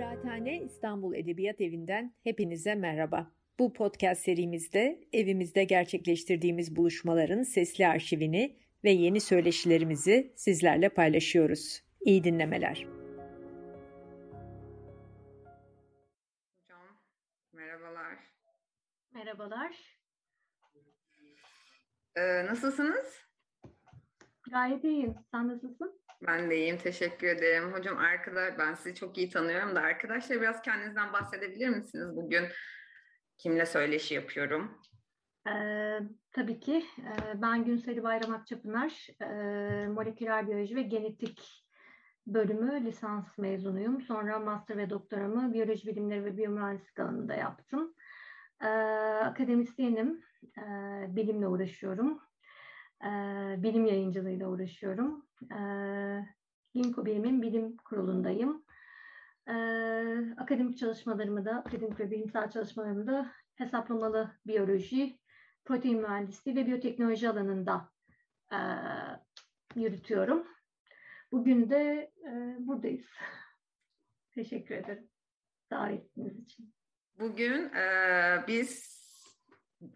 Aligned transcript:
Kıraathane 0.00 0.62
İstanbul 0.62 1.14
Edebiyat 1.14 1.60
Evi'nden 1.60 2.14
hepinize 2.24 2.74
merhaba. 2.74 3.32
Bu 3.58 3.72
podcast 3.72 4.22
serimizde 4.22 5.08
evimizde 5.12 5.64
gerçekleştirdiğimiz 5.64 6.76
buluşmaların 6.76 7.42
sesli 7.42 7.86
arşivini 7.86 8.56
ve 8.84 8.90
yeni 8.90 9.20
söyleşilerimizi 9.20 10.32
sizlerle 10.36 10.88
paylaşıyoruz. 10.88 11.82
İyi 12.00 12.24
dinlemeler. 12.24 12.86
Hocam 16.62 16.86
merhabalar. 17.52 18.18
Merhabalar. 19.14 19.76
Ee, 22.16 22.46
nasılsınız? 22.46 23.18
Gayet 24.50 24.84
iyiyim. 24.84 25.14
Sen 25.30 25.48
nasılsın? 25.48 26.00
Ben 26.26 26.50
de 26.50 26.56
iyiyim. 26.56 26.78
Teşekkür 26.78 27.26
ederim. 27.26 27.72
Hocam 27.72 27.98
arkadaş 27.98 28.58
ben 28.58 28.74
sizi 28.74 28.94
çok 28.94 29.18
iyi 29.18 29.30
tanıyorum 29.30 29.76
da 29.76 29.80
arkadaşlar 29.80 30.40
biraz 30.40 30.62
kendinizden 30.62 31.12
bahsedebilir 31.12 31.68
misiniz? 31.68 32.16
Bugün 32.16 32.44
kimle 33.38 33.66
söyleşi 33.66 34.14
yapıyorum? 34.14 34.80
Ee, 35.48 35.98
tabii 36.32 36.60
ki. 36.60 36.84
Ee, 36.98 37.42
ben 37.42 37.64
Günseli 37.64 38.02
Bayram 38.02 38.34
Akçapınar. 38.34 39.06
Ee, 39.22 39.88
moleküler 39.88 40.46
biyoloji 40.48 40.76
ve 40.76 40.82
genetik 40.82 41.64
bölümü 42.26 42.84
lisans 42.84 43.38
mezunuyum. 43.38 44.00
Sonra 44.00 44.38
master 44.38 44.76
ve 44.76 44.90
doktoramı 44.90 45.52
biyoloji 45.52 45.86
bilimleri 45.86 46.24
ve 46.24 46.36
biyomühendislik 46.36 46.98
alanında 46.98 47.34
yaptım. 47.34 47.94
Ee, 48.62 48.66
akademisyenim. 49.24 50.22
Ee, 50.58 51.06
bilimle 51.08 51.46
uğraşıyorum. 51.46 52.20
Ee, 53.04 53.62
bilim 53.62 53.86
yayıncılığıyla 53.86 54.48
uğraşıyorum. 54.48 55.26
Ee, 55.52 56.26
Ginkgo 56.74 57.06
Bilim'in 57.06 57.42
bilim 57.42 57.76
kurulundayım. 57.76 58.64
Ee, 59.48 59.54
akademik 60.36 60.78
çalışmalarımı 60.78 61.44
da, 61.44 61.50
akademik 61.50 62.00
ve 62.00 62.10
bilimsel 62.10 62.50
çalışmalarımı 62.50 63.06
da 63.06 63.32
hesaplamalı 63.54 64.30
biyoloji, 64.46 65.18
protein 65.64 66.00
mühendisliği 66.00 66.56
ve 66.56 66.66
biyoteknoloji 66.66 67.28
alanında 67.28 67.90
e, 68.52 68.58
yürütüyorum. 69.74 70.46
Bugün 71.32 71.70
de 71.70 72.12
e, 72.26 72.56
buradayız. 72.58 73.06
Teşekkür 74.34 74.74
ederim 74.74 75.08
davetiniz 75.70 76.38
için. 76.38 76.74
Bugün 77.18 77.74
e, 77.74 78.44
biz 78.48 78.99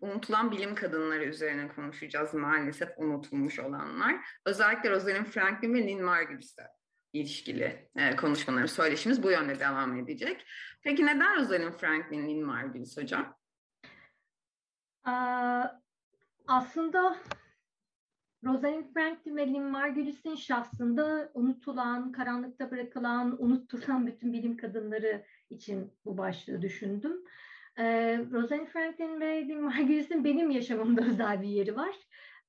unutulan 0.00 0.50
bilim 0.50 0.74
kadınları 0.74 1.24
üzerine 1.24 1.68
konuşacağız 1.68 2.34
maalesef 2.34 2.88
unutulmuş 2.98 3.58
olanlar. 3.58 4.14
Özellikle 4.46 4.90
Rosalind 4.90 5.26
Franklin 5.26 5.74
ve 5.74 5.86
Lynn 5.86 6.04
Margulis'e 6.04 6.62
ilişkili 7.12 7.90
e, 7.96 8.16
konuşmaları, 8.16 8.68
söyleşimiz 8.68 9.22
bu 9.22 9.30
yönde 9.30 9.60
devam 9.60 9.96
edecek. 9.96 10.46
Peki 10.82 11.06
neden 11.06 11.36
Rosalind 11.36 11.72
Franklin, 11.72 12.28
Lynn 12.28 12.44
Margulis 12.44 12.96
hocam? 12.96 13.36
aslında 16.46 17.16
Rosalind 18.44 18.84
Franklin 18.94 19.36
ve 19.36 19.46
Lynn 19.46 19.70
Margulis'in 19.70 20.34
şahsında 20.34 21.30
unutulan, 21.34 22.12
karanlıkta 22.12 22.70
bırakılan, 22.70 23.42
unutturulan 23.42 24.06
bütün 24.06 24.32
bilim 24.32 24.56
kadınları 24.56 25.24
için 25.50 25.92
bu 26.04 26.18
başlığı 26.18 26.62
düşündüm. 26.62 27.24
Ee, 27.78 28.18
Rosalind 28.32 28.66
Franklin 28.66 29.20
ve 29.20 29.54
Margulis'in 29.54 30.24
benim 30.24 30.50
yaşamımda 30.50 31.04
özel 31.06 31.42
bir 31.42 31.48
yeri 31.48 31.76
var. 31.76 31.94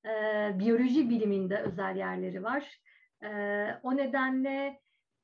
Ee, 0.04 0.58
biyoloji 0.58 1.10
biliminde 1.10 1.58
özel 1.58 1.96
yerleri 1.96 2.42
var. 2.42 2.80
Ee, 3.22 3.74
o 3.82 3.96
nedenle 3.96 4.80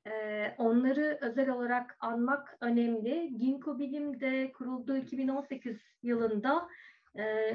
e, 0.07 0.55
onları 0.59 1.19
özel 1.21 1.51
olarak 1.51 1.97
anmak 2.01 2.57
önemli. 2.61 3.39
Ginkgo 3.39 3.79
Bilim'de 3.79 4.53
kurulduğu 4.53 4.97
2018 4.97 5.81
yılında 6.03 6.69
e, 7.19 7.55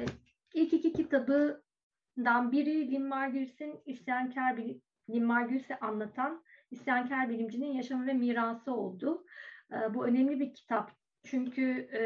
ilk 0.54 0.72
iki 0.72 0.92
kitabından 0.92 2.52
biri 2.52 2.90
Lynn 2.90 3.08
Margulis'in 3.08 3.80
İsyankar 3.86 4.56
Bilim, 4.56 4.82
Lynn 5.10 5.24
Margulis'i 5.24 5.76
anlatan 5.76 6.42
İsyankar 6.70 7.28
Bilimcinin 7.28 7.72
Yaşamı 7.72 8.06
ve 8.06 8.12
Mirası 8.12 8.72
oldu. 8.74 9.24
E, 9.72 9.94
bu 9.94 10.06
önemli 10.06 10.40
bir 10.40 10.54
kitap. 10.54 10.97
Çünkü 11.24 11.88
e, 11.92 12.00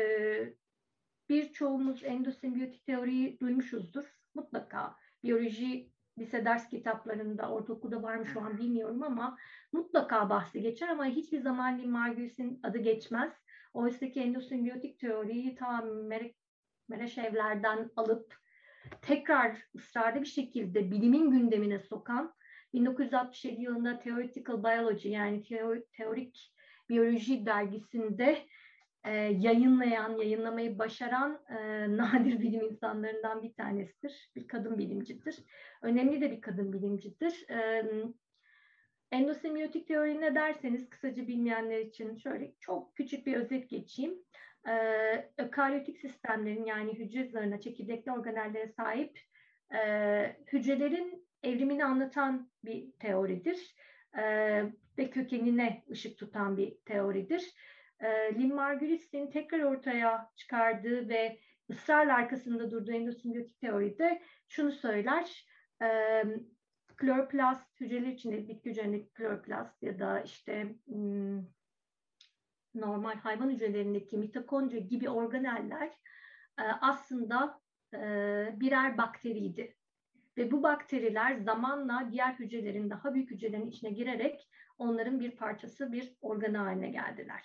birçoğumuz 1.29 2.05
endosimbiyotik 2.05 2.87
teoriyi 2.87 3.41
duymuşuzdur. 3.41 4.05
Mutlaka 4.35 4.97
biyoloji 5.25 5.93
lise 6.19 6.45
ders 6.45 6.69
kitaplarında, 6.69 7.51
ortaokulda 7.51 8.03
var 8.03 8.17
mı 8.17 8.27
şu 8.27 8.41
an 8.41 8.59
bilmiyorum 8.59 9.03
ama 9.03 9.39
mutlaka 9.73 10.31
bahsi 10.31 10.63
geçer 10.63 10.89
ama 10.89 11.07
hiçbir 11.07 11.41
zaman 11.41 11.79
Lynn 11.79 11.91
Margulis'in 11.91 12.61
adı 12.63 12.79
geçmez. 12.79 13.33
Oysa 13.75 14.11
ki 14.11 14.21
endosimbiyotik 14.21 14.99
teoriyi 14.99 15.55
ta 15.55 15.85
Mereşevler'den 16.89 17.91
alıp 17.97 18.37
tekrar 19.03 19.57
ısrarlı 19.75 20.21
bir 20.21 20.27
şekilde 20.27 20.91
bilimin 20.91 21.31
gündemine 21.31 21.79
sokan 21.79 22.35
1967 22.73 23.63
yılında 23.63 23.99
Theoretical 23.99 24.65
Biology 24.65 25.09
yani 25.09 25.43
teorik 25.93 26.53
biyoloji 26.89 27.47
dergisinde 27.47 28.47
e, 29.05 29.11
yayınlayan, 29.17 30.19
yayınlamayı 30.19 30.79
başaran 30.79 31.41
e, 31.49 31.57
nadir 31.97 32.41
bilim 32.41 32.65
insanlarından 32.65 33.43
bir 33.43 33.55
tanesidir. 33.55 34.31
Bir 34.37 34.49
kadın 34.49 34.79
bilimcidir. 34.79 35.45
Önemli 35.83 36.21
de 36.21 36.31
bir 36.31 36.41
kadın 36.41 36.73
bilimcidir. 36.73 37.51
E, 37.51 37.85
endosemiotik 39.13 39.89
teori 39.89 40.21
ne 40.21 40.35
derseniz 40.35 40.89
kısaca 40.89 41.29
bilmeyenler 41.29 41.79
için 41.79 42.17
şöyle 42.17 42.53
çok 42.61 42.97
küçük 42.97 43.27
bir 43.27 43.37
özet 43.37 43.71
geçeyim. 43.71 44.15
E, 44.69 44.75
ökaryotik 45.39 45.99
sistemlerin 45.99 46.65
yani 46.65 46.93
hücre 46.93 47.29
zarına, 47.29 47.61
çekirdekli 47.61 48.13
organellere 48.13 48.69
sahip 48.69 49.21
e, 49.75 49.79
hücrelerin 50.53 51.29
evrimini 51.43 51.85
anlatan 51.85 52.51
bir 52.65 52.93
teoridir. 52.93 53.75
E, 54.19 54.23
ve 54.99 55.11
kökenine 55.11 55.85
ışık 55.91 56.19
tutan 56.19 56.57
bir 56.57 56.77
teoridir 56.85 57.55
e, 58.03 58.35
Lynn 58.35 58.55
Margulis'in 58.55 59.31
tekrar 59.31 59.61
ortaya 59.61 60.31
çıkardığı 60.37 61.09
ve 61.09 61.39
ısrarla 61.71 62.15
arkasında 62.15 62.71
durduğu 62.71 62.93
endosimbiyotik 62.93 63.61
teoride 63.61 64.23
şunu 64.49 64.73
söyler. 64.73 65.47
E, 65.83 66.23
kloroplast 66.97 67.81
hücreler 67.81 68.09
içinde 68.09 68.49
bitki 68.49 68.71
hücrelerindeki 68.71 69.13
kloroplast 69.13 69.83
ya 69.83 69.99
da 69.99 70.21
işte 70.21 70.75
hmm, 70.87 71.43
normal 72.75 73.15
hayvan 73.15 73.51
hücrelerindeki 73.51 74.19
mitokondri 74.19 74.89
gibi 74.89 75.11
organeller 75.11 75.89
e, 76.59 76.63
aslında 76.81 77.61
e, 77.95 78.01
birer 78.61 78.99
bakteriydi. 78.99 79.77
Ve 80.37 80.51
bu 80.51 80.63
bakteriler 80.63 81.37
zamanla 81.37 82.09
diğer 82.13 82.33
hücrelerin 82.33 82.91
daha 82.91 83.15
büyük 83.15 83.31
hücrelerin 83.31 83.71
içine 83.71 83.91
girerek 83.91 84.49
onların 84.79 85.21
bir 85.21 85.31
parçası, 85.31 85.93
bir 85.93 86.17
organı 86.21 86.57
haline 86.57 86.91
geldiler. 86.91 87.43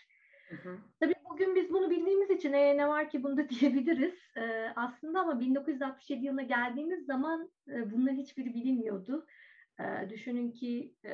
Hı 0.50 0.56
hı. 0.56 0.78
Tabii 1.00 1.16
bugün 1.30 1.56
biz 1.56 1.69
bunu 1.69 1.90
bildiğimiz 1.90 2.30
için 2.30 2.53
e, 2.53 2.78
ne 2.78 2.88
var 2.88 3.09
ki 3.09 3.24
bunda 3.24 3.50
diyebiliriz 3.50 4.16
e, 4.38 4.74
aslında 4.75 5.19
ama 5.19 5.40
1967 5.40 6.25
yılına 6.25 6.44
geldiğimiz 6.44 7.06
zaman 7.06 7.52
e, 7.68 7.91
bunların 7.91 8.18
hiçbiri 8.18 8.53
bilinmiyordu. 8.53 9.25
E, 9.80 10.09
düşünün 10.09 10.52
ki 10.52 10.96
e, 11.03 11.09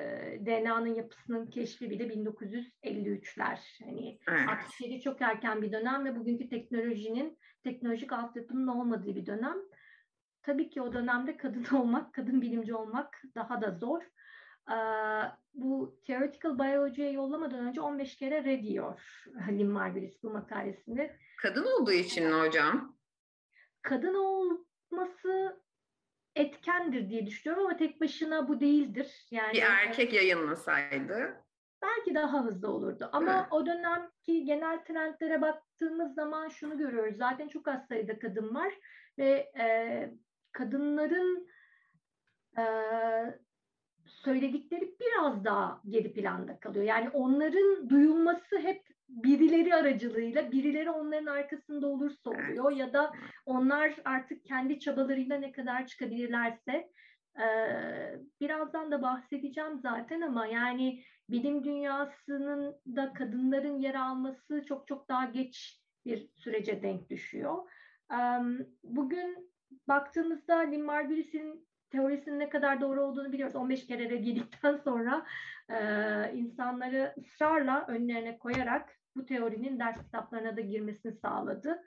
DNA'nın 0.46 0.96
yapısının 0.96 1.48
keşfi 1.48 1.90
bile 1.90 2.04
1953'ler. 2.04 3.60
Hani 3.84 4.20
evet. 4.30 4.50
aksiyeli 4.50 5.02
çok 5.02 5.22
erken 5.22 5.62
bir 5.62 5.72
dönem 5.72 6.06
ve 6.06 6.16
bugünkü 6.16 6.48
teknolojinin, 6.50 7.38
teknolojik 7.64 8.14
altyapının 8.14 8.68
olmadığı 8.68 9.16
bir 9.16 9.26
dönem. 9.26 9.58
Tabii 10.42 10.70
ki 10.70 10.82
o 10.82 10.94
dönemde 10.94 11.38
kadın 11.38 11.66
olmak, 11.78 12.14
kadın 12.14 12.42
bilimci 12.42 12.76
olmak 12.76 13.22
daha 13.36 13.62
da 13.62 13.72
zor 13.72 14.04
bu 15.54 16.00
Theoretical 16.08 16.60
Biology'ye 16.60 17.12
yollamadan 17.12 17.60
önce 17.60 17.82
15 17.82 18.16
kere 18.16 18.44
red 18.44 18.64
diyor 18.64 19.02
Lynn 19.50 19.72
Margulis 19.72 20.24
bu 20.24 20.30
makalesinde. 20.30 21.18
Kadın 21.42 21.66
olduğu 21.66 21.92
için 21.92 22.28
mi 22.28 22.34
hocam? 22.34 22.98
Kadın 23.82 24.14
olması 24.14 25.64
etkendir 26.36 27.10
diye 27.10 27.26
düşünüyorum 27.26 27.66
ama 27.66 27.78
tek 27.78 28.02
başına 28.02 28.48
bu 28.48 28.60
değildir. 28.60 29.28
Yani 29.32 29.54
bir 29.54 29.62
erkek 29.62 30.14
yayınlasaydı 30.14 31.44
belki 31.84 32.16
daha 32.16 32.46
hızlı 32.46 32.68
olurdu. 32.68 33.10
Ama 33.12 33.34
evet. 33.34 33.46
o 33.52 33.66
dönemki 33.66 34.46
genel 34.46 34.84
trendlere 34.84 35.42
baktığımız 35.42 36.14
zaman 36.14 36.50
şunu 36.50 36.78
görüyoruz. 36.78 37.18
Zaten 37.18 37.48
çok 37.48 37.68
az 37.68 37.88
sayıda 37.88 38.20
kadın 38.20 38.56
var 38.56 38.74
ve 39.18 39.52
e, 39.60 40.10
kadınların 40.52 41.48
e, 42.58 42.64
söyledikleri 44.14 44.96
biraz 45.02 45.46
daha 45.46 45.82
geri 45.90 46.14
planda 46.14 46.60
kalıyor. 46.60 46.86
Yani 46.86 47.10
onların 47.10 47.90
duyulması 47.90 48.58
hep 48.58 48.82
birileri 49.10 49.76
aracılığıyla, 49.76 50.52
birileri 50.52 50.90
onların 50.92 51.26
arkasında 51.26 51.88
olursa 51.88 52.30
oluyor 52.30 52.72
ya 52.72 52.94
da 52.94 53.14
onlar 53.46 53.96
artık 54.06 54.46
kendi 54.46 54.80
çabalarıyla 54.80 55.38
ne 55.38 55.52
kadar 55.52 55.88
çıkabilirlerse 55.88 56.90
birazdan 58.42 58.92
da 58.92 59.02
bahsedeceğim 59.02 59.80
zaten 59.80 60.22
ama 60.22 60.48
yani 60.48 61.04
bilim 61.30 61.64
dünyasının 61.64 62.76
da 62.96 63.14
kadınların 63.14 63.80
yer 63.80 63.96
alması 63.96 64.66
çok 64.66 64.88
çok 64.88 65.10
daha 65.10 65.26
geç 65.26 65.82
bir 66.06 66.30
sürece 66.36 66.82
denk 66.84 67.10
düşüyor. 67.10 67.58
Bugün 68.84 69.54
baktığımızda 69.88 70.60
Lynn 70.60 70.86
Margulis'in 70.86 71.68
teorisinin 71.94 72.40
ne 72.40 72.50
kadar 72.50 72.82
doğru 72.82 73.04
olduğunu 73.04 73.32
biliyoruz. 73.32 73.56
15 73.56 73.88
kere 73.88 74.04
reddedildikten 74.04 74.78
sonra 74.78 75.26
insanları 76.34 77.16
ısrarla 77.18 77.86
önlerine 77.88 78.38
koyarak 78.38 79.00
bu 79.16 79.26
teorinin 79.26 79.80
ders 79.80 80.04
kitaplarına 80.04 80.58
da 80.58 80.62
girmesini 80.62 81.12
sağladı. 81.12 81.84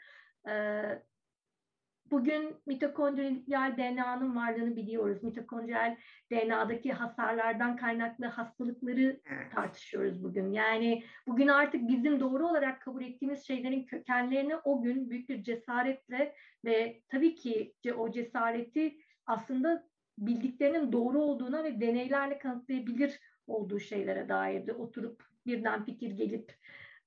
Bugün 2.11 2.56
mitokondriyal 2.67 3.76
DNA'nın 3.76 4.37
varlığını 4.37 4.76
biliyoruz. 4.76 5.23
Mitokondriyal 5.23 5.97
DNA'daki 6.32 6.93
hasarlardan 6.93 7.76
kaynaklı 7.76 8.26
hastalıkları 8.26 9.20
tartışıyoruz 9.55 10.25
bugün. 10.25 10.52
Yani 10.52 11.05
bugün 11.26 11.49
artık 11.49 11.88
bizim 11.88 12.20
doğru 12.20 12.49
olarak 12.49 12.82
kabul 12.82 13.02
ettiğimiz 13.02 13.47
şeylerin 13.47 13.85
kökenlerini 13.85 14.56
o 14.56 14.82
gün 14.82 15.11
büyük 15.11 15.29
bir 15.29 15.43
cesaretle 15.43 16.35
ve 16.64 17.02
tabii 17.09 17.35
ki 17.35 17.75
o 17.97 18.11
cesareti 18.11 18.99
aslında 19.26 19.88
bildiklerinin 20.19 20.93
doğru 20.93 21.23
olduğuna 21.23 21.65
ve 21.65 21.81
deneylerle 21.81 22.39
kanıtlayabilir 22.39 23.21
olduğu 23.47 23.81
şeylere 23.81 24.29
dair 24.29 24.67
de 24.67 24.73
oturup 24.73 25.23
birden 25.47 25.85
fikir 25.85 26.11
gelip 26.11 26.53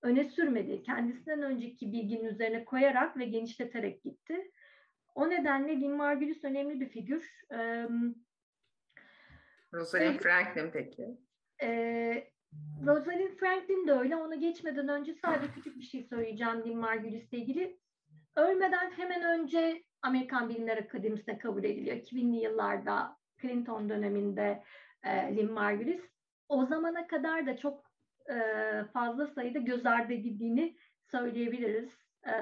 öne 0.02 0.24
sürmedi. 0.24 0.84
Kendisinden 0.84 1.42
önceki 1.42 1.92
bilginin 1.92 2.26
üzerine 2.26 2.66
koyarak 2.66 3.18
ve 3.18 3.26
genişleterek 3.26 4.04
gitti. 4.04 4.52
O 5.16 5.30
nedenle 5.30 5.82
Lynn 5.82 5.96
Margulis 5.96 6.44
önemli 6.44 6.80
bir 6.80 6.90
figür. 6.90 7.30
Ee, 7.52 7.88
Rosalind 9.74 10.20
Franklin 10.20 10.70
peki? 10.74 11.18
E, 11.62 12.32
Rosalind 12.86 13.38
Franklin 13.40 13.88
de 13.88 13.92
öyle. 13.92 14.16
Ona 14.16 14.36
geçmeden 14.36 14.88
önce 14.88 15.14
sadece 15.14 15.54
küçük 15.54 15.78
bir 15.78 15.84
şey 15.84 16.04
söyleyeceğim 16.04 16.64
Lynn 16.66 16.78
Margulis'le 16.78 17.34
ilgili. 17.34 17.80
Ölmeden 18.36 18.92
hemen 18.92 19.24
önce 19.24 19.84
Amerikan 20.02 20.50
Bilimler 20.50 20.78
Akademisi'ne 20.78 21.38
kabul 21.38 21.64
ediliyor. 21.64 21.98
2000'li 21.98 22.36
yıllarda 22.36 23.18
Clinton 23.42 23.90
döneminde 23.90 24.64
e, 25.04 25.36
Lynn 25.36 25.52
Margulis. 25.52 26.02
O 26.50 26.66
zamana 26.66 27.08
kadar 27.08 27.46
da 27.46 27.58
çok 27.58 27.92
e, 28.30 28.36
fazla 28.94 29.28
sayıda 29.28 29.60
göz 29.60 29.86
ardı 29.86 30.14
edildiğini 30.14 30.78
söyleyebiliriz. 31.12 31.90
E, 32.28 32.34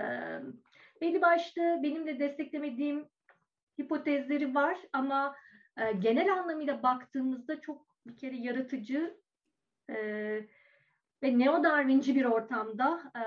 belli 1.01 1.21
başlı 1.21 1.79
benim 1.83 2.07
de 2.07 2.19
desteklemediğim 2.19 3.07
hipotezleri 3.81 4.55
var 4.55 4.77
ama 4.93 5.35
e, 5.77 5.91
genel 5.91 6.33
anlamıyla 6.33 6.83
baktığımızda 6.83 7.61
çok 7.61 7.87
bir 8.07 8.17
kere 8.17 8.35
yaratıcı 8.35 9.17
e, 9.89 9.95
ve 11.23 11.27
neo-Darwinci 11.39 12.15
bir 12.15 12.25
ortamda 12.25 13.11
e, 13.15 13.21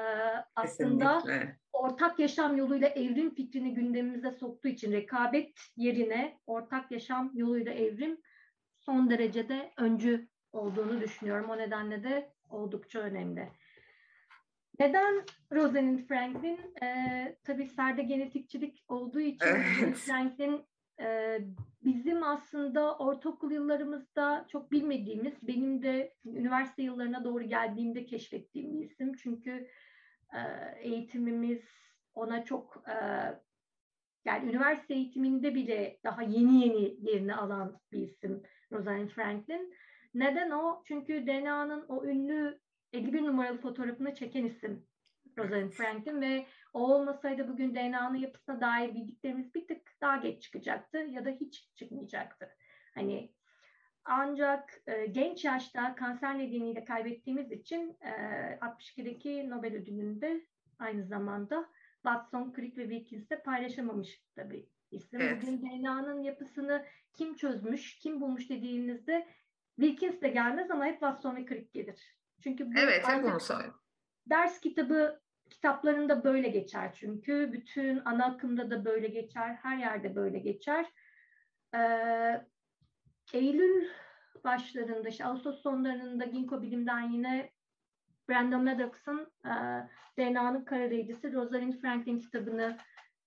aslında 0.57 1.19
Kesinlikle. 1.19 1.60
Ortak 1.73 2.19
yaşam 2.19 2.57
yoluyla 2.57 2.89
evrim 2.89 3.35
fikrini 3.35 3.75
gündemimize 3.75 4.31
soktuğu 4.31 4.69
için 4.69 4.93
rekabet 4.93 5.61
yerine 5.77 6.39
ortak 6.47 6.91
yaşam 6.91 7.31
yoluyla 7.35 7.73
evrim 7.73 8.21
son 8.79 9.11
derecede 9.11 9.73
öncü 9.77 10.29
olduğunu 10.53 11.01
düşünüyorum. 11.01 11.51
O 11.51 11.59
nedenle 11.59 12.03
de 12.03 12.33
oldukça 12.51 12.99
önemli. 12.99 13.49
Neden 14.79 15.25
Rosalind 15.53 15.99
Franklin? 15.99 16.61
Ee, 16.83 17.37
tabii 17.45 17.67
serde 17.67 18.03
genetikçilik 18.03 18.85
olduğu 18.89 19.21
için 19.21 19.47
evet. 19.47 19.97
Franklin 19.97 20.65
e, 21.01 21.39
bizim 21.85 22.23
aslında 22.23 22.99
ortaokul 22.99 23.51
yıllarımızda 23.51 24.47
çok 24.49 24.73
bilmediğimiz, 24.73 25.35
benim 25.43 25.83
de 25.83 26.15
üniversite 26.25 26.83
yıllarına 26.83 27.25
doğru 27.25 27.45
geldiğimde 27.45 28.07
keşfettiğim 28.07 28.73
bir 28.73 28.91
isim. 28.91 29.13
Çünkü 29.15 29.69
eğitimimiz 30.81 31.63
ona 32.15 32.45
çok 32.45 32.85
e, 32.89 32.95
yani 34.25 34.51
üniversite 34.51 34.95
eğitiminde 34.95 35.55
bile 35.55 36.01
daha 36.05 36.23
yeni 36.23 36.65
yeni 36.65 37.11
yerini 37.11 37.35
alan 37.35 37.81
bir 37.93 37.99
isim 37.99 38.43
Rosalind 38.73 39.09
Franklin. 39.09 39.75
Neden 40.15 40.51
o? 40.51 40.83
Çünkü 40.85 41.27
DNA'nın 41.27 41.85
o 41.89 42.05
ünlü 42.05 42.61
51 42.93 43.23
numaralı 43.23 43.59
fotoğrafını 43.59 44.15
çeken 44.15 44.45
isim 44.45 44.87
Rosalind 45.39 45.71
Franklin 45.71 46.21
ve 46.21 46.47
o 46.73 46.95
olmasaydı 46.95 47.49
bugün 47.49 47.75
DNA'nın 47.75 48.19
yapısına 48.19 48.61
dair 48.61 48.95
bildiklerimiz 48.95 49.55
bir 49.55 49.69
tık 49.69 49.83
daha 50.01 50.17
geç 50.17 50.43
çıkacaktı 50.43 50.99
ya 50.99 51.25
da 51.25 51.31
hiç 51.31 51.69
çıkmayacaktı. 51.75 52.49
Hani 52.95 53.33
ancak 54.05 54.83
e, 54.87 55.07
genç 55.07 55.45
yaşta 55.45 55.95
kanser 55.95 56.39
nedeniyle 56.39 56.85
kaybettiğimiz 56.85 57.53
için 57.53 57.97
e, 58.01 58.11
62'deki 58.61 59.51
Nobel 59.51 59.75
ödülünde 59.75 60.47
aynı 60.79 61.05
zamanda 61.05 61.69
Watson, 61.95 62.53
Crick 62.57 62.77
ve 62.77 62.89
Wilkins'te 62.89 63.43
paylaşamamış 63.43 64.23
tabii 64.37 64.69
isim. 64.91 65.21
Evet. 65.21 65.43
Bugün 65.43 65.63
DNA'nın 65.63 66.23
yapısını 66.23 66.87
kim 67.13 67.35
çözmüş, 67.35 67.99
kim 67.99 68.21
bulmuş 68.21 68.51
dediğinizde 68.51 69.27
Wilkins 69.81 70.21
de 70.21 70.29
gelmez 70.29 70.71
ama 70.71 70.85
hep 70.85 70.93
Watson 70.93 71.37
ve 71.37 71.47
Crick 71.47 71.73
gelir. 71.73 72.17
Çünkü 72.43 72.67
bu 72.67 72.79
evet, 72.79 73.09
hep 73.09 73.25
onu. 73.25 73.39
Ders 74.27 74.61
kitabı 74.61 75.21
kitaplarında 75.51 76.25
böyle 76.25 76.49
geçer 76.49 76.95
çünkü. 76.95 77.53
Bütün 77.53 78.03
ana 78.05 78.25
akımda 78.25 78.71
da 78.71 78.85
böyle 78.85 79.09
geçer. 79.09 79.59
Her 79.63 79.77
yerde 79.77 80.15
böyle 80.15 80.39
geçer. 80.39 80.87
Ee, 81.75 82.47
Eylül 83.35 83.89
başlarında, 84.45 85.09
işte 85.09 85.25
Ağustos 85.25 85.63
sonlarında 85.63 86.25
Ginkgo 86.25 86.63
Bilim'den 86.63 87.11
yine 87.11 87.51
Brandon 88.29 88.65
Maddox'ın 88.65 89.33
e, 89.45 89.53
DNA'nın 90.19 90.65
kara 90.65 90.91
Rosalind 91.33 91.75
Franklin 91.75 92.19
kitabını 92.19 92.79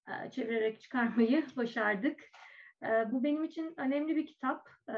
e, 0.08 0.32
çevirerek 0.32 0.82
çıkarmayı 0.82 1.46
başardık. 1.58 2.22
E, 2.84 3.12
bu 3.12 3.24
benim 3.24 3.44
için 3.44 3.74
önemli 3.78 4.16
bir 4.16 4.28
kitap. 4.28 4.70
E, 4.90 4.96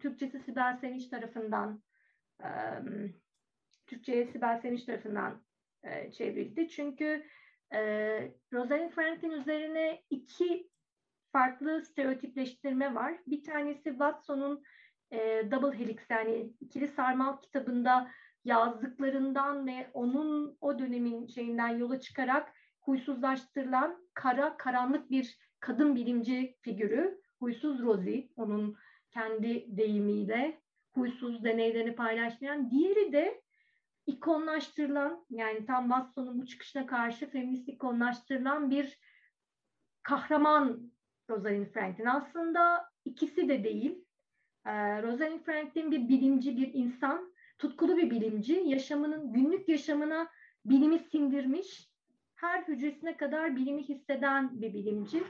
Türkçesi 0.00 0.40
Sibel 0.40 0.76
Sevinç 0.76 1.08
tarafından 1.08 1.82
e, 2.42 2.48
Türkçe'ye 3.86 4.26
Sibel 4.26 4.60
Sevinç 4.60 4.84
tarafından 4.84 5.42
e, 5.82 6.12
çevrildi. 6.12 6.68
Çünkü 6.68 7.26
e, 7.74 7.80
Rosalind 8.52 8.90
Franklin 8.90 9.30
üzerine 9.30 10.02
iki 10.10 10.71
farklı 11.32 11.82
stereotipleştirme 11.84 12.94
var. 12.94 13.14
Bir 13.26 13.44
tanesi 13.44 13.90
Watson'un 13.90 14.62
e, 15.10 15.50
Double 15.50 15.78
Helix 15.78 16.10
yani 16.10 16.52
ikili 16.60 16.88
sarmal 16.88 17.36
kitabında 17.40 18.10
yazdıklarından 18.44 19.66
ve 19.66 19.90
onun 19.94 20.56
o 20.60 20.78
dönemin 20.78 21.26
şeyinden 21.26 21.68
yola 21.68 22.00
çıkarak 22.00 22.52
huysuzlaştırılan 22.80 24.08
kara, 24.14 24.56
karanlık 24.56 25.10
bir 25.10 25.38
kadın 25.60 25.94
bilimci 25.94 26.56
figürü. 26.60 27.22
Huysuz 27.40 27.82
Rosie, 27.82 28.28
onun 28.36 28.76
kendi 29.10 29.76
deyimiyle 29.76 30.60
huysuz 30.94 31.44
deneylerini 31.44 31.94
paylaşmayan. 31.94 32.70
Diğeri 32.70 33.12
de 33.12 33.42
ikonlaştırılan 34.06 35.26
yani 35.30 35.66
tam 35.66 35.88
Watson'un 35.88 36.40
bu 36.40 36.46
çıkışına 36.46 36.86
karşı 36.86 37.30
feminist 37.30 37.68
ikonlaştırılan 37.68 38.70
bir 38.70 38.98
kahraman 40.02 40.91
Rosalind 41.32 41.66
Franklin. 41.66 42.06
Aslında 42.06 42.84
ikisi 43.04 43.48
de 43.48 43.64
değil. 43.64 44.04
Ee, 44.66 45.02
Rosalind 45.02 45.40
Franklin 45.40 45.90
bir 45.90 46.08
bilimci, 46.08 46.56
bir 46.56 46.74
insan, 46.74 47.32
tutkulu 47.58 47.96
bir 47.96 48.10
bilimci. 48.10 48.54
Yaşamının, 48.54 49.32
günlük 49.32 49.68
yaşamına 49.68 50.28
bilimi 50.64 50.98
sindirmiş, 50.98 51.90
her 52.34 52.62
hücresine 52.62 53.16
kadar 53.16 53.56
bilimi 53.56 53.82
hisseden 53.82 54.60
bir 54.60 54.74
bilimci. 54.74 55.22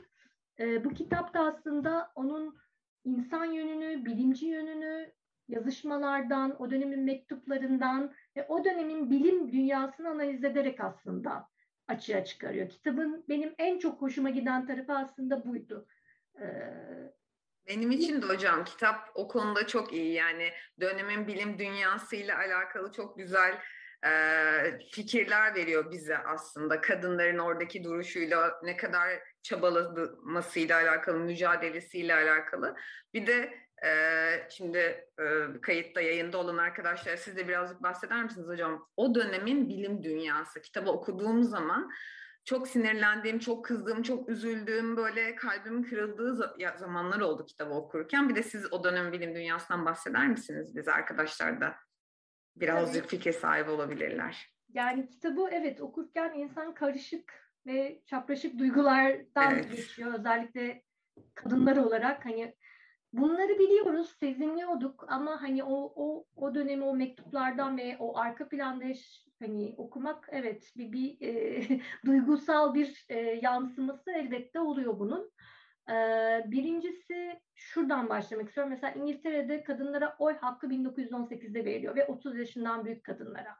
Ee, 0.59 0.83
bu 0.85 0.89
kitap 0.89 1.33
da 1.33 1.39
aslında 1.39 2.11
onun 2.15 2.57
insan 3.05 3.45
yönünü, 3.45 4.05
bilimci 4.05 4.45
yönünü, 4.45 5.11
yazışmalardan, 5.47 6.61
o 6.61 6.71
dönemin 6.71 6.99
mektuplarından 6.99 8.13
ve 8.35 8.45
o 8.47 8.65
dönemin 8.65 9.11
bilim 9.11 9.51
dünyasını 9.51 10.09
analiz 10.09 10.43
ederek 10.43 10.79
aslında 10.81 11.47
açığa 11.87 12.23
çıkarıyor. 12.23 12.69
Kitabın 12.69 13.25
benim 13.29 13.53
en 13.57 13.79
çok 13.79 14.01
hoşuma 14.01 14.29
giden 14.29 14.65
tarafı 14.65 14.93
aslında 14.93 15.45
buydu. 15.45 15.87
Benim 17.67 17.91
için 17.91 18.21
de 18.21 18.25
hocam 18.25 18.65
kitap 18.65 19.11
o 19.15 19.27
konuda 19.27 19.67
çok 19.67 19.93
iyi. 19.93 20.13
Yani 20.13 20.49
dönemin 20.79 21.27
bilim 21.27 21.59
dünyasıyla 21.59 22.37
alakalı 22.37 22.91
çok 22.91 23.17
güzel 23.17 23.59
e, 24.05 24.11
fikirler 24.91 25.55
veriyor 25.55 25.91
bize 25.91 26.17
aslında. 26.17 26.81
Kadınların 26.81 27.37
oradaki 27.37 27.83
duruşuyla 27.83 28.59
ne 28.63 28.77
kadar 28.77 29.19
çabalamasıyla 29.43 30.77
alakalı 30.77 31.19
mücadelesiyle 31.19 32.15
alakalı. 32.15 32.75
Bir 33.13 33.27
de 33.27 33.63
ee, 33.85 34.47
şimdi 34.49 34.77
e, 35.19 35.23
kayıtta 35.61 36.01
yayında 36.01 36.37
olan 36.37 36.57
arkadaşlar 36.57 37.15
siz 37.15 37.37
de 37.37 37.47
birazcık 37.47 37.83
bahseder 37.83 38.23
misiniz 38.23 38.47
hocam? 38.47 38.87
O 38.97 39.15
dönemin 39.15 39.69
bilim 39.69 40.03
dünyası 40.03 40.61
kitabı 40.61 40.91
okuduğum 40.91 41.43
zaman 41.43 41.91
çok 42.45 42.67
sinirlendiğim, 42.67 43.39
çok 43.39 43.65
kızdığım, 43.65 44.03
çok 44.03 44.29
üzüldüğüm, 44.29 44.97
böyle 44.97 45.35
kalbimin 45.35 45.83
kırıldığı 45.83 46.55
zamanlar 46.77 47.19
oldu 47.19 47.45
kitabı 47.45 47.73
okurken. 47.73 48.29
Bir 48.29 48.35
de 48.35 48.43
siz 48.43 48.73
o 48.73 48.83
dönem 48.83 49.11
bilim 49.11 49.35
dünyasından 49.35 49.85
bahseder 49.85 50.27
misiniz 50.27 50.75
biz 50.75 50.87
arkadaşlar 50.87 51.61
da? 51.61 51.75
Birazcık 52.55 53.03
Tabii. 53.03 53.17
fikir 53.17 53.31
sahibi 53.31 53.69
olabilirler. 53.69 54.53
Yani 54.73 55.09
kitabı 55.09 55.49
evet 55.51 55.81
okurken 55.81 56.33
insan 56.33 56.73
karışık 56.73 57.33
ve 57.65 58.01
çapraşık 58.05 58.59
duygulardan 58.59 59.53
evet. 59.53 59.71
geçiyor. 59.71 60.13
Özellikle 60.13 60.83
kadınlar 61.35 61.77
olarak 61.77 62.25
hani 62.25 62.55
bunları 63.13 63.59
biliyoruz, 63.59 64.15
sezinliyorduk 64.19 65.05
ama 65.07 65.41
hani 65.41 65.63
o 65.63 65.93
o 65.95 66.25
o 66.35 66.55
dönemi 66.55 66.83
o 66.83 66.95
mektuplardan 66.95 67.77
ve 67.77 67.97
o 67.99 68.17
arka 68.17 68.49
planda 68.49 68.85
hani 69.39 69.73
okumak 69.77 70.29
evet 70.31 70.73
bir 70.77 70.91
bir 70.91 71.21
e, 71.21 71.63
duygusal 72.05 72.73
bir 72.73 73.05
e, 73.09 73.19
yansıması 73.19 74.11
elbette 74.11 74.59
oluyor 74.59 74.99
bunun. 74.99 75.31
E, 75.89 75.95
birincisi 76.45 77.39
şuradan 77.55 78.09
başlamak 78.09 78.47
istiyorum. 78.47 78.73
Mesela 78.73 78.93
İngiltere'de 78.93 79.63
kadınlara 79.63 80.15
oy 80.19 80.37
hakkı 80.37 80.67
1918'de 80.67 81.65
veriliyor 81.65 81.95
ve 81.95 82.05
30 82.05 82.37
yaşından 82.37 82.85
büyük 82.85 83.03
kadınlara. 83.03 83.55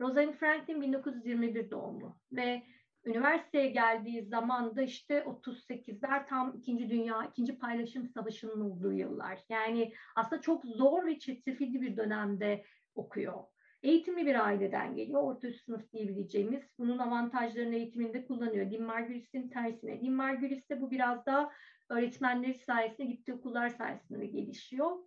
Rosalind 0.00 0.34
Franklin 0.34 0.80
1921 0.80 1.70
doğumlu 1.70 2.16
ve 2.32 2.62
üniversiteye 3.04 3.68
geldiği 3.68 4.22
zaman 4.22 4.76
da 4.76 4.82
işte 4.82 5.18
38'ler 5.18 6.26
tam 6.26 6.56
İkinci 6.58 6.90
Dünya, 6.90 7.24
İkinci 7.24 7.58
Paylaşım 7.58 8.08
Savaşı'nın 8.08 8.60
olduğu 8.60 8.92
yıllar. 8.92 9.38
Yani 9.48 9.92
aslında 10.16 10.42
çok 10.42 10.64
zor 10.64 11.06
ve 11.06 11.18
çetrefilli 11.18 11.80
bir 11.80 11.96
dönemde 11.96 12.64
okuyor. 12.94 13.44
Eğitimli 13.82 14.26
bir 14.26 14.46
aileden 14.46 14.94
geliyor. 14.94 15.22
Orta 15.22 15.48
üst 15.48 15.64
sınıf 15.64 15.92
diyebileceğimiz. 15.92 16.62
Bunun 16.78 16.98
avantajlarını 16.98 17.74
eğitiminde 17.74 18.24
kullanıyor. 18.24 18.70
Din 18.70 18.82
Margulis'in 18.82 19.48
tersine. 19.48 20.00
Din 20.00 20.12
Margulis'te 20.12 20.80
bu 20.80 20.90
biraz 20.90 21.26
daha 21.26 21.50
öğretmenleri 21.88 22.54
sayesinde 22.54 23.06
gittiği 23.06 23.34
okullar 23.34 23.68
sayesinde 23.68 24.26
gelişiyor. 24.26 24.98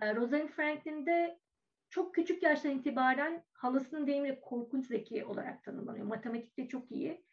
Ee, 0.00 0.14
Rosalind 0.14 0.48
Franklin'de 0.48 1.38
çok 1.90 2.14
küçük 2.14 2.42
yaştan 2.42 2.70
itibaren 2.70 3.44
halasının 3.66 4.06
deyimiyle 4.06 4.40
korkunç 4.40 4.86
zeki 4.86 5.24
olarak 5.24 5.64
tanımlanıyor. 5.64 6.06
Matematikte 6.06 6.68
çok 6.68 6.92
iyi 6.92 7.24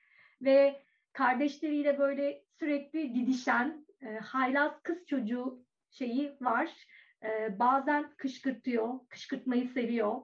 ve 0.42 0.82
kardeşleriyle 1.14 2.00
böyle 2.00 2.44
sürekli 2.60 3.16
didişen 3.16 3.86
e, 4.02 4.16
haylaz 4.16 4.84
kız 4.84 5.06
çocuğu 5.06 5.66
şeyi 5.92 6.38
var. 6.42 6.70
E, 7.24 7.60
bazen 7.60 8.14
kışkırtıyor, 8.18 9.00
kışkırtmayı 9.10 9.68
seviyor. 9.68 10.22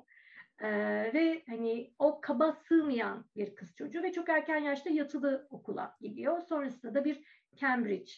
E, 0.59 0.69
ve 1.13 1.43
hani 1.47 1.93
o 1.99 2.21
kaba 2.21 2.51
sığmayan 2.51 3.25
bir 3.35 3.55
kız 3.55 3.75
çocuğu 3.75 4.03
ve 4.03 4.11
çok 4.11 4.29
erken 4.29 4.57
yaşta 4.57 4.89
yatılı 4.89 5.47
okula 5.49 5.97
gidiyor. 6.01 6.41
Sonrasında 6.41 6.95
da 6.95 7.05
bir 7.05 7.23
Cambridge 7.55 8.11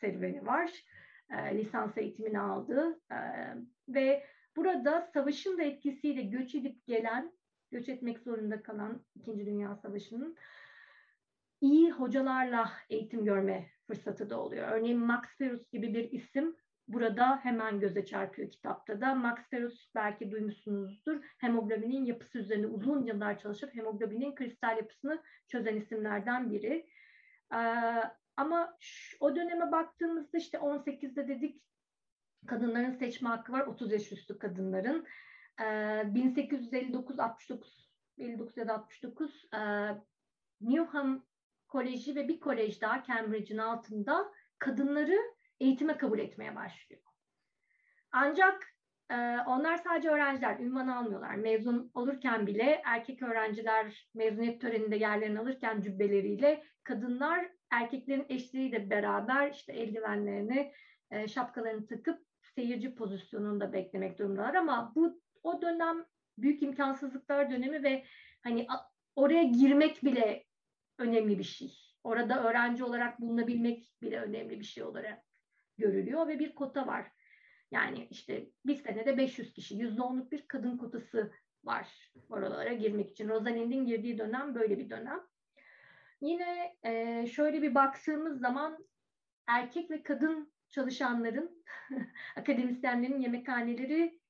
serüveni 0.00 0.46
var. 0.46 0.70
E, 1.30 1.58
lisans 1.58 1.98
eğitimini 1.98 2.40
aldı 2.40 3.00
e, 3.10 3.16
ve 3.88 4.24
burada 4.56 5.10
savaşın 5.14 5.58
da 5.58 5.62
etkisiyle 5.62 6.22
göç 6.22 6.54
edip 6.54 6.86
gelen, 6.86 7.32
göç 7.70 7.88
etmek 7.88 8.18
zorunda 8.18 8.62
kalan 8.62 9.04
İkinci 9.14 9.46
Dünya 9.46 9.76
Savaşı'nın 9.76 10.36
iyi 11.60 11.90
hocalarla 11.90 12.72
eğitim 12.90 13.24
görme 13.24 13.70
fırsatı 13.86 14.30
da 14.30 14.40
oluyor. 14.40 14.68
Örneğin 14.68 14.98
Max 14.98 15.24
Ferus 15.38 15.70
gibi 15.70 15.94
bir 15.94 16.12
isim 16.12 16.56
burada 16.88 17.36
hemen 17.36 17.80
göze 17.80 18.04
çarpıyor 18.04 18.50
kitapta 18.50 19.00
da. 19.00 19.14
Max 19.14 19.38
Ferus 19.50 19.90
belki 19.94 20.30
duymuşsunuzdur. 20.30 21.24
Hemoglobinin 21.38 22.04
yapısı 22.04 22.38
üzerine 22.38 22.66
uzun 22.66 23.04
yıllar 23.06 23.38
çalışıp 23.38 23.74
hemoglobinin 23.74 24.34
kristal 24.34 24.76
yapısını 24.76 25.22
çözen 25.48 25.76
isimlerden 25.76 26.50
biri. 26.50 26.86
Ee, 27.54 28.02
ama 28.36 28.76
şu, 28.80 29.16
o 29.20 29.36
döneme 29.36 29.72
baktığımızda 29.72 30.38
işte 30.38 30.58
18'de 30.58 31.28
dedik 31.28 31.62
kadınların 32.46 32.90
seçme 32.90 33.28
hakkı 33.28 33.52
var 33.52 33.60
30 33.60 33.92
yaş 33.92 34.12
üstü 34.12 34.38
kadınların. 34.38 35.06
Ee, 35.60 35.64
1859-69 35.64 37.92
59 38.18 38.56
ya 38.56 38.68
da 38.68 38.74
69 38.74 39.44
e, 39.54 39.58
Newham 40.60 41.26
Koleji 41.68 42.16
ve 42.16 42.28
bir 42.28 42.40
kolej 42.40 42.80
daha 42.80 43.02
Cambridge'in 43.02 43.58
altında 43.58 44.32
kadınları 44.58 45.18
eğitime 45.60 45.96
kabul 45.96 46.18
etmeye 46.18 46.56
başlıyor. 46.56 47.02
Ancak 48.12 48.74
e, 49.10 49.36
onlar 49.46 49.76
sadece 49.76 50.10
öğrenciler, 50.10 50.58
ünvan 50.58 50.88
almıyorlar. 50.88 51.34
Mezun 51.34 51.90
olurken 51.94 52.46
bile 52.46 52.82
erkek 52.84 53.22
öğrenciler 53.22 54.08
mezuniyet 54.14 54.60
töreninde 54.60 54.96
yerlerini 54.96 55.40
alırken 55.40 55.80
cübbeleriyle 55.80 56.64
kadınlar 56.84 57.48
erkeklerin 57.70 58.26
eşliğiyle 58.28 58.90
beraber 58.90 59.50
işte 59.50 59.72
eldivenlerini, 59.72 60.72
e, 61.10 61.28
şapkalarını 61.28 61.86
takıp 61.86 62.31
seyirci 62.54 62.94
pozisyonunda 62.94 63.72
beklemek 63.72 64.18
durumundalar 64.18 64.54
ama 64.54 64.92
bu 64.94 65.20
o 65.42 65.62
dönem 65.62 66.06
büyük 66.38 66.62
imkansızlıklar 66.62 67.50
dönemi 67.50 67.82
ve 67.82 68.04
hani 68.42 68.66
oraya 69.16 69.42
girmek 69.42 70.04
bile 70.04 70.44
önemli 70.98 71.38
bir 71.38 71.44
şey. 71.44 71.74
Orada 72.04 72.44
öğrenci 72.44 72.84
olarak 72.84 73.20
bulunabilmek 73.20 73.92
bile 74.02 74.20
önemli 74.20 74.60
bir 74.60 74.64
şey 74.64 74.82
olarak 74.82 75.22
görülüyor 75.78 76.28
ve 76.28 76.38
bir 76.38 76.54
kota 76.54 76.86
var. 76.86 77.06
Yani 77.70 78.06
işte 78.10 78.46
bir 78.66 78.76
senede 78.76 79.18
500 79.18 79.52
kişi, 79.52 79.78
%10'luk 79.78 80.30
bir 80.30 80.48
kadın 80.48 80.76
kotası 80.76 81.32
var 81.64 82.12
oralara 82.28 82.72
girmek 82.72 83.10
için. 83.10 83.28
Rosalind'in 83.28 83.86
girdiği 83.86 84.18
dönem 84.18 84.54
böyle 84.54 84.78
bir 84.78 84.90
dönem. 84.90 85.20
Yine 86.20 86.76
e, 86.84 87.26
şöyle 87.26 87.62
bir 87.62 87.74
baktığımız 87.74 88.40
zaman 88.40 88.86
erkek 89.46 89.90
ve 89.90 90.02
kadın 90.02 90.51
çalışanların, 90.72 91.64
akademisyenlerin 92.36 93.20
yemekhaneleri, 93.20 94.20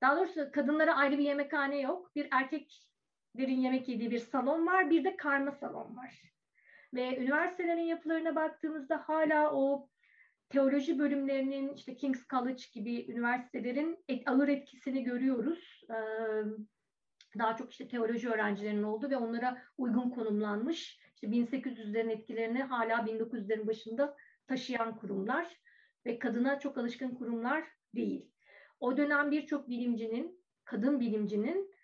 daha 0.00 0.16
doğrusu 0.16 0.52
kadınlara 0.52 0.96
ayrı 0.96 1.18
bir 1.18 1.24
yemekhane 1.24 1.80
yok. 1.80 2.16
Bir 2.16 2.28
erkeklerin 2.30 3.60
yemek 3.60 3.88
yediği 3.88 4.10
bir 4.10 4.18
salon 4.18 4.66
var, 4.66 4.90
bir 4.90 5.04
de 5.04 5.16
karma 5.16 5.52
salon 5.52 5.96
var. 5.96 6.22
Ve 6.94 7.18
üniversitelerin 7.18 7.82
yapılarına 7.82 8.36
baktığımızda 8.36 9.08
hala 9.08 9.52
o 9.52 9.88
teoloji 10.48 10.98
bölümlerinin 10.98 11.74
işte 11.74 11.96
King's 11.96 12.28
College 12.28 12.62
gibi 12.72 13.10
üniversitelerin 13.10 14.04
et, 14.08 14.28
ağır 14.28 14.48
etkisini 14.48 15.04
görüyoruz. 15.04 15.84
Ee, 15.90 15.94
daha 17.38 17.56
çok 17.56 17.70
işte 17.70 17.88
teoloji 17.88 18.28
öğrencilerinin 18.28 18.82
olduğu 18.82 19.10
ve 19.10 19.16
onlara 19.16 19.62
uygun 19.78 20.10
konumlanmış 20.10 20.98
işte 21.14 21.26
1800'lerin 21.26 22.10
etkilerini 22.10 22.62
hala 22.62 22.94
1900'lerin 22.94 23.66
başında 23.66 24.16
taşıyan 24.46 24.96
kurumlar 24.96 25.63
ve 26.06 26.18
kadına 26.18 26.58
çok 26.58 26.78
alışkın 26.78 27.14
kurumlar 27.14 27.64
değil. 27.94 28.30
O 28.80 28.96
dönem 28.96 29.30
birçok 29.30 29.68
bilimcinin, 29.68 30.44
kadın 30.64 31.00
bilimcinin 31.00 31.74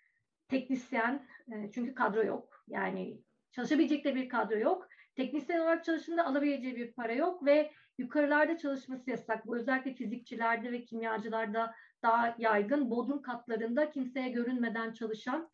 teknisyen, 0.47 1.27
e, 1.51 1.71
çünkü 1.71 1.93
kadro 1.93 2.23
yok. 2.23 2.63
Yani 2.67 3.21
çalışabilecek 3.51 4.05
de 4.05 4.15
bir 4.15 4.29
kadro 4.29 4.57
yok. 4.57 4.87
Teknisyen 5.15 5.59
olarak 5.59 5.85
çalıştığında 5.85 6.25
alabileceği 6.25 6.75
bir 6.75 6.93
para 6.93 7.13
yok 7.13 7.45
ve 7.45 7.71
yukarılarda 7.97 8.57
çalışması 8.57 9.09
yasak. 9.09 9.47
Bu 9.47 9.57
özellikle 9.57 9.93
fizikçilerde 9.93 10.71
ve 10.71 10.83
kimyacılarda 10.83 11.75
daha 12.03 12.35
yaygın. 12.37 12.89
Bodrum 12.89 13.21
katlarında 13.21 13.91
kimseye 13.91 14.29
görünmeden 14.29 14.93
çalışan, 14.93 15.49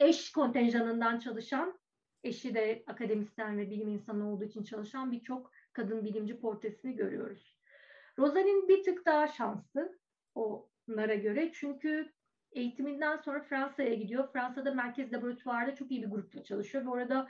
eş 0.00 0.32
kontenjanından 0.32 1.18
çalışan, 1.18 1.78
eşi 2.24 2.54
de 2.54 2.84
akademisyen 2.86 3.58
ve 3.58 3.70
bilim 3.70 3.88
insanı 3.88 4.32
olduğu 4.32 4.44
için 4.44 4.64
çalışan 4.64 5.12
birçok 5.12 5.52
kadın 5.72 6.04
bilimci 6.04 6.40
portresini 6.40 6.96
görüyoruz. 6.96 7.55
Rosalind 8.18 8.68
bir 8.68 8.82
tık 8.82 9.06
daha 9.06 9.28
şanslı 9.28 9.98
onlara 10.34 11.14
göre 11.14 11.50
çünkü 11.54 12.12
eğitiminden 12.52 13.16
sonra 13.16 13.42
Fransa'ya 13.42 13.94
gidiyor. 13.94 14.32
Fransa'da 14.32 14.74
merkez 14.74 15.12
laboratuvarda 15.12 15.74
çok 15.74 15.90
iyi 15.90 16.02
bir 16.02 16.10
grupla 16.10 16.44
çalışıyor 16.44 16.84
ve 16.84 16.90
orada 16.90 17.28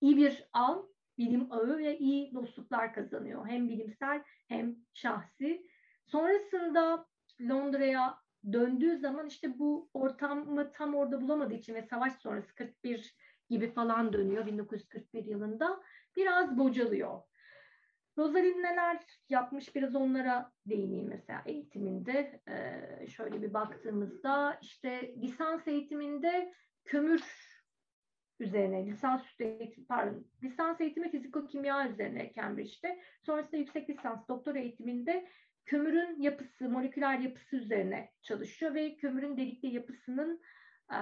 iyi 0.00 0.16
bir 0.16 0.48
al 0.52 0.86
bilim 1.18 1.52
ağı 1.52 1.78
ve 1.78 1.98
iyi 1.98 2.34
dostluklar 2.34 2.94
kazanıyor. 2.94 3.46
Hem 3.46 3.68
bilimsel 3.68 4.22
hem 4.48 4.76
şahsi. 4.94 5.66
Sonrasında 6.06 7.06
Londra'ya 7.40 8.18
döndüğü 8.52 8.96
zaman 8.98 9.26
işte 9.26 9.58
bu 9.58 9.90
ortamı 9.94 10.72
tam 10.72 10.94
orada 10.94 11.20
bulamadığı 11.20 11.54
için 11.54 11.74
ve 11.74 11.82
savaş 11.82 12.12
sonrası 12.12 12.54
41 12.54 13.16
gibi 13.50 13.72
falan 13.72 14.12
dönüyor 14.12 14.46
1941 14.46 15.24
yılında 15.24 15.80
biraz 16.16 16.58
bocalıyor. 16.58 17.20
Rosalind 18.18 18.62
neler 18.62 18.98
yapmış 19.28 19.74
biraz 19.74 19.94
onlara 19.94 20.52
değineyim 20.66 21.08
mesela 21.08 21.42
eğitiminde. 21.46 22.40
Ee, 22.48 23.06
şöyle 23.06 23.42
bir 23.42 23.54
baktığımızda 23.54 24.58
işte 24.62 25.14
lisans 25.22 25.68
eğitiminde 25.68 26.52
kömür 26.84 27.22
üzerine 28.40 28.86
lisans 28.86 29.22
eğitim, 29.40 29.84
pardon, 29.84 30.26
lisans 30.42 30.80
eğitimi 30.80 31.10
fiziko-kimya 31.10 31.88
üzerine 31.88 32.32
Cambridge'de. 32.36 33.00
Sonrasında 33.22 33.56
yüksek 33.56 33.90
lisans 33.90 34.28
doktora 34.28 34.58
eğitiminde 34.58 35.28
kömürün 35.66 36.22
yapısı, 36.22 36.68
moleküler 36.68 37.18
yapısı 37.18 37.56
üzerine 37.56 38.10
çalışıyor 38.22 38.74
ve 38.74 38.96
kömürün 38.96 39.36
delikli 39.36 39.74
yapısının 39.74 40.40
e, 40.92 40.98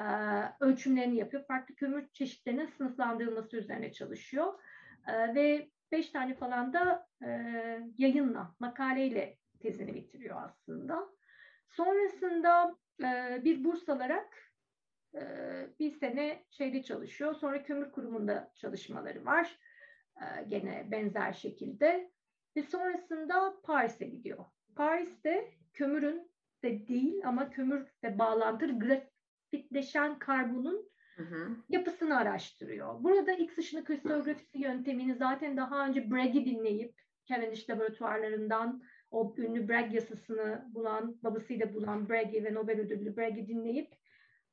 ölçümlerini 0.60 1.16
yapıyor. 1.16 1.46
Farklı 1.46 1.74
kömür 1.74 2.08
çeşitlerinin 2.12 2.66
sınıflandırılması 2.66 3.56
üzerine 3.56 3.92
çalışıyor. 3.92 4.60
E, 5.08 5.34
ve 5.34 5.70
beş 5.92 6.10
tane 6.10 6.34
falan 6.34 6.72
da 6.72 7.08
e, 7.22 7.28
yayınla, 7.98 8.54
makaleyle 8.60 9.38
tezini 9.60 9.94
bitiriyor 9.94 10.42
aslında. 10.42 11.08
Sonrasında 11.68 12.76
e, 13.02 13.40
bir 13.44 13.64
burs 13.64 13.88
alarak 13.88 14.52
e, 15.14 15.22
bir 15.78 15.90
sene 15.90 16.44
şeyde 16.50 16.82
çalışıyor. 16.82 17.34
Sonra 17.34 17.62
kömür 17.62 17.92
kurumunda 17.92 18.52
çalışmaları 18.54 19.24
var. 19.24 19.58
E, 20.20 20.42
gene 20.48 20.90
benzer 20.90 21.32
şekilde. 21.32 22.10
Ve 22.56 22.62
sonrasında 22.62 23.56
Paris'e 23.62 24.06
gidiyor. 24.06 24.44
Paris'te 24.76 25.50
kömürün 25.72 26.30
de 26.62 26.88
değil 26.88 27.20
ama 27.24 27.50
kömürle 27.50 28.18
bağlantılı 28.18 28.78
grafitleşen 28.78 30.18
karbonun 30.18 30.90
hı 31.16 31.22
hı. 31.22 31.56
yapısını 31.68 32.16
araştırıyor. 32.16 33.02
Burada 33.04 33.32
X 33.32 33.58
ışını 33.58 33.84
kristallografisi 33.84 34.58
yöntemini 34.58 35.14
zaten 35.14 35.56
daha 35.56 35.86
önce 35.86 36.10
Bragg'i 36.10 36.44
dinleyip 36.44 36.94
Cavendish 37.24 37.70
laboratuvarlarından 37.70 38.82
o 39.10 39.34
ünlü 39.38 39.68
Bragg 39.68 39.94
yasasını 39.94 40.68
bulan, 40.74 41.18
babasıyla 41.22 41.74
bulan 41.74 42.08
Bragg'i 42.08 42.44
ve 42.44 42.54
Nobel 42.54 42.80
ödüllü 42.80 43.16
Bragg'i 43.16 43.48
dinleyip 43.48 43.94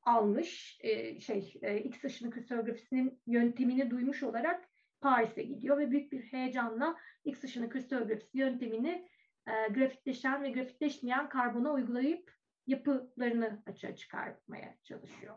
almış. 0.02 0.78
E, 0.80 1.20
şey 1.20 1.54
e, 1.62 1.78
X 1.78 2.04
ışını 2.04 2.30
kristallografisinin 2.30 3.20
yöntemini 3.26 3.90
duymuş 3.90 4.22
olarak 4.22 4.68
Paris'e 5.00 5.42
gidiyor 5.42 5.78
ve 5.78 5.90
büyük 5.90 6.12
bir 6.12 6.22
heyecanla 6.22 6.96
X 7.24 7.44
ışını 7.44 7.70
kristallografisi 7.70 8.38
yöntemini 8.38 9.08
e, 9.46 9.72
grafitleşen 9.72 10.42
ve 10.42 10.50
grafitleşmeyen 10.50 11.28
karbona 11.28 11.72
uygulayıp 11.72 12.34
yapılarını 12.66 13.62
açığa 13.66 13.96
çıkartmaya 13.96 14.74
çalışıyor. 14.82 15.34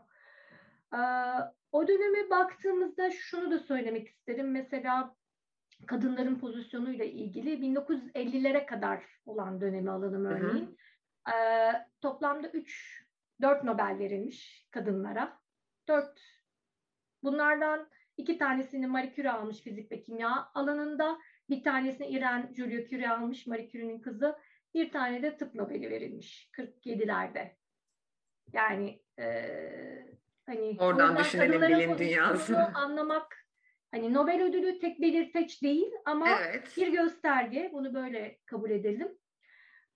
O 1.72 1.88
döneme 1.88 2.30
baktığımızda 2.30 3.10
şunu 3.10 3.50
da 3.50 3.58
söylemek 3.58 4.08
isterim. 4.08 4.50
Mesela 4.50 5.16
kadınların 5.86 6.38
pozisyonuyla 6.38 7.04
ilgili 7.04 7.50
1950'lere 7.50 8.66
kadar 8.66 9.04
olan 9.26 9.60
dönemi 9.60 9.90
alalım 9.90 10.24
örneğin. 10.24 10.66
Hı 11.26 11.32
hı. 11.32 11.36
E, 11.36 11.72
toplamda 12.00 12.48
3 12.48 13.04
4 13.40 13.64
Nobel 13.64 13.96
verilmiş 13.98 14.68
kadınlara. 14.70 15.38
4 15.88 16.20
bunlardan 17.22 17.88
iki 18.16 18.38
tanesini 18.38 18.86
Marie 18.86 19.12
Curie 19.12 19.30
almış 19.30 19.60
fizik 19.60 19.92
ve 19.92 20.02
kimya 20.02 20.50
alanında. 20.54 21.18
Bir 21.50 21.62
tanesini 21.62 22.06
Irene 22.06 22.54
Julia 22.54 22.88
Curie 22.88 23.08
almış 23.08 23.46
Marie 23.46 23.68
Curie'nin 23.68 24.00
kızı. 24.00 24.36
Bir 24.74 24.92
tane 24.92 25.22
de 25.22 25.36
tıp 25.36 25.54
Nobel'i 25.54 25.90
verilmiş 25.90 26.50
47'lerde. 26.52 27.50
Yani 28.52 29.02
e, 29.18 29.28
hani 30.48 30.76
oradan 30.80 31.18
düşünelim 31.18 31.62
bilim 31.62 31.98
dünyasını 31.98 32.74
anlamak 32.74 33.36
hani 33.90 34.14
Nobel 34.14 34.42
ödülü 34.42 34.78
tek 34.78 35.00
belirteç 35.00 35.62
değil 35.62 35.92
ama 36.04 36.28
evet. 36.28 36.72
bir 36.76 36.92
gösterge 36.92 37.70
bunu 37.72 37.94
böyle 37.94 38.38
kabul 38.46 38.70
edelim. 38.70 39.18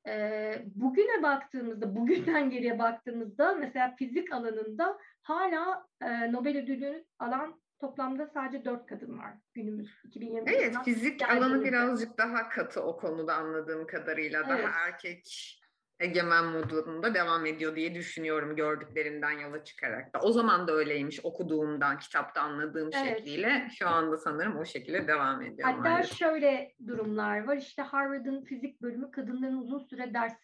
E, 0.09 0.63
bugüne 0.75 1.23
baktığımızda, 1.23 1.97
bugünden 1.97 2.51
geriye 2.51 2.79
baktığımızda 2.79 3.55
mesela 3.55 3.95
fizik 3.99 4.33
alanında 4.33 4.99
hala 5.23 5.87
e, 6.03 6.33
Nobel 6.33 6.59
ödülü 6.59 7.05
alan 7.19 7.63
toplamda 7.81 8.27
sadece 8.27 8.65
dört 8.65 8.87
kadın 8.87 9.19
var 9.19 9.35
günümüz 9.55 9.91
2020. 10.05 10.51
Evet 10.51 10.77
fizik 10.85 11.31
alanı 11.31 11.65
birazcık 11.65 12.19
daha 12.19 12.49
katı 12.49 12.83
o 12.83 12.97
konuda 12.97 13.35
anladığım 13.35 13.87
kadarıyla. 13.87 14.39
Evet. 14.39 14.49
Daha 14.49 14.87
erkek 14.87 15.59
egemen 16.01 16.47
modunda 16.47 17.15
devam 17.15 17.47
ediyor 17.47 17.77
diye 17.77 17.95
düşünüyorum 17.95 18.57
gördüklerimden 18.57 19.31
yola 19.31 19.65
çıkarak 19.65 20.15
da. 20.15 20.21
O 20.21 20.33
zaman 20.33 20.69
da 20.69 20.73
öyleymiş 20.73 21.25
okuduğumdan, 21.25 21.99
kitapta 21.99 22.41
anladığım 22.41 22.91
evet. 22.93 23.19
şekliyle. 23.19 23.69
Şu 23.79 23.89
anda 23.89 24.19
sanırım 24.19 24.57
o 24.57 24.65
şekilde 24.65 25.07
devam 25.09 25.43
ediyor. 25.43 25.69
Hatta 25.69 25.91
maalesef. 25.91 26.19
şöyle 26.19 26.75
durumlar 26.87 27.45
var. 27.45 27.57
İşte 27.57 27.83
Harvard'ın 27.83 28.45
fizik 28.45 28.83
bölümü 28.83 29.11
kadınların 29.11 29.59
uzun 29.59 29.79
süre 29.79 30.15
derse 30.15 30.37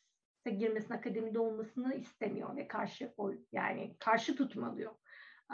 girmesine, 0.58 0.96
akademide 0.96 1.38
olmasını 1.38 1.94
istemiyor 1.94 2.56
ve 2.56 2.68
karşı 2.68 3.12
yani 3.52 3.96
karşı 3.98 4.36
tutmalıyor. 4.36 4.92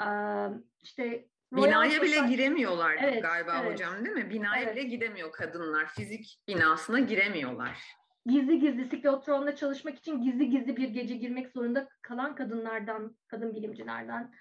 Ee, 0.01 0.49
işte 0.83 1.29
Binaya 1.53 2.03
bile 2.03 2.29
giremiyorlar 2.29 2.97
evet, 3.01 3.23
galiba 3.23 3.61
evet. 3.63 3.73
hocam 3.73 4.05
değil 4.05 4.17
mi? 4.17 4.31
Binaya 4.31 4.63
evet. 4.63 4.77
bile 4.77 4.83
gidemiyor 4.83 5.33
kadınlar. 5.33 5.87
Fizik 5.87 6.41
binasına 6.49 7.01
giremiyorlar. 7.01 8.04
Gizli 8.27 8.59
gizli 8.59 8.85
siklotronda 8.85 9.57
çalışmak 9.57 9.99
için 9.99 10.23
gizli 10.23 10.51
gizli 10.51 10.77
bir 10.77 10.89
gece 10.89 11.17
girmek 11.17 11.49
zorunda 11.49 11.89
kalan 12.03 12.35
kadınlardan, 12.35 13.17
kadın 13.27 13.55
bilimcilerden 13.55 14.35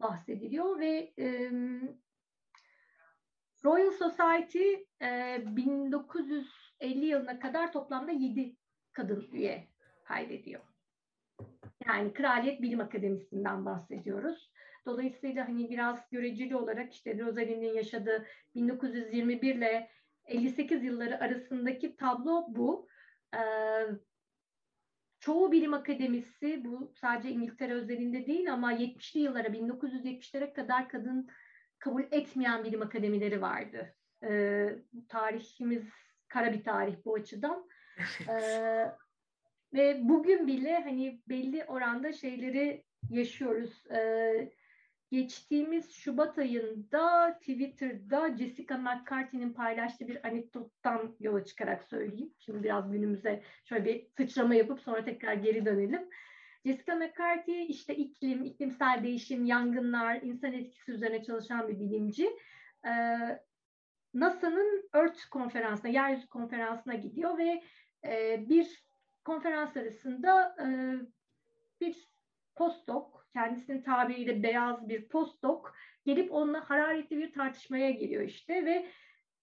bahsediliyor 0.00 0.78
ve 0.78 1.12
e, 1.18 1.50
Royal 3.64 3.90
Society 3.90 4.72
e, 5.02 5.38
1950 5.46 7.06
yılına 7.06 7.38
kadar 7.38 7.72
toplamda 7.72 8.12
7 8.12 8.56
kadın 8.92 9.28
üye 9.32 9.68
kaydediyor. 10.04 10.62
Yani 11.86 12.12
Kraliyet 12.12 12.62
Bilim 12.62 12.80
Akademisi'nden 12.80 13.64
bahsediyoruz. 13.64 14.52
Dolayısıyla 14.86 15.48
hani 15.48 15.70
biraz 15.70 16.10
göreceli 16.10 16.56
olarak 16.56 16.92
işte 16.92 17.18
Rosalind'in 17.18 17.74
yaşadığı 17.74 18.26
1921 18.54 19.54
ile 19.54 19.90
58 20.24 20.84
yılları 20.84 21.20
arasındaki 21.20 21.96
tablo 21.96 22.46
bu. 22.48 22.88
Çoğu 25.24 25.52
bilim 25.52 25.74
akademisi 25.74 26.64
bu 26.64 26.92
sadece 27.00 27.30
İngiltere 27.30 27.74
özelinde 27.74 28.26
değil 28.26 28.52
ama 28.52 28.72
70'li 28.72 29.20
yıllara 29.20 29.48
1970'lere 29.48 30.52
kadar 30.52 30.88
kadın 30.88 31.28
kabul 31.78 32.02
etmeyen 32.10 32.64
bilim 32.64 32.82
akademileri 32.82 33.42
vardı. 33.42 33.94
Ee, 34.24 34.68
tarihimiz 35.08 35.84
kara 36.28 36.52
bir 36.52 36.64
tarih 36.64 36.96
bu 37.04 37.14
açıdan. 37.14 37.68
Ee, 38.28 38.90
ve 39.74 40.00
bugün 40.02 40.46
bile 40.46 40.82
hani 40.82 41.22
belli 41.28 41.64
oranda 41.64 42.12
şeyleri 42.12 42.84
yaşıyoruz. 43.10 43.86
Ee, 43.90 44.52
geçtiğimiz 45.10 45.90
Şubat 45.92 46.38
ayında 46.38 47.34
Twitter'da 47.40 48.36
Jessica 48.36 48.78
McCarthy'nin 48.78 49.52
paylaştığı 49.52 50.08
bir 50.08 50.26
anekdottan 50.26 51.16
yola 51.20 51.44
çıkarak 51.44 51.84
söyleyeyim. 51.84 52.34
Şimdi 52.38 52.62
biraz 52.62 52.92
günümüze 52.92 53.42
şöyle 53.64 53.84
bir 53.84 54.06
sıçrama 54.16 54.54
yapıp 54.54 54.80
sonra 54.80 55.04
tekrar 55.04 55.34
geri 55.34 55.64
dönelim. 55.64 56.08
Jessica 56.66 56.96
McCarthy 56.96 57.66
işte 57.66 57.96
iklim, 57.96 58.44
iklimsel 58.44 59.00
değişim, 59.04 59.44
yangınlar, 59.44 60.22
insan 60.22 60.52
etkisi 60.52 60.92
üzerine 60.92 61.22
çalışan 61.22 61.68
bir 61.68 61.80
bilimci. 61.80 62.30
Ee, 62.86 63.40
NASA'nın 64.14 64.88
Earth 64.94 65.30
konferansına, 65.30 65.90
yeryüzü 65.90 66.28
konferansına 66.28 66.94
gidiyor 66.94 67.38
ve 67.38 67.62
e, 68.04 68.44
bir 68.48 68.84
konferans 69.24 69.76
arasında 69.76 70.56
e, 70.60 70.66
bir 71.80 72.08
postdoc 72.54 73.23
kendisinin 73.34 73.82
tabiriyle 73.82 74.42
beyaz 74.42 74.88
bir 74.88 75.08
postdoc 75.08 75.62
gelip 76.06 76.32
onunla 76.32 76.70
hararetli 76.70 77.16
bir 77.18 77.32
tartışmaya 77.32 77.90
geliyor 77.90 78.22
işte 78.22 78.64
ve 78.64 78.86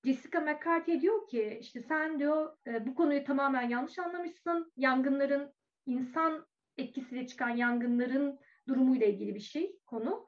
Jessica 0.05 0.39
McCarthy 0.39 1.01
diyor 1.01 1.27
ki 1.27 1.57
işte 1.61 1.81
sen 1.81 2.19
diyor 2.19 2.57
e, 2.67 2.85
bu 2.85 2.95
konuyu 2.95 3.23
tamamen 3.23 3.69
yanlış 3.69 3.99
anlamışsın. 3.99 4.73
Yangınların 4.77 5.53
insan 5.85 6.45
etkisiyle 6.77 7.27
çıkan 7.27 7.49
yangınların 7.49 8.39
durumuyla 8.67 9.07
ilgili 9.07 9.35
bir 9.35 9.39
şey 9.39 9.79
konu. 9.85 10.27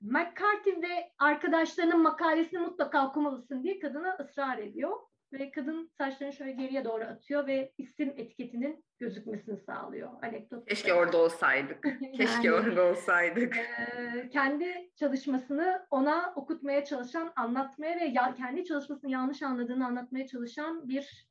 McCarthy 0.00 0.82
ve 0.82 1.12
arkadaşlarının 1.18 2.02
makalesini 2.02 2.60
mutlaka 2.60 3.08
okumalısın 3.08 3.62
diye 3.62 3.78
kadına 3.78 4.16
ısrar 4.20 4.58
ediyor. 4.58 4.96
Ve 5.32 5.50
kadın 5.50 5.90
saçlarını 5.98 6.32
şöyle 6.32 6.52
geriye 6.52 6.84
doğru 6.84 7.04
atıyor 7.04 7.46
ve 7.46 7.72
isim 7.78 8.14
etiketinin 8.16 8.84
gözükmesini 8.98 9.56
sağlıyor. 9.56 10.10
Anekdot. 10.22 10.68
Keşke 10.68 10.94
orada 10.94 11.16
olsaydık. 11.16 11.82
Keşke 12.16 12.48
yani, 12.48 12.52
orada 12.52 12.84
olsaydık. 12.84 13.56
E, 13.56 14.28
kendi 14.32 14.90
çalışmasını 14.96 15.86
ona 15.90 16.32
okutmaya 16.36 16.84
çalışan, 16.84 17.32
anlatmaya 17.36 18.00
ve 18.00 18.04
ya, 18.04 18.34
kendi 18.34 18.64
çalışmasını 18.64 19.10
yanlış 19.10 19.42
anladığını 19.42 19.86
anlatmaya 19.86 20.26
çalışan 20.26 20.88
bir 20.88 21.28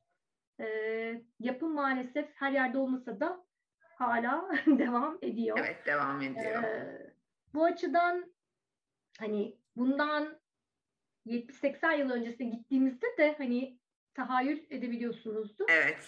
e, 0.60 0.66
yapı 1.40 1.66
maalesef 1.66 2.28
her 2.34 2.52
yerde 2.52 2.78
olmasa 2.78 3.20
da 3.20 3.44
hala 3.80 4.50
devam 4.66 5.18
ediyor. 5.22 5.58
Evet 5.60 5.86
devam 5.86 6.22
ediyor. 6.22 6.62
E, 6.62 7.12
bu 7.54 7.64
açıdan 7.64 8.32
hani 9.18 9.58
bundan 9.76 10.38
70-80 11.26 11.98
yıl 11.98 12.10
öncesine 12.10 12.48
gittiğimizde 12.48 13.06
de 13.18 13.34
hani 13.38 13.77
tahayyül 14.18 14.66
edebiliyorsunuzdur. 14.70 15.66
Evet. 15.68 16.06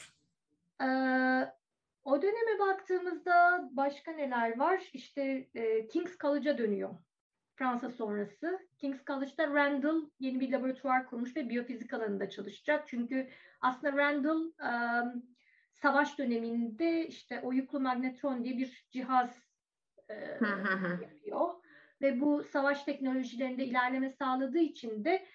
Ee, 0.83 0.87
o 2.05 2.23
döneme 2.23 2.59
baktığımızda 2.59 3.69
başka 3.73 4.13
neler 4.13 4.59
var? 4.59 4.91
İşte 4.93 5.49
e, 5.55 5.89
King's 5.89 6.19
College'a 6.19 6.59
dönüyor. 6.59 6.95
Fransa 7.57 7.91
sonrası. 7.91 8.59
King's 8.79 9.05
College'da 9.07 9.47
Randall 9.47 10.11
yeni 10.19 10.41
bir 10.41 10.53
laboratuvar 10.53 11.07
kurmuş 11.07 11.37
ve 11.37 11.49
biyofizik 11.49 11.95
alanında 11.95 12.31
çalışacak. 12.31 12.89
Çünkü 12.89 13.29
aslında 13.61 13.97
Randall 13.97 14.41
um, 14.41 15.23
savaş 15.73 16.19
döneminde 16.19 17.07
işte 17.07 17.41
oyuklu 17.41 17.81
magnetron 17.81 18.45
diye 18.45 18.59
bir 18.59 18.87
cihaz 18.91 19.43
e, 20.09 20.15
yapıyor. 21.03 21.55
Ve 22.03 22.21
bu 22.21 22.45
savaş 22.45 22.85
teknolojilerinde 22.85 23.65
ilerleme 23.65 24.11
sağladığı 24.11 24.59
için 24.59 25.05
de 25.05 25.27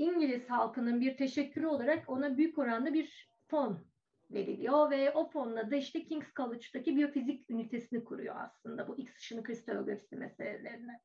İngiliz 0.00 0.50
halkının 0.50 1.00
bir 1.00 1.16
teşekkürü 1.16 1.66
olarak 1.66 2.10
ona 2.10 2.36
büyük 2.36 2.58
oranda 2.58 2.94
bir 2.94 3.30
fon 3.48 3.86
veriliyor 4.30 4.90
ve 4.90 5.10
o 5.10 5.30
fonla 5.30 5.70
da 5.70 5.76
işte 5.76 6.04
King's 6.04 6.34
College'daki 6.36 6.96
biyofizik 6.96 7.50
ünitesini 7.50 8.04
kuruyor 8.04 8.36
aslında 8.38 8.88
bu 8.88 8.98
X 8.98 9.16
ışını 9.16 9.42
kristalografisi 9.42 10.16
meselelerini 10.16 11.00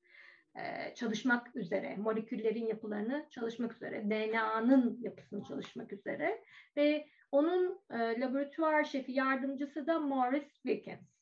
e, 0.56 0.94
çalışmak 0.96 1.56
üzere, 1.56 1.96
moleküllerin 1.96 2.66
yapılarını 2.68 3.28
çalışmak 3.30 3.76
üzere, 3.76 4.10
DNA'nın 4.10 4.98
yapısını 5.02 5.44
çalışmak 5.44 5.94
üzere 5.94 6.44
ve 6.78 7.08
onun 7.32 7.80
e, 7.92 8.20
laboratuvar 8.20 8.84
şefi 8.84 9.12
yardımcısı 9.12 9.88
da 9.88 10.00
Morris 10.00 10.54
Wilkins. 10.54 11.16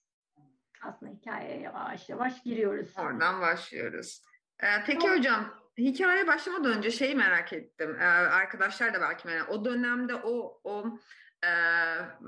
Aslında 0.83 1.11
hikayeye 1.11 1.59
yavaş 1.59 2.09
yavaş 2.09 2.43
giriyoruz. 2.43 2.93
Oradan 2.97 3.41
başlıyoruz. 3.41 4.23
Ee, 4.63 4.67
peki 4.85 5.09
hocam 5.09 5.62
hikaye 5.77 6.27
başlamadan 6.27 6.77
önce 6.77 6.91
şeyi 6.91 7.15
merak 7.15 7.53
ettim. 7.53 7.97
Ee, 7.99 8.05
arkadaşlar 8.05 8.93
da 8.93 9.01
belki 9.01 9.27
merak 9.27 9.51
O 9.51 9.65
dönemde 9.65 10.15
o 10.15 10.61
o 10.63 10.99
e, 11.43 11.51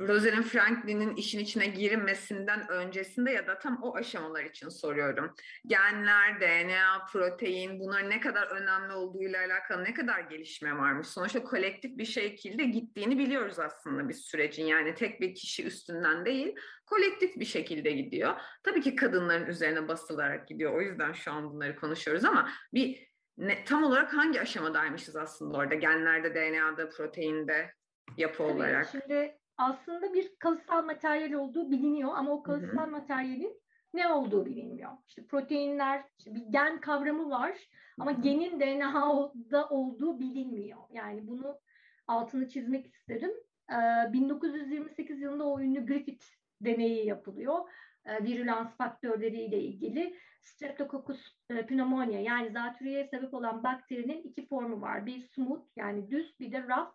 Rosalind 0.08 0.44
Franklin'in 0.44 1.16
işin 1.16 1.40
içine 1.40 1.68
girmesinden 1.68 2.68
öncesinde 2.70 3.32
ya 3.32 3.48
da 3.48 3.60
tam 3.60 3.84
o 3.84 3.96
aşamalar 3.96 4.44
için 4.44 4.70
soruyorum. 4.70 5.36
Genler, 5.68 6.42
DNA, 6.42 7.06
protein 7.12 7.80
bunlar 7.80 8.10
ne 8.10 8.20
kadar 8.20 8.48
önemli 8.48 8.94
olduğuyla 8.94 9.40
alakalı 9.46 9.84
ne 9.84 9.94
kadar 9.94 10.20
gelişme 10.20 10.78
varmış. 10.78 11.08
Sonuçta 11.08 11.44
kolektif 11.44 11.98
bir 11.98 12.06
şekilde 12.06 12.64
gittiğini 12.64 13.18
biliyoruz 13.20 13.60
aslında 13.60 14.10
bir 14.10 14.14
sürecin. 14.14 14.66
Yani 14.66 14.96
tek 14.96 15.22
bir 15.22 15.36
kişi 15.36 15.66
üstünden 15.66 16.26
değil, 16.26 16.56
kolektif 16.86 17.36
bir 17.36 17.46
şekilde 17.46 17.92
gidiyor. 17.92 18.36
Tabii 18.64 18.82
ki 18.82 18.96
kadınların 18.96 19.48
üzerine 19.48 19.88
basılarak 19.88 20.48
gidiyor. 20.48 20.74
O 20.74 20.82
yüzden 20.82 21.14
şu 21.14 21.32
an 21.32 21.52
bunları 21.52 21.76
konuşuyoruz 21.76 22.26
ama 22.26 22.50
bir 22.74 23.15
ne, 23.38 23.64
tam 23.64 23.84
olarak 23.84 24.14
hangi 24.14 24.42
aşamadaymışız 24.42 25.16
aslında 25.16 25.58
orada? 25.58 25.76
Genlerde, 25.76 26.36
DNA'da, 26.36 26.90
proteinde 26.90 27.72
yapı 28.18 28.38
Tabii, 28.38 28.52
olarak. 28.52 28.88
Şimdi 28.88 29.38
aslında 29.58 30.14
bir 30.14 30.36
kalıtsal 30.40 30.86
materyal 30.86 31.34
olduğu 31.34 31.72
biliniyor 31.72 32.12
ama 32.16 32.32
o 32.32 32.44
kalıtsal 32.44 32.78
Hı-hı. 32.78 32.92
materyalin 32.92 33.62
ne 33.94 34.08
olduğu 34.08 34.46
bilinmiyor. 34.46 34.92
İşte 35.08 35.26
proteinler, 35.26 36.04
işte 36.18 36.36
bir 36.36 36.44
gen 36.50 36.80
kavramı 36.80 37.30
var 37.30 37.70
ama 38.00 38.12
Hı-hı. 38.12 38.22
genin 38.22 38.60
DNA'da 38.60 39.70
olduğu 39.70 40.20
bilinmiyor. 40.20 40.80
Yani 40.90 41.28
bunu 41.28 41.60
altını 42.08 42.50
çizmek 42.50 42.86
isterim. 42.86 43.32
Ee, 43.72 44.14
1928 44.14 45.22
yılında 45.22 45.44
o 45.44 45.60
ünlü 45.60 45.86
Griffith 45.86 46.26
deneyi 46.62 47.06
yapılıyor. 47.06 47.60
Ee, 48.06 48.24
virülans 48.24 48.78
faktörleriyle 48.78 49.60
ilgili. 49.60 50.16
Streptococcus 50.42 51.36
e, 51.50 51.66
pneumonia 51.66 52.20
yani 52.20 52.52
zatürreye 52.52 53.08
sebep 53.08 53.34
olan 53.34 53.64
bakterinin 53.64 54.24
iki 54.24 54.48
formu 54.48 54.82
var. 54.82 55.06
Bir 55.06 55.20
smooth 55.20 55.64
yani 55.76 56.12
düz 56.12 56.40
bir 56.40 56.52
de 56.52 56.64
rough 56.64 56.94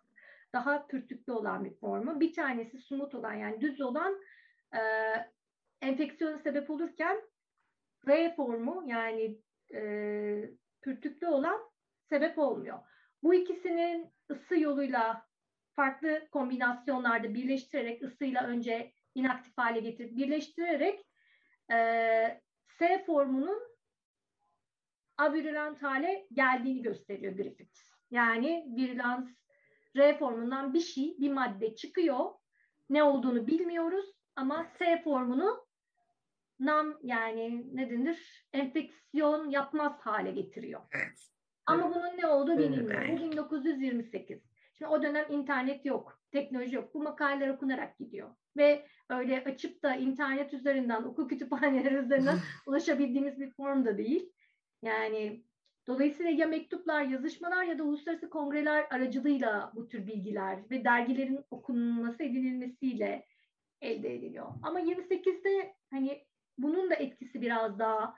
daha 0.53 0.87
pürtüklü 0.87 1.33
olan 1.33 1.65
bir 1.65 1.73
formu. 1.73 2.19
Bir 2.19 2.33
tanesi 2.33 2.77
smooth 2.77 3.15
olan 3.15 3.33
yani 3.33 3.61
düz 3.61 3.81
olan 3.81 4.21
e, 4.73 4.79
enfeksiyona 5.81 6.37
sebep 6.37 6.69
olurken 6.69 7.21
R 8.07 8.35
formu 8.35 8.83
yani 8.87 9.37
e, 9.73 9.81
pürtüklü 10.81 11.27
olan 11.27 11.59
sebep 12.09 12.39
olmuyor. 12.39 12.79
Bu 13.23 13.33
ikisinin 13.33 14.13
ısı 14.31 14.59
yoluyla 14.59 15.25
farklı 15.75 16.27
kombinasyonlarda 16.31 17.33
birleştirerek 17.33 18.03
ısıyla 18.03 18.47
önce 18.47 18.91
inaktif 19.15 19.57
hale 19.57 19.79
getirip 19.79 20.17
birleştirerek 20.17 21.05
e, 21.71 22.41
S 22.67 23.03
formunun 23.05 23.61
avirulent 25.17 25.83
hale 25.83 26.27
geldiğini 26.33 26.81
gösteriyor 26.81 27.33
Griffith. 27.33 27.79
Yani 28.11 28.65
virulans 28.77 29.29
R 29.97 30.17
formundan 30.17 30.73
bir 30.73 30.79
şey, 30.79 31.15
bir 31.19 31.31
madde 31.31 31.75
çıkıyor. 31.75 32.25
Ne 32.89 33.03
olduğunu 33.03 33.47
bilmiyoruz 33.47 34.05
ama 34.35 34.67
S 34.79 35.01
formunu 35.03 35.65
nam 36.59 36.97
yani 37.03 37.75
ne 37.75 37.89
denir? 37.89 38.47
Enfeksiyon 38.53 39.49
yapmaz 39.49 39.99
hale 39.99 40.31
getiriyor. 40.31 40.81
Evet. 40.91 41.31
Ama 41.65 41.85
evet. 41.85 41.95
bunun 41.95 42.17
ne 42.17 42.27
olduğu 42.27 42.57
bilinmiyor. 42.57 43.07
Bu 43.07 43.31
1928. 43.31 44.41
Şimdi 44.77 44.91
o 44.91 45.03
dönem 45.03 45.25
internet 45.29 45.85
yok, 45.85 46.21
teknoloji 46.31 46.75
yok. 46.75 46.93
Bu 46.93 47.03
makaleler 47.03 47.49
okunarak 47.49 47.97
gidiyor. 47.97 48.35
Ve 48.57 48.85
öyle 49.09 49.43
açıp 49.43 49.83
da 49.83 49.95
internet 49.95 50.53
üzerinden, 50.53 51.03
okul 51.03 51.29
kütüphaneleri 51.29 51.95
üzerinden 51.95 52.39
ulaşabildiğimiz 52.67 53.39
bir 53.39 53.51
form 53.51 53.85
da 53.85 53.97
değil. 53.97 54.29
Yani 54.81 55.43
Dolayısıyla 55.87 56.31
ya 56.31 56.47
mektuplar, 56.47 57.03
yazışmalar 57.03 57.63
ya 57.63 57.77
da 57.77 57.83
uluslararası 57.83 58.29
kongreler 58.29 58.85
aracılığıyla 58.89 59.71
bu 59.75 59.87
tür 59.87 60.07
bilgiler 60.07 60.59
ve 60.71 60.83
dergilerin 60.83 61.39
okunması, 61.51 62.23
edinilmesiyle 62.23 63.25
elde 63.81 64.15
ediliyor. 64.15 64.47
Ama 64.63 64.81
28'de 64.81 65.73
hani 65.91 66.25
bunun 66.57 66.89
da 66.89 66.95
etkisi 66.95 67.41
biraz 67.41 67.79
daha 67.79 68.15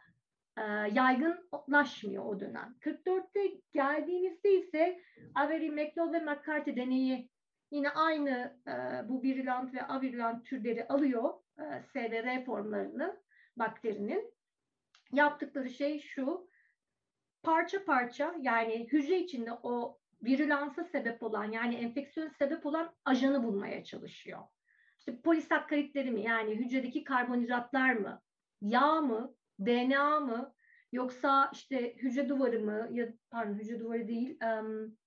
e, 0.57 0.61
yaygınlaşmıyor 0.93 2.25
o 2.25 2.39
dönem. 2.39 2.75
44'te 2.81 3.61
geldiğimizde 3.73 4.53
ise 4.53 4.99
Avery, 5.35 5.69
McLeod 5.69 6.13
ve 6.13 6.19
McCarthy 6.19 6.75
deneyi 6.75 7.29
yine 7.73 7.89
aynı 7.89 8.59
e, 8.67 9.09
bu 9.09 9.23
virulent 9.23 9.73
ve 9.73 9.83
avirulent 9.83 10.45
türleri 10.45 10.87
alıyor 10.87 11.33
e, 11.59 11.81
S 11.93 12.43
formlarını 12.45 13.21
bakterinin. 13.57 14.33
Yaptıkları 15.11 15.69
şey 15.69 15.99
şu, 15.99 16.47
parça 17.43 17.85
parça 17.85 18.35
yani 18.41 18.87
hücre 18.91 19.19
içinde 19.19 19.51
o 19.63 19.99
virülansa 20.23 20.83
sebep 20.83 21.23
olan 21.23 21.51
yani 21.51 21.75
enfeksiyon 21.75 22.29
sebep 22.29 22.65
olan 22.65 22.95
ajanı 23.05 23.43
bulmaya 23.43 23.83
çalışıyor. 23.83 24.39
İşte 24.99 25.21
polisakkaritleri 25.21 26.11
mi 26.11 26.21
yani 26.21 26.55
hücredeki 26.55 27.03
karbonhidratlar 27.03 27.93
mı, 27.93 28.21
yağ 28.61 29.01
mı, 29.01 29.35
DNA 29.59 30.19
mı 30.19 30.53
yoksa 30.91 31.49
işte 31.53 31.95
hücre 31.95 32.29
duvarı 32.29 32.59
mı 32.59 32.89
ya 32.91 33.13
pardon 33.31 33.53
hücre 33.53 33.79
duvarı 33.79 34.07
değil 34.07 34.39
um, 34.43 34.97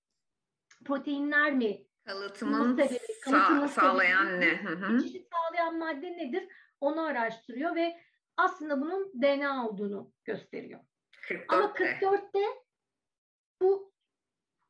proteinler 0.85 1.53
mi? 1.53 1.86
Kalıtımın 2.07 2.75
sebebi, 2.87 3.03
sa- 3.25 3.67
sağlayan 3.67 4.39
ne? 4.41 4.59
Geçişi 4.97 5.27
sağlayan 5.33 5.77
madde 5.77 6.11
nedir? 6.17 6.47
Onu 6.81 7.01
araştırıyor 7.01 7.75
ve 7.75 7.97
aslında 8.37 8.81
bunun 8.81 9.11
DNA 9.21 9.67
olduğunu 9.67 10.11
gösteriyor. 10.25 10.79
44'te. 11.21 11.55
Ama 11.55 11.65
44'te 11.73 12.39
bu 13.61 13.93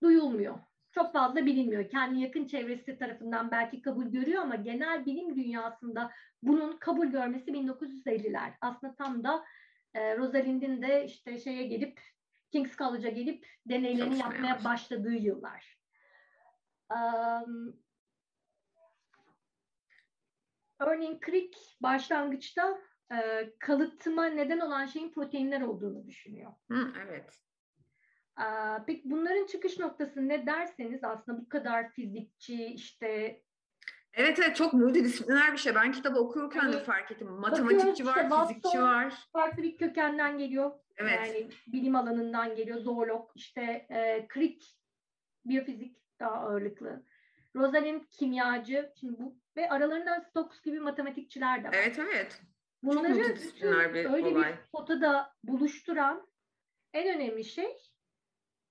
duyulmuyor. 0.03 0.59
Çok 0.91 1.13
fazla 1.13 1.45
bilinmiyor. 1.45 1.89
Kendi 1.89 2.19
yakın 2.19 2.47
çevresi 2.47 2.97
tarafından 2.97 3.51
belki 3.51 3.81
kabul 3.81 4.05
görüyor 4.05 4.41
ama 4.43 4.55
genel 4.55 5.05
bilim 5.05 5.35
dünyasında 5.35 6.11
bunun 6.43 6.77
kabul 6.77 7.07
görmesi 7.07 7.51
1950'ler. 7.51 8.53
Aslında 8.61 8.95
tam 8.95 9.23
da 9.23 9.45
e, 9.93 10.17
Rosalind'in 10.17 10.81
de 10.81 11.05
işte 11.05 11.37
şeye 11.37 11.63
gelip 11.67 12.01
King's 12.51 12.77
College'a 12.77 13.11
gelip 13.11 13.47
deneylerini 13.65 14.17
yapmaya 14.19 14.63
başladığı 14.63 15.13
yıllar. 15.13 15.76
Um, 16.91 17.79
örneğin 20.79 21.19
Crick 21.25 21.57
başlangıçta 21.81 22.81
e, 23.11 23.49
kalıtıma 23.59 24.25
neden 24.25 24.59
olan 24.59 24.85
şeyin 24.85 25.11
proteinler 25.11 25.61
olduğunu 25.61 26.07
düşünüyor. 26.07 26.51
Hı, 26.71 26.93
evet. 27.07 27.39
E, 28.39 28.45
peki 28.87 29.01
bunların 29.05 29.45
çıkış 29.45 29.79
noktası 29.79 30.27
ne 30.27 30.45
derseniz 30.45 31.03
aslında 31.03 31.41
bu 31.41 31.49
kadar 31.49 31.91
fizikçi 31.91 32.65
işte 32.65 33.41
Evet 34.13 34.39
evet 34.39 34.55
çok 34.55 34.73
multidisipliner 34.73 35.53
bir 35.53 35.57
şey. 35.57 35.75
Ben 35.75 35.91
kitabı 35.91 36.19
okurken 36.19 36.59
hani, 36.59 36.73
de 36.73 36.83
fark 36.83 37.11
ettim. 37.11 37.27
Matematikçi 37.27 38.05
var, 38.05 38.23
işte, 38.23 38.47
fizikçi 38.47 38.81
var. 38.81 39.13
Farklı 39.33 39.63
bir 39.63 39.77
kökenden 39.77 40.37
geliyor. 40.37 40.71
Evet. 40.97 41.19
Yani 41.25 41.49
bilim 41.67 41.95
alanından 41.95 42.55
geliyor. 42.55 42.79
Zoolog, 42.79 43.31
işte 43.35 43.61
e, 43.89 44.27
Crick 44.33 44.65
biyofizik 45.45 45.97
daha 46.19 46.31
ağırlıklı. 46.31 47.03
Rosalind 47.55 48.01
kimyacı. 48.11 48.93
Şimdi 48.99 49.19
bu 49.19 49.35
ve 49.57 49.69
aralarında 49.69 50.21
Stokes 50.21 50.61
gibi 50.61 50.79
matematikçiler 50.79 51.63
de 51.63 51.67
var. 51.67 51.73
Evet 51.73 51.99
evet. 51.99 52.41
Bunları 52.83 53.35
bütün 53.35 53.93
bir 53.93 54.05
öyle 54.13 54.27
olay. 54.27 54.51
bir 54.51 54.71
potada 54.71 55.33
buluşturan 55.43 56.27
en 56.93 57.15
önemli 57.15 57.45
şey 57.45 57.75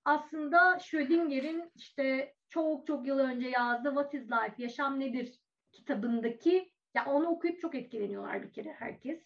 aslında 0.05 0.79
Schrödinger'in 0.79 1.73
işte 1.75 2.35
çok 2.49 2.87
çok 2.87 3.07
yıl 3.07 3.19
önce 3.19 3.49
yazdığı 3.49 3.89
What 3.89 4.15
is 4.15 4.31
Life, 4.31 4.55
Yaşam 4.59 5.01
Nedir 5.01 5.41
kitabındaki 5.73 6.73
ya 6.95 7.07
onu 7.07 7.29
okuyup 7.29 7.61
çok 7.61 7.75
etkileniyorlar 7.75 8.43
bir 8.43 8.53
kere 8.53 8.73
herkes. 8.73 9.23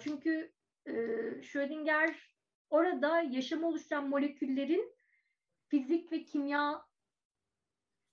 Çünkü 0.00 0.52
Schrödinger 1.42 2.30
orada 2.70 3.20
yaşamı 3.20 3.68
oluşturan 3.68 4.08
moleküllerin 4.08 4.94
fizik 5.68 6.12
ve 6.12 6.24
kimya 6.24 6.82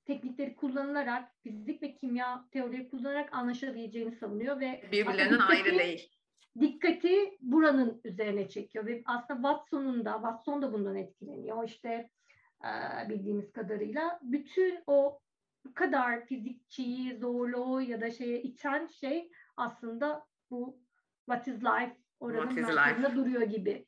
teknikleri 0.08 0.56
kullanılarak, 0.56 1.32
fizik 1.44 1.82
ve 1.82 1.96
kimya 1.96 2.48
teorileri 2.52 2.90
kullanarak 2.90 3.34
anlaşabileceğini 3.34 4.12
savunuyor 4.12 4.60
ve 4.60 4.84
birbirlerinden 4.92 5.40
ayrı 5.40 5.80
değil. 5.80 6.12
dikkati 6.60 7.38
buranın 7.42 8.02
üzerine 8.04 8.50
çekiyor 8.50 8.86
ve 8.86 9.02
aslında 9.06 9.50
Watson'un 9.50 10.06
da 10.06 10.14
Watson 10.14 10.62
da 10.62 10.74
bundan 10.74 10.96
etkileniyor. 10.96 11.64
İşte 11.64 12.10
e, 12.64 12.70
bildiğimiz 13.10 13.52
kadarıyla 13.52 14.20
bütün 14.22 14.84
o 14.88 15.20
kadar 15.74 16.26
fizikçiyi, 16.26 17.18
zorluğu 17.18 17.82
ya 17.82 18.02
da 18.02 18.12
şeye 18.12 18.42
iten 18.42 18.88
şey 18.88 19.32
aslında 19.58 20.26
bu 20.52 20.80
What 21.26 21.48
is 21.48 21.64
Life 21.64 21.98
oranın 22.20 22.56
merkezinde 22.56 23.16
duruyor 23.16 23.42
gibi. 23.42 23.86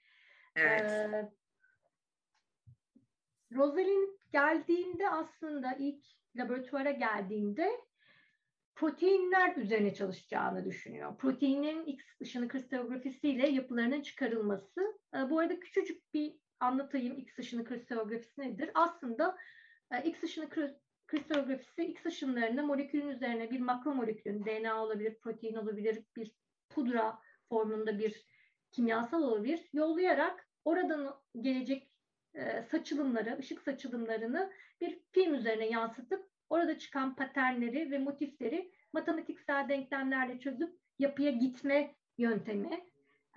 Evet. 0.56 0.82
Ee, 0.82 1.32
Rosalind 3.56 4.19
geldiğinde 4.32 5.10
aslında 5.10 5.76
ilk 5.80 6.06
laboratuvara 6.36 6.92
geldiğinde 6.92 7.72
proteinler 8.76 9.56
üzerine 9.56 9.94
çalışacağını 9.94 10.66
düşünüyor. 10.66 11.18
Proteinin 11.18 11.86
X 11.86 12.06
ışını 12.22 12.48
kristallografisiyle 12.48 13.50
yapılarının 13.50 14.02
çıkarılması. 14.02 15.00
Ee, 15.16 15.30
bu 15.30 15.40
arada 15.40 15.60
küçücük 15.60 16.14
bir 16.14 16.36
anlatayım 16.60 17.18
X 17.18 17.40
ışını 17.40 17.66
kristallografisi 17.66 18.42
nedir? 18.42 18.72
Aslında 18.74 19.38
e, 19.92 20.04
X 20.04 20.24
ışını 20.24 20.50
kristallografisi 21.08 21.84
X 21.86 22.06
ışınlarını 22.06 22.64
molekülün 22.64 23.08
üzerine 23.08 23.52
bir 23.52 23.60
makro 23.60 23.94
molekülün 23.94 24.46
DNA 24.46 24.84
olabilir, 24.84 25.20
protein 25.22 25.56
olabilir, 25.56 26.04
bir 26.16 26.32
pudra 26.70 27.20
formunda 27.50 28.00
bir 28.00 28.26
kimyasal 28.72 29.24
olabilir 29.24 29.70
yollayarak 29.74 30.48
oradan 30.66 31.16
gelecek 31.42 31.89
saçılımları, 32.72 33.38
ışık 33.40 33.62
saçılımlarını 33.62 34.52
bir 34.82 35.00
film 35.12 35.34
üzerine 35.34 35.66
yansıtıp 35.66 36.30
orada 36.50 36.78
çıkan 36.78 37.16
paternleri 37.16 37.92
ve 37.92 37.98
motifleri 37.98 38.72
matematiksel 38.94 39.70
denklemlerle 39.70 40.40
çözüp 40.40 40.80
yapıya 41.00 41.32
gitme 41.32 41.96
yöntemi. 42.18 42.84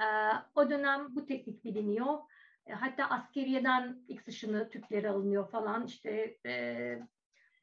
E, 0.00 0.06
o 0.54 0.70
dönem 0.70 1.16
bu 1.16 1.26
teknik 1.26 1.64
biliniyor. 1.64 2.18
E, 2.66 2.72
hatta 2.72 3.04
askeriyeden 3.04 4.04
X 4.08 4.28
ışını 4.28 4.68
tüpleri 4.68 5.10
alınıyor 5.10 5.50
falan. 5.50 5.86
İşte 5.86 6.38
e, 6.46 6.98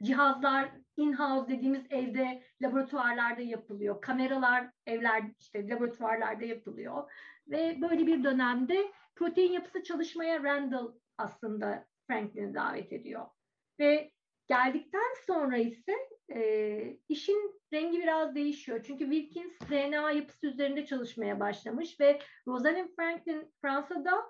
cihazlar 0.04 0.72
in-house 0.98 1.54
dediğimiz 1.56 1.86
evde 1.90 2.44
laboratuvarlarda 2.62 3.42
yapılıyor. 3.42 4.02
Kameralar 4.02 4.70
evler 4.86 5.24
işte 5.40 5.70
laboratuvarlarda 5.70 6.46
yapılıyor. 6.46 7.12
Ve 7.48 7.82
böyle 7.82 8.08
bir 8.08 8.24
dönemde 8.24 8.92
protein 9.16 9.52
yapısı 9.52 9.84
çalışmaya 9.84 10.44
Randall 10.44 10.92
aslında 11.20 11.86
Franklin'i 12.08 12.54
davet 12.54 12.94
ediyor. 12.94 13.26
Ve 13.80 14.12
geldikten 14.48 15.14
sonra 15.28 15.58
ise 15.58 15.94
e, 16.34 16.98
işin 17.10 17.62
rengi 17.74 18.00
biraz 18.00 18.36
değişiyor. 18.36 18.84
Çünkü 18.88 19.12
Wilkins 19.12 19.60
DNA 19.70 20.12
yapısı 20.12 20.48
üzerinde 20.48 20.86
çalışmaya 20.86 21.40
başlamış 21.40 22.00
ve 22.00 22.20
Rosalind 22.48 22.90
Franklin 22.96 23.54
Fransa'da 23.62 24.30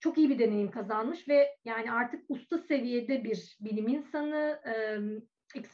çok 0.00 0.18
iyi 0.18 0.30
bir 0.30 0.38
deneyim 0.38 0.70
kazanmış 0.70 1.28
ve 1.28 1.56
yani 1.64 1.92
artık 1.92 2.24
usta 2.28 2.58
seviyede 2.58 3.24
bir 3.24 3.56
bilim 3.60 3.88
insanı, 3.88 4.60
e, 4.66 4.72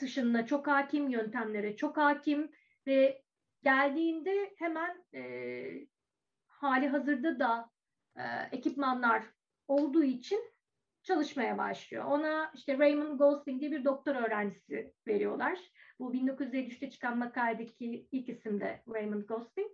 ışınına 0.03 0.47
çok 0.47 0.67
hakim, 0.67 1.09
yöntemlere 1.09 1.77
çok 1.77 1.97
hakim 1.97 2.51
ve 2.87 3.23
geldiğinde 3.63 4.55
hemen 4.59 5.05
e, 5.15 5.23
hali 6.47 6.89
hazırda 6.89 7.39
da 7.39 7.71
e, 8.17 8.23
ekipmanlar 8.53 9.25
olduğu 9.69 10.05
için 10.05 10.53
çalışmaya 11.03 11.59
başlıyor. 11.59 12.05
Ona 12.05 12.53
işte 12.55 12.79
Raymond 12.79 13.19
Gosling 13.19 13.61
diye 13.61 13.71
bir 13.71 13.85
doktor 13.85 14.15
öğrencisi 14.15 14.95
veriyorlar. 15.07 15.59
Bu 15.99 16.15
1953'te 16.15 16.91
çıkan 16.91 17.19
makaledeki 17.19 18.09
ilk 18.13 18.29
isim 18.29 18.61
de 18.61 18.83
Raymond 18.95 19.25
Gosling. 19.25 19.71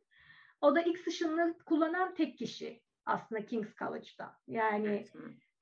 O 0.61 0.75
da 0.75 0.81
X 0.81 1.07
ışınını 1.07 1.59
kullanan 1.59 2.15
tek 2.15 2.39
kişi 2.39 2.83
aslında 3.07 3.47
King's 3.47 3.77
College'da. 3.77 4.37
Yani 4.47 5.05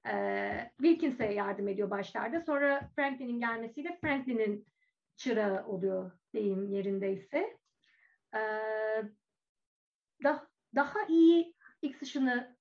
e, 0.08 0.70
Wilkins'e 0.76 1.24
yardım 1.24 1.68
ediyor 1.68 1.90
başlarda. 1.90 2.40
Sonra 2.40 2.90
Franklin'in 2.96 3.40
gelmesiyle 3.40 3.98
Franklin'in 4.00 4.66
çırağı 5.16 5.66
oluyor 5.66 6.10
deyim 6.34 6.68
yerindeyse. 6.68 7.58
E, 8.34 8.40
daha, 10.24 10.48
daha 10.74 11.06
iyi 11.08 11.54
X 11.82 12.02
ışını 12.02 12.55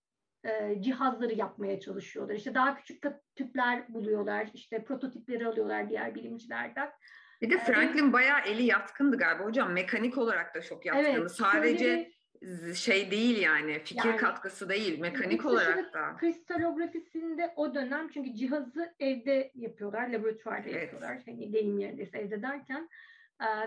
e, 0.45 0.81
cihazları 0.81 1.33
yapmaya 1.33 1.79
çalışıyorlar. 1.79 2.35
İşte 2.35 2.53
daha 2.53 2.77
küçük 2.77 3.03
tüpler 3.35 3.93
buluyorlar. 3.93 4.47
İşte 4.53 4.83
prototipleri 4.83 5.47
alıyorlar 5.47 5.89
diğer 5.89 6.15
bilimcilerden. 6.15 6.91
Bir 7.41 7.49
de 7.49 7.57
Franklin 7.57 8.09
ee, 8.09 8.13
bayağı 8.13 8.39
eli 8.45 8.63
yatkındı 8.63 9.17
galiba 9.17 9.43
hocam. 9.43 9.71
Mekanik 9.71 10.17
olarak 10.17 10.55
da 10.55 10.61
çok 10.61 10.85
yatkındı. 10.85 11.07
Evet, 11.07 11.31
Sadece 11.31 12.11
şey 12.75 13.11
değil 13.11 13.41
yani 13.41 13.79
fikir 13.83 14.09
yani, 14.09 14.17
katkısı 14.17 14.69
değil 14.69 14.99
mekanik 14.99 15.45
olarak 15.45 15.93
da. 15.93 16.15
Kristalografisinde 16.17 17.53
o 17.55 17.75
dönem 17.75 18.09
çünkü 18.09 18.33
cihazı 18.33 18.95
evde 18.99 19.51
yapıyorlar, 19.55 20.07
laboratuvarda 20.07 20.69
evet. 20.69 20.81
yapıyorlar. 20.81 21.17
Hani 21.25 21.53
deyim 21.53 21.79
yerindeyse 21.79 22.17
evde 22.17 22.41
derken. 22.41 22.89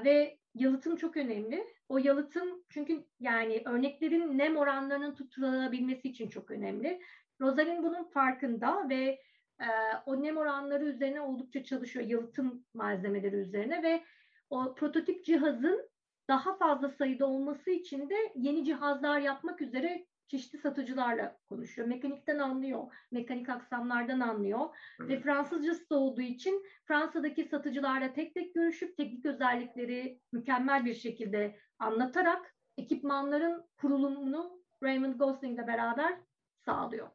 Ve 0.05 0.39
yalıtım 0.55 0.97
çok 0.97 1.17
önemli. 1.17 1.67
O 1.89 1.99
yalıtım 1.99 2.65
çünkü 2.69 3.05
yani 3.21 3.63
örneklerin 3.65 4.39
nem 4.39 4.57
oranlarının 4.57 5.15
tutulabilmesi 5.15 6.09
için 6.09 6.29
çok 6.29 6.51
önemli. 6.51 7.01
Rosalind 7.41 7.85
bunun 7.85 8.05
farkında 8.05 8.89
ve 8.89 9.21
e, 9.61 9.69
o 10.07 10.23
nem 10.23 10.37
oranları 10.37 10.85
üzerine 10.85 11.21
oldukça 11.21 11.65
çalışıyor 11.65 12.07
yalıtım 12.07 12.65
malzemeleri 12.75 13.37
üzerine 13.37 13.83
ve 13.83 14.05
o 14.51 14.75
prototip 14.75 15.25
cihazın 15.25 15.91
daha 16.29 16.57
fazla 16.57 16.89
sayıda 16.89 17.27
olması 17.27 17.71
için 17.71 18.11
de 18.11 18.15
yeni 18.35 18.65
cihazlar 18.65 19.21
yapmak 19.21 19.63
üzere 19.63 20.07
çeşitli 20.29 20.59
satıcılarla 20.59 21.39
konuşuyor. 21.49 21.89
Mekanikten 21.89 22.39
anlıyor, 22.39 22.93
mekanik 23.11 23.49
aksamlardan 23.49 24.21
anlıyor 24.21 24.61
Hı. 25.01 25.09
ve 25.09 25.21
Fransızcası 25.21 25.91
da 25.91 25.99
olduğu 25.99 26.21
için 26.21 26.67
Fransa'daki 26.85 27.45
satıcılarla 27.45 28.13
tek 28.13 28.35
tek 28.35 28.55
görüşüp 28.55 28.97
teknik 28.97 29.27
özellikleri 29.27 30.21
mükemmel 30.33 30.85
bir 30.85 30.95
şekilde 30.95 31.59
anlatarak 31.79 32.55
ekipmanların 32.77 33.65
kurulumunu 33.77 34.63
Raymond 34.83 35.15
Gosling 35.15 35.59
ile 35.59 35.67
beraber 35.67 36.19
sağlıyor. 36.65 37.09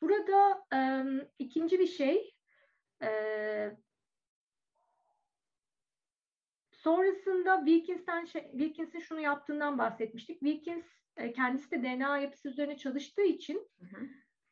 Burada 0.00 0.64
e, 0.74 0.78
ikinci 1.38 1.78
bir 1.78 1.86
şey 1.86 2.34
e, 3.02 3.10
sonrasında 6.70 7.64
Wilkins'ten 7.66 8.24
şey, 8.24 8.50
Wilkins'in 8.50 9.00
şunu 9.00 9.20
yaptığından 9.20 9.78
bahsetmiştik. 9.78 10.40
Wilkins 10.40 11.01
e, 11.16 11.32
kendisi 11.32 11.70
de 11.70 11.82
DNA 11.82 12.18
yapısı 12.18 12.48
üzerine 12.48 12.76
çalıştığı 12.76 13.22
için 13.22 13.68
hı 13.78 13.96
hı. 13.96 14.08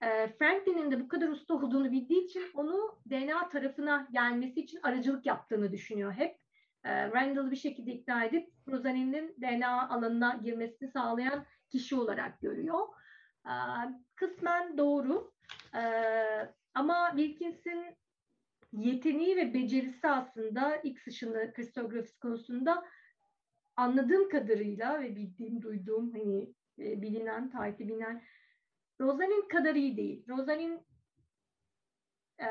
E, 0.06 0.28
Franklin'in 0.38 0.90
de 0.90 1.00
bu 1.00 1.08
kadar 1.08 1.28
usta 1.28 1.54
olduğunu 1.54 1.92
bildiği 1.92 2.24
için 2.24 2.42
onu 2.54 3.00
DNA 3.10 3.48
tarafına 3.48 4.08
gelmesi 4.12 4.60
için 4.60 4.80
aracılık 4.82 5.26
yaptığını 5.26 5.72
düşünüyor 5.72 6.12
hep. 6.12 6.36
E, 6.84 7.10
Randall'ı 7.10 7.50
bir 7.50 7.56
şekilde 7.56 7.92
ikna 7.92 8.24
edip 8.24 8.52
Rosalind'in 8.68 9.36
DNA 9.40 9.88
alanına 9.88 10.40
girmesini 10.44 10.88
sağlayan 10.88 11.46
kişi 11.68 11.96
olarak 11.96 12.40
görüyor. 12.40 12.88
E, 13.46 13.52
kısmen 14.14 14.78
doğru. 14.78 15.32
E, 15.74 15.82
ama 16.74 17.12
Wilkins'in 17.16 17.96
yeteneği 18.72 19.36
ve 19.36 19.54
becerisi 19.54 20.08
aslında 20.08 20.76
X 20.76 21.06
ışını 21.06 21.52
kristallografisi 21.52 22.20
konusunda 22.20 22.84
anladığım 23.80 24.28
kadarıyla 24.28 25.00
ve 25.00 25.16
bildiğim, 25.16 25.62
duyduğum 25.62 26.12
hani 26.12 26.54
e, 26.78 27.02
bilinen, 27.02 27.50
takip 27.50 27.78
bilinen 27.78 28.22
Rosalind 29.00 29.48
kadar 29.48 29.74
iyi 29.74 29.96
değil. 29.96 30.28
Rosalind 30.28 30.78
e, 32.38 32.46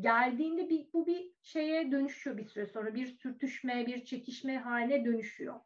geldiğinde 0.00 0.68
bir, 0.68 0.86
bu 0.92 1.06
bir 1.06 1.30
şeye 1.42 1.92
dönüşüyor 1.92 2.38
bir 2.38 2.44
süre 2.44 2.66
sonra. 2.66 2.94
Bir 2.94 3.06
sürtüşme, 3.06 3.86
bir 3.86 4.04
çekişme 4.04 4.58
haline 4.58 5.04
dönüşüyor. 5.04 5.60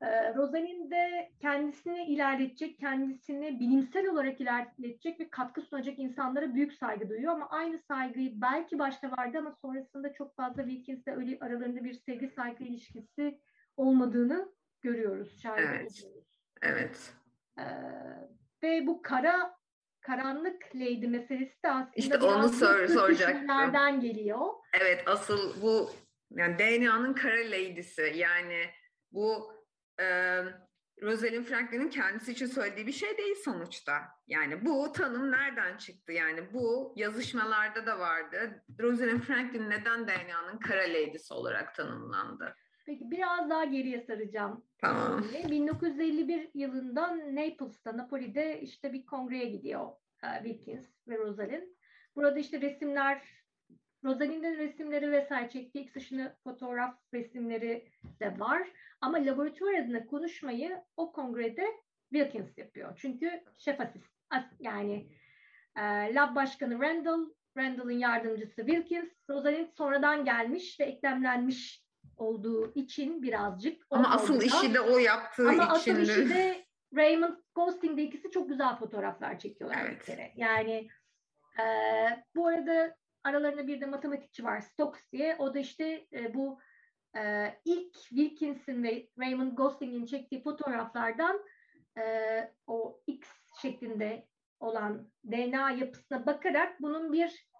E, 0.00 0.34
Rosalind 0.34 0.90
de 0.90 1.32
kendisini 1.40 2.04
ilerletecek, 2.04 2.78
kendisini 2.78 3.60
bilimsel 3.60 4.06
olarak 4.06 4.40
ilerletecek 4.40 5.20
ve 5.20 5.30
katkı 5.30 5.62
sunacak 5.62 5.98
insanlara 5.98 6.54
büyük 6.54 6.72
saygı 6.72 7.08
duyuyor. 7.08 7.32
Ama 7.32 7.48
aynı 7.50 7.78
saygıyı 7.78 8.40
belki 8.40 8.78
başta 8.78 9.10
vardı 9.10 9.38
ama 9.38 9.56
sonrasında 9.62 10.12
çok 10.12 10.36
fazla 10.36 10.62
Wilkins'le 10.62 11.08
öyle 11.08 11.38
aralarında 11.40 11.84
bir 11.84 11.94
sevgi 11.94 12.28
saygı 12.28 12.64
ilişkisi 12.64 13.38
olmadığını 13.76 14.52
görüyoruz, 14.80 15.42
şahit 15.42 15.64
evet. 15.68 16.06
Evet. 16.62 17.14
Ee, 17.58 17.62
ve 18.62 18.86
bu 18.86 19.02
kara 19.02 19.56
karanlık 20.00 20.76
lady 20.76 21.06
meselesi 21.06 21.62
de 21.62 21.70
aslında 21.70 21.92
işte 21.94 22.18
onu 22.18 22.48
sor, 22.48 22.86
soracaktım. 22.86 24.00
geliyor. 24.00 24.46
Evet 24.80 25.08
asıl 25.08 25.62
bu 25.62 25.90
yani 26.30 26.58
DNA'nın 26.58 27.14
kara 27.14 27.40
lady'si 27.40 28.12
yani 28.16 28.70
bu 29.12 29.52
e, 30.00 30.38
Rosalind 31.02 31.44
Franklin'in 31.44 31.88
kendisi 31.88 32.32
için 32.32 32.46
söylediği 32.46 32.86
bir 32.86 32.92
şey 32.92 33.18
değil 33.18 33.36
sonuçta. 33.44 34.02
Yani 34.26 34.64
bu 34.64 34.92
tanım 34.92 35.30
nereden 35.30 35.76
çıktı? 35.76 36.12
Yani 36.12 36.54
bu 36.54 36.94
yazışmalarda 36.96 37.86
da 37.86 37.98
vardı. 37.98 38.64
Rosalind 38.80 39.20
Franklin 39.20 39.70
neden 39.70 40.06
DNA'nın 40.06 40.58
kara 40.58 40.82
lady'si 40.82 41.34
olarak 41.34 41.74
tanımlandı? 41.74 42.56
Peki 42.84 43.10
biraz 43.10 43.50
daha 43.50 43.64
geriye 43.64 44.00
saracağım. 44.00 44.64
Tamam. 44.78 45.24
1951 45.50 46.50
yılında 46.54 47.16
Naples'ta, 47.16 47.96
Napoli'de 47.96 48.60
işte 48.60 48.92
bir 48.92 49.06
kongreye 49.06 49.44
gidiyor 49.44 49.92
e, 50.22 50.44
Wilkins 50.44 50.86
ve 51.08 51.18
Rosalind. 51.18 51.62
Burada 52.16 52.38
işte 52.38 52.60
resimler, 52.60 53.22
Rosalind'in 54.04 54.58
resimleri 54.58 55.12
vesaire 55.12 55.48
çektiği 55.48 55.80
X 55.80 55.96
ışını 55.96 56.36
fotoğraf 56.44 56.98
resimleri 57.14 57.88
de 58.20 58.38
var. 58.38 58.68
Ama 59.00 59.18
laboratuvar 59.18 59.74
adına 59.74 60.06
konuşmayı 60.06 60.82
o 60.96 61.12
kongrede 61.12 61.66
Wilkins 62.12 62.58
yapıyor. 62.58 62.96
Çünkü 62.96 63.44
şef 63.58 63.80
asist, 63.80 64.06
yani 64.60 65.08
e, 65.76 66.14
lab 66.14 66.34
başkanı 66.34 66.80
Randall, 66.80 67.26
Randall'ın 67.56 67.98
yardımcısı 67.98 68.66
Wilkins, 68.66 69.12
Rosalind 69.30 69.68
sonradan 69.76 70.24
gelmiş 70.24 70.80
ve 70.80 70.84
eklemlenmiş 70.84 71.81
olduğu 72.22 72.74
için 72.74 73.22
birazcık. 73.22 73.82
Ama 73.90 74.10
asıl 74.10 74.34
orada. 74.34 74.44
işi 74.44 74.74
de 74.74 74.80
o 74.80 74.98
yaptığı 74.98 75.42
Ama 75.42 75.52
için. 75.52 75.62
Ama 75.62 75.72
asıl 75.72 75.98
işi 75.98 76.28
de 76.28 76.64
Raymond 76.96 77.36
Ghosting'de 77.54 78.02
ikisi 78.02 78.30
çok 78.30 78.48
güzel 78.48 78.76
fotoğraflar 78.76 79.38
çekiyorlar 79.38 79.78
evet. 79.84 80.00
bir 80.00 80.04
kere. 80.04 80.32
Yani 80.36 80.88
e, 81.58 81.64
bu 82.34 82.46
arada 82.46 82.96
aralarında 83.24 83.66
bir 83.66 83.80
de 83.80 83.86
matematikçi 83.86 84.44
var 84.44 84.60
Stokes 84.60 85.12
diye. 85.12 85.36
O 85.38 85.54
da 85.54 85.58
işte 85.58 86.06
e, 86.12 86.34
bu 86.34 86.58
e, 87.16 87.54
ilk 87.64 87.94
Wilkins'in 87.94 88.82
ve 88.82 89.08
Raymond 89.18 89.56
Gosting'in 89.56 90.06
çektiği 90.06 90.42
fotoğraflardan 90.42 91.44
e, 91.98 92.04
o 92.66 93.00
X 93.06 93.28
şeklinde 93.62 94.26
olan 94.60 95.10
DNA 95.24 95.70
yapısına 95.70 96.26
bakarak 96.26 96.80
bunun 96.80 97.12
bir 97.12 97.51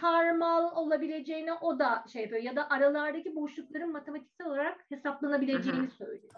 sarmal 0.00 0.76
olabileceğine 0.76 1.52
o 1.52 1.78
da 1.78 2.04
şey 2.12 2.22
yapıyor 2.22 2.42
ya 2.42 2.56
da 2.56 2.70
aralardaki 2.70 3.36
boşlukların 3.36 3.92
matematiksel 3.92 4.46
olarak 4.46 4.84
hesaplanabileceğini 4.88 5.80
Hı-hı. 5.80 5.90
söylüyor. 5.90 6.34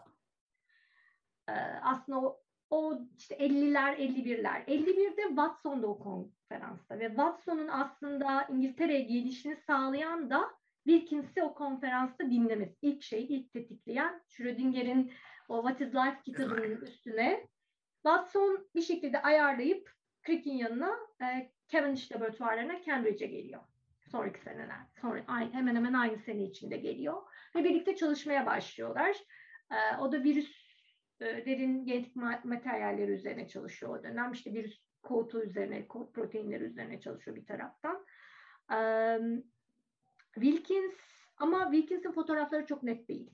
Ee, 1.49 1.53
aslında 1.83 2.21
o, 2.21 2.41
o 2.71 2.99
işte 3.19 3.35
50'ler 3.35 3.97
51'ler. 3.97 4.65
51'de 4.65 5.23
Watson'da 5.23 5.87
o 5.87 5.99
konferansta 5.99 6.99
ve 6.99 7.09
Watson'un 7.09 7.69
aslında 7.69 8.43
İngiltere'ye 8.43 9.01
gelişini 9.01 9.57
sağlayan 9.57 10.31
da 10.31 10.51
Wilkins'i 10.85 11.43
o 11.43 11.55
konferansta 11.55 12.31
dinlemesi. 12.31 12.77
İlk 12.83 13.03
şey, 13.03 13.25
ilk 13.25 13.53
tetikleyen 13.53 14.23
Schrödinger'in 14.29 15.13
o 15.49 15.69
What 15.69 15.81
is 15.81 15.95
Life 15.95 16.23
kitabının 16.25 16.81
üstüne 16.81 17.47
Watson 18.03 18.69
bir 18.75 18.83
şekilde 18.83 19.23
ayarlayıp 19.23 19.93
Crick'in 20.27 20.57
yanına 20.57 20.99
e, 21.23 21.53
Cavendish 21.69 22.13
laboratuvarlarına 22.13 22.83
Cambridge'e 22.83 23.27
geliyor. 23.27 23.61
Sonraki 24.11 24.41
seneler. 24.41 24.81
Sonra 25.01 25.25
aynı, 25.27 25.53
hemen 25.53 25.77
hemen 25.77 25.93
aynı 25.93 26.19
sene 26.19 26.43
içinde 26.43 26.77
geliyor. 26.77 27.23
Ve 27.55 27.65
birlikte 27.65 27.97
çalışmaya 27.97 28.47
başlıyorlar. 28.47 29.17
E, 29.71 29.97
o 30.01 30.13
da 30.13 30.25
virüslerin 30.25 31.87
genetik 31.87 32.17
materyalleri 32.45 33.11
üzerine 33.11 33.49
çalışıyor 33.49 33.99
o 33.99 34.03
dönem. 34.03 34.33
İşte 34.33 34.53
virüs 34.53 34.81
kodu 35.03 35.43
üzerine, 35.43 35.89
kod 35.89 36.13
proteinleri 36.13 36.65
üzerine 36.65 37.01
çalışıyor 37.01 37.37
bir 37.37 37.47
taraftan. 37.47 38.07
E, 38.73 38.79
Wilkins 40.35 40.95
ama 41.37 41.71
Wilkins'in 41.73 42.13
fotoğrafları 42.13 42.67
çok 42.67 42.83
net 42.83 43.09
değil. 43.09 43.31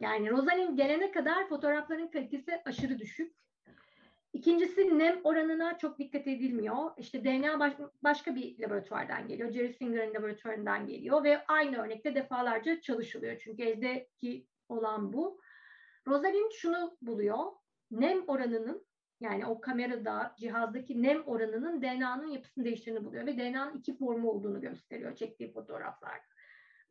Yani 0.00 0.30
Rosalind 0.30 0.76
gelene 0.76 1.10
kadar 1.10 1.48
fotoğrafların 1.48 2.10
kalitesi 2.10 2.62
aşırı 2.64 2.98
düşük. 2.98 3.36
İkincisi 4.36 4.98
nem 4.98 5.20
oranına 5.24 5.78
çok 5.78 5.98
dikkat 5.98 6.26
edilmiyor. 6.26 6.90
İşte 6.98 7.24
DNA 7.24 7.60
baş, 7.60 7.72
başka 8.02 8.34
bir 8.34 8.58
laboratuvardan 8.58 9.28
geliyor. 9.28 9.52
Jerry 9.52 9.72
Singer'ın 9.72 10.14
laboratuvarından 10.14 10.86
geliyor 10.86 11.24
ve 11.24 11.44
aynı 11.48 11.76
örnekte 11.76 12.14
defalarca 12.14 12.80
çalışılıyor. 12.80 13.38
Çünkü 13.38 13.62
eldeki 13.62 14.46
olan 14.68 15.12
bu. 15.12 15.40
Rosalind 16.06 16.50
şunu 16.50 16.96
buluyor. 17.02 17.38
Nem 17.90 18.24
oranının 18.26 18.86
yani 19.20 19.46
o 19.46 19.60
kamerada 19.60 20.34
cihazdaki 20.38 21.02
nem 21.02 21.22
oranının 21.22 21.82
DNA'nın 21.82 22.26
yapısını 22.26 22.64
değiştiğini 22.64 23.04
buluyor 23.04 23.26
ve 23.26 23.38
DNA'nın 23.38 23.78
iki 23.78 23.98
formu 23.98 24.30
olduğunu 24.30 24.60
gösteriyor 24.60 25.14
çektiği 25.14 25.52
fotoğraflarda. 25.52 26.36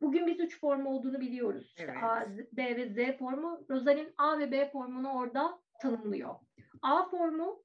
Bugün 0.00 0.26
biz 0.26 0.40
üç 0.40 0.60
formu 0.60 0.90
olduğunu 0.90 1.20
biliyoruz. 1.20 1.66
İşte 1.66 1.82
evet. 1.82 2.02
A, 2.02 2.26
B 2.52 2.76
ve 2.76 2.88
Z 2.88 3.18
formu. 3.18 3.66
Rosalind 3.70 4.08
A 4.18 4.38
ve 4.38 4.52
B 4.52 4.70
formunu 4.70 5.12
orada 5.12 5.58
tanımlıyor. 5.82 6.34
A 6.82 7.08
formu 7.08 7.62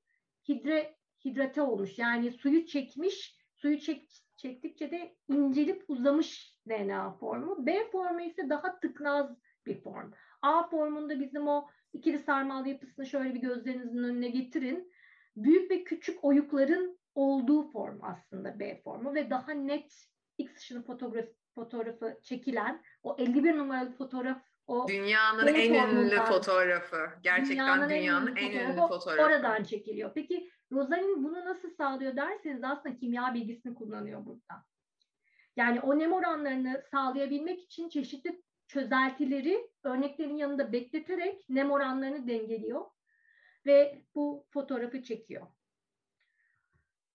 hidre, 0.50 0.96
hidrate 1.26 1.62
olmuş. 1.62 2.00
Yani 2.00 2.32
suyu 2.32 2.66
çekmiş, 2.66 3.38
suyu 3.56 3.80
çek, 3.80 4.10
çektikçe 4.36 4.92
de 4.92 5.16
incelip 5.28 5.84
uzamış 5.88 6.58
DNA 6.70 7.12
formu. 7.14 7.66
B 7.66 7.90
formu 7.92 8.22
ise 8.22 8.50
daha 8.50 8.80
tıknaz 8.80 9.38
bir 9.66 9.82
form. 9.82 10.12
A 10.42 10.70
formunda 10.70 11.20
bizim 11.20 11.48
o 11.48 11.68
ikili 11.94 12.20
sarmal 12.20 12.66
yapısını 12.66 13.06
şöyle 13.06 13.34
bir 13.34 13.40
gözlerinizin 13.40 14.04
önüne 14.04 14.30
getirin. 14.30 14.92
Büyük 15.36 15.72
ve 15.72 15.84
küçük 15.84 16.24
oyukların 16.24 17.00
olduğu 17.16 17.72
form 17.72 18.00
aslında 18.02 18.60
B 18.60 18.82
formu 18.82 19.14
ve 19.14 19.30
daha 19.30 19.52
net 19.52 20.08
X 20.38 20.58
ışını 20.58 20.84
fotoğrafı, 20.84 21.34
fotoğrafı 21.56 22.20
çekilen 22.22 22.82
o 23.04 23.16
51 23.20 23.58
numaralı 23.58 23.92
fotoğraf 23.92 24.51
o 24.72 24.88
dünyanın 24.88 25.48
en 25.48 25.96
ünlü 25.96 26.16
fotoğrafı. 26.16 27.10
Gerçekten 27.24 27.56
dünyanın, 27.56 27.90
dünyanın 27.90 28.36
en, 28.36 28.52
ünlü, 28.52 28.58
en 28.58 28.70
ünlü 28.70 28.80
fotoğrafı. 28.88 29.22
Oradan 29.22 29.64
çekiliyor. 29.64 30.12
Peki 30.14 30.50
Rosalind 30.72 31.24
bunu 31.24 31.46
nasıl 31.46 31.70
sağlıyor 31.70 32.16
derseniz 32.16 32.64
aslında 32.64 32.96
kimya 32.96 33.34
bilgisini 33.34 33.74
kullanıyor 33.76 34.26
burada. 34.26 34.66
Yani 35.56 35.80
o 35.80 36.00
nem 36.00 36.14
oranlarını 36.14 36.84
sağlayabilmek 36.92 37.64
için 37.64 37.90
çeşitli 37.90 38.42
çözeltileri 38.68 39.70
örneklerin 39.84 40.38
yanında 40.38 40.72
bekleterek 40.72 41.50
nem 41.50 41.72
oranlarını 41.72 42.28
dengeliyor 42.28 42.86
ve 43.66 44.02
bu 44.16 44.46
fotoğrafı 44.50 45.04
çekiyor. 45.04 45.48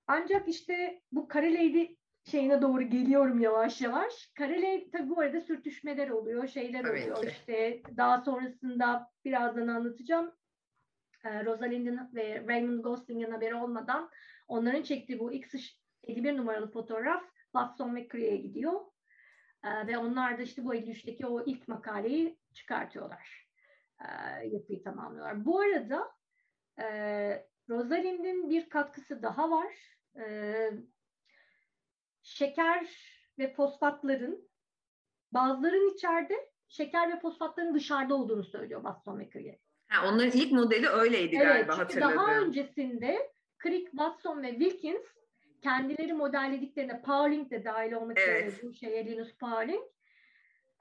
Ancak 0.07 0.49
işte 0.49 1.03
bu 1.13 1.29
Kareleydi 1.29 1.96
şeyine 2.31 2.63
doğru 2.63 2.83
geliyorum 2.83 3.41
yavaş 3.41 3.81
yavaş. 3.81 4.33
Karele 4.35 4.91
tabii 4.91 5.11
bu 5.11 5.21
arada 5.21 5.41
sürtüşmeler 5.41 6.09
oluyor, 6.09 6.49
şeyler 6.49 6.83
tabii 6.83 7.03
oluyor. 7.03 7.23
Ki. 7.23 7.29
İşte 7.29 7.83
daha 7.97 8.21
sonrasında 8.21 9.11
birazdan 9.25 9.69
anlatacağım. 9.69 10.35
Ee, 11.25 11.45
Rosalind'in 11.45 12.01
ve 12.15 12.45
Raymond 12.49 12.85
Gosling'in 12.85 13.31
haberi 13.31 13.55
olmadan 13.55 14.11
onların 14.49 14.83
çektiği 14.83 15.19
bu 15.19 15.33
X 15.33 15.55
51 16.03 16.37
numaralı 16.37 16.73
fotoğraf 16.73 17.23
Watson 17.53 17.95
ve 17.95 18.09
Cree'ye 18.09 18.37
gidiyor. 18.37 18.81
Ee, 19.65 19.87
ve 19.87 19.99
onlar 19.99 20.39
da 20.39 20.43
işte 20.43 20.65
bu 20.65 20.75
53'teki 20.75 21.27
o 21.27 21.45
ilk 21.45 21.69
makaleyi 21.69 22.39
çıkartıyorlar. 22.55 23.49
Ee, 24.01 24.47
yapıyı 24.47 24.83
tamamlıyorlar. 24.83 25.45
Bu 25.45 25.61
arada 25.61 26.13
e, 26.81 26.87
Rosalind'in 27.69 28.51
bir 28.51 28.69
katkısı 28.69 29.23
daha 29.23 29.51
var. 29.51 29.73
Ee, 30.19 30.71
şeker 32.27 32.87
ve 33.39 33.53
fosfatların 33.53 34.49
bazıların 35.33 35.95
içeride, 35.95 36.51
şeker 36.69 37.13
ve 37.13 37.21
fosfatların 37.21 37.75
dışarıda 37.75 38.15
olduğunu 38.15 38.45
söylüyor 38.45 38.83
Watson 38.83 39.19
ve 39.19 39.31
Crick. 39.31 39.61
Ha, 39.89 40.09
onların 40.09 40.31
ilk 40.31 40.53
modeli 40.53 40.89
öyleydi 40.89 41.37
evet, 41.37 41.47
galiba 41.47 41.79
hatırladım. 41.79 42.19
Daha 42.19 42.41
öncesinde 42.41 43.33
Crick, 43.63 43.91
Watson 43.91 44.43
ve 44.43 44.51
Wilkins 44.51 45.07
kendileri 45.63 46.13
modellediklerine 46.13 47.03
Pauling 47.03 47.51
de 47.51 47.65
dahil 47.65 47.93
olmak 47.93 48.19
üzere 48.19 48.39
evet. 48.39 48.63
bu 48.63 48.75
şeye 48.75 49.07
Linus 49.07 49.37
Pauling 49.37 49.83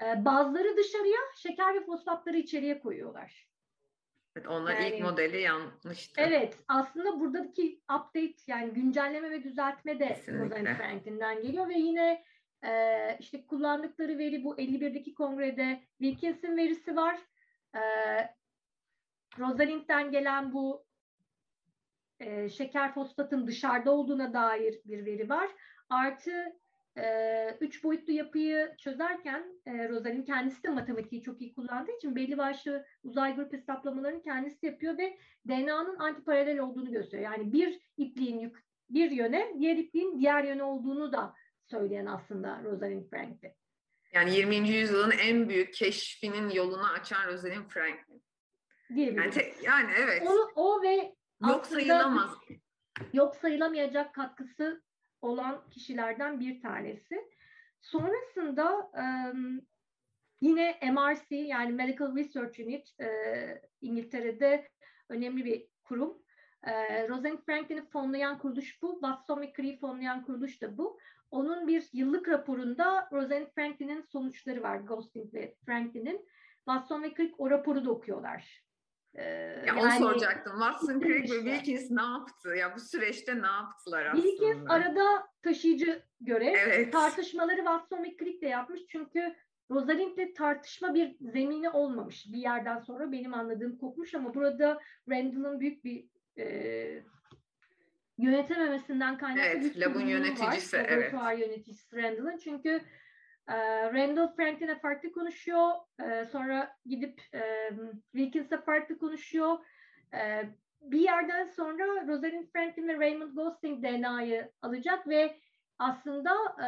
e, 0.01 0.25
bazıları 0.25 0.77
dışarıya 0.77 1.19
şeker 1.35 1.75
ve 1.75 1.85
fosfatları 1.85 2.37
içeriye 2.37 2.79
koyuyorlar. 2.79 3.47
Evet, 4.35 4.47
onlar 4.47 4.73
yani, 4.73 4.95
ilk 4.95 5.03
modeli 5.03 5.41
yanlıştı. 5.41 6.21
Evet, 6.21 6.57
aslında 6.67 7.19
buradaki 7.19 7.81
update 7.83 8.35
yani 8.47 8.73
güncelleme 8.73 9.31
ve 9.31 9.43
düzeltme 9.43 9.99
de 9.99 10.17
Rosalind 10.27 10.67
Franklin'den 10.67 11.41
geliyor 11.41 11.69
ve 11.69 11.73
yine 11.73 12.23
e, 12.65 13.17
işte 13.19 13.45
kullandıkları 13.45 14.17
veri 14.17 14.43
bu 14.43 14.55
51'deki 14.55 15.13
kongrede 15.13 15.81
Wilkins'in 16.01 16.57
verisi 16.57 16.95
var. 16.95 17.19
E, 17.75 17.81
Rosalind'den 19.39 20.11
gelen 20.11 20.53
bu 20.53 20.85
e, 22.19 22.49
şeker 22.49 22.93
fosfatın 22.93 23.47
dışarıda 23.47 23.91
olduğuna 23.91 24.33
dair 24.33 24.79
bir 24.85 25.05
veri 25.05 25.29
var. 25.29 25.49
Artı 25.89 26.31
e, 26.97 27.57
üç 27.61 27.83
boyutlu 27.83 28.13
yapıyı 28.13 28.75
çözerken 28.77 29.45
e, 29.65 29.89
Rosalind 29.89 30.25
kendisi 30.25 30.63
de 30.63 30.69
matematiği 30.69 31.21
çok 31.21 31.41
iyi 31.41 31.53
kullandığı 31.53 31.91
için 31.91 32.15
belli 32.15 32.37
başlı 32.37 32.85
uzay 33.03 33.35
grup 33.35 33.53
hesaplamalarını 33.53 34.23
kendisi 34.23 34.65
yapıyor 34.65 34.97
ve 34.97 35.17
DNA'nın 35.47 35.99
antiparalel 35.99 36.59
olduğunu 36.59 36.91
gösteriyor. 36.91 37.31
Yani 37.31 37.53
bir 37.53 37.79
ipliğin 37.97 38.39
yük, 38.39 38.65
bir 38.89 39.11
yöne, 39.11 39.53
diğer 39.59 39.77
ipliğin 39.77 40.19
diğer 40.19 40.43
yöne 40.43 40.63
olduğunu 40.63 41.11
da 41.11 41.33
söyleyen 41.65 42.05
aslında 42.05 42.61
Rosalind 42.63 43.09
Franklin. 43.09 43.51
Yani 44.13 44.35
20. 44.35 44.55
yüzyılın 44.55 45.11
en 45.11 45.49
büyük 45.49 45.73
keşfinin 45.73 46.49
yolunu 46.49 46.87
açan 46.99 47.27
Rosalind 47.27 47.69
Franklin. 47.69 48.23
Yani, 48.89 49.29
te, 49.29 49.53
yani 49.63 49.91
evet. 49.97 50.23
Onu, 50.27 50.51
o 50.55 50.81
ve 50.83 51.15
yok 51.49 51.65
sayılamaz. 51.65 52.37
Yok 53.13 53.35
sayılamayacak 53.35 54.15
katkısı 54.15 54.81
olan 55.21 55.69
kişilerden 55.69 56.39
bir 56.39 56.61
tanesi. 56.61 57.29
Sonrasında 57.81 58.91
yine 60.41 60.79
MRC 60.91 61.35
yani 61.35 61.71
Medical 61.71 62.15
Research 62.15 62.59
Unit 62.59 62.95
İngiltere'de 63.81 64.67
önemli 65.09 65.45
bir 65.45 65.67
kurum. 65.83 66.17
E, 66.63 67.07
Rosalind 67.07 67.39
Franklin'i 67.45 67.89
fonlayan 67.89 68.39
kuruluş 68.39 68.81
bu. 68.81 68.93
Watson 68.93 69.41
ve 69.41 69.53
Crick'i 69.53 69.79
fonlayan 69.79 70.25
kuruluş 70.25 70.61
da 70.61 70.77
bu. 70.77 70.99
Onun 71.31 71.67
bir 71.67 71.89
yıllık 71.93 72.29
raporunda 72.29 73.09
Rosalind 73.11 73.47
Franklin'in 73.55 74.01
sonuçları 74.01 74.63
var. 74.63 74.77
Gosling 74.77 75.33
ve 75.33 75.55
Franklin'in. 75.65 76.27
Watson 76.57 77.03
ve 77.03 77.13
Crick 77.13 77.35
o 77.37 77.49
raporu 77.49 77.85
da 77.85 77.91
okuyorlar. 77.91 78.64
Ee, 79.15 79.23
ya 79.23 79.63
yani, 79.65 79.81
onu 79.81 79.91
soracaktım. 79.91 80.53
Watson, 80.53 80.99
Crick 80.99 81.33
ve 81.33 81.51
Wilkins 81.51 81.91
ne 81.91 82.01
yaptı? 82.01 82.55
Ya 82.55 82.75
bu 82.75 82.79
süreçte 82.79 83.41
ne 83.41 83.47
yaptılar 83.47 84.05
aslında? 84.05 84.27
Wilkins 84.27 84.69
arada 84.69 85.27
taşıyıcı 85.43 86.03
görev. 86.21 86.55
Evet. 86.55 86.93
Tartışmaları 86.93 87.57
Watson 87.57 88.03
ve 88.03 88.17
Crick 88.17 88.41
de 88.41 88.47
yapmış. 88.47 88.81
Çünkü 88.89 89.35
Rosalind'le 89.71 90.35
tartışma 90.35 90.93
bir 90.93 91.15
zemini 91.19 91.69
olmamış. 91.69 92.25
Bir 92.33 92.37
yerden 92.37 92.79
sonra 92.79 93.11
benim 93.11 93.33
anladığım 93.33 93.77
kopmuş 93.77 94.15
ama 94.15 94.33
burada 94.33 94.81
Randall'ın 95.09 95.59
büyük 95.59 95.83
bir 95.83 96.05
e, 96.37 97.03
yönetememesinden 98.17 99.17
kaynaklı 99.17 99.41
evet, 99.41 99.75
bir 99.75 99.81
labın 99.81 100.05
yöneticisi, 100.05 100.77
var. 100.77 100.85
Evet. 100.87 101.13
yöneticisi 101.13 101.97
Randall'ın. 101.97 102.37
Çünkü 102.37 102.81
e, 103.47 103.55
Randall 103.93 104.35
Franklin'e 104.35 104.79
farklı 104.79 105.11
konuşuyor. 105.11 105.71
E, 105.99 106.25
sonra 106.25 106.75
gidip 106.85 107.21
e, 107.33 107.69
Wilkins'e 108.11 108.61
farklı 108.61 108.97
konuşuyor. 108.97 109.57
E, 110.13 110.49
bir 110.81 110.99
yerden 110.99 111.45
sonra 111.45 112.07
Rosalind 112.07 112.47
Franklin 112.53 112.87
ve 112.87 112.99
Raymond 112.99 113.35
Gosling 113.35 113.83
DNA'yı 113.83 114.51
alacak 114.61 115.07
ve 115.07 115.39
aslında 115.79 116.31
e, 116.63 116.67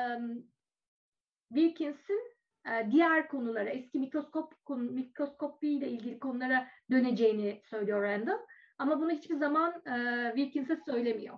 Wilkins'in 1.50 2.38
e, 2.68 2.92
diğer 2.92 3.28
konulara, 3.28 3.70
eski 3.70 4.00
mikroskop 4.00 4.54
mikroskopi 4.70 5.70
ile 5.70 5.90
ilgili 5.90 6.20
konulara 6.20 6.68
döneceğini 6.92 7.62
söylüyor 7.66 8.04
Randall. 8.04 8.40
Ama 8.78 9.00
bunu 9.00 9.12
hiçbir 9.12 9.36
zaman 9.36 9.82
e, 9.86 10.28
Wilkins'e 10.36 10.76
söylemiyor. 10.76 11.38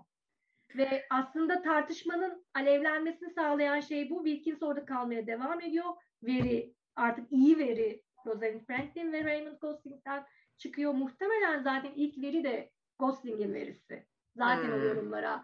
Ve 0.75 1.05
aslında 1.09 1.61
tartışmanın 1.61 2.45
alevlenmesini 2.53 3.29
sağlayan 3.29 3.79
şey 3.79 4.09
bu. 4.09 4.25
Wilkins 4.25 4.63
orada 4.63 4.85
kalmaya 4.85 5.27
devam 5.27 5.61
ediyor. 5.61 5.85
Veri, 6.23 6.73
artık 6.95 7.31
iyi 7.31 7.57
veri 7.57 8.03
Rosalind 8.25 8.61
Franklin 8.65 9.11
ve 9.11 9.23
Raymond 9.23 9.57
Gosling'den 9.61 10.25
çıkıyor. 10.57 10.93
Muhtemelen 10.93 11.63
zaten 11.63 11.91
ilk 11.95 12.23
veri 12.23 12.43
de 12.43 12.71
Gosling'in 12.99 13.53
verisi. 13.53 14.05
Zaten 14.35 14.67
hmm. 14.67 14.73
o 14.73 14.77
yorumlara 14.77 15.43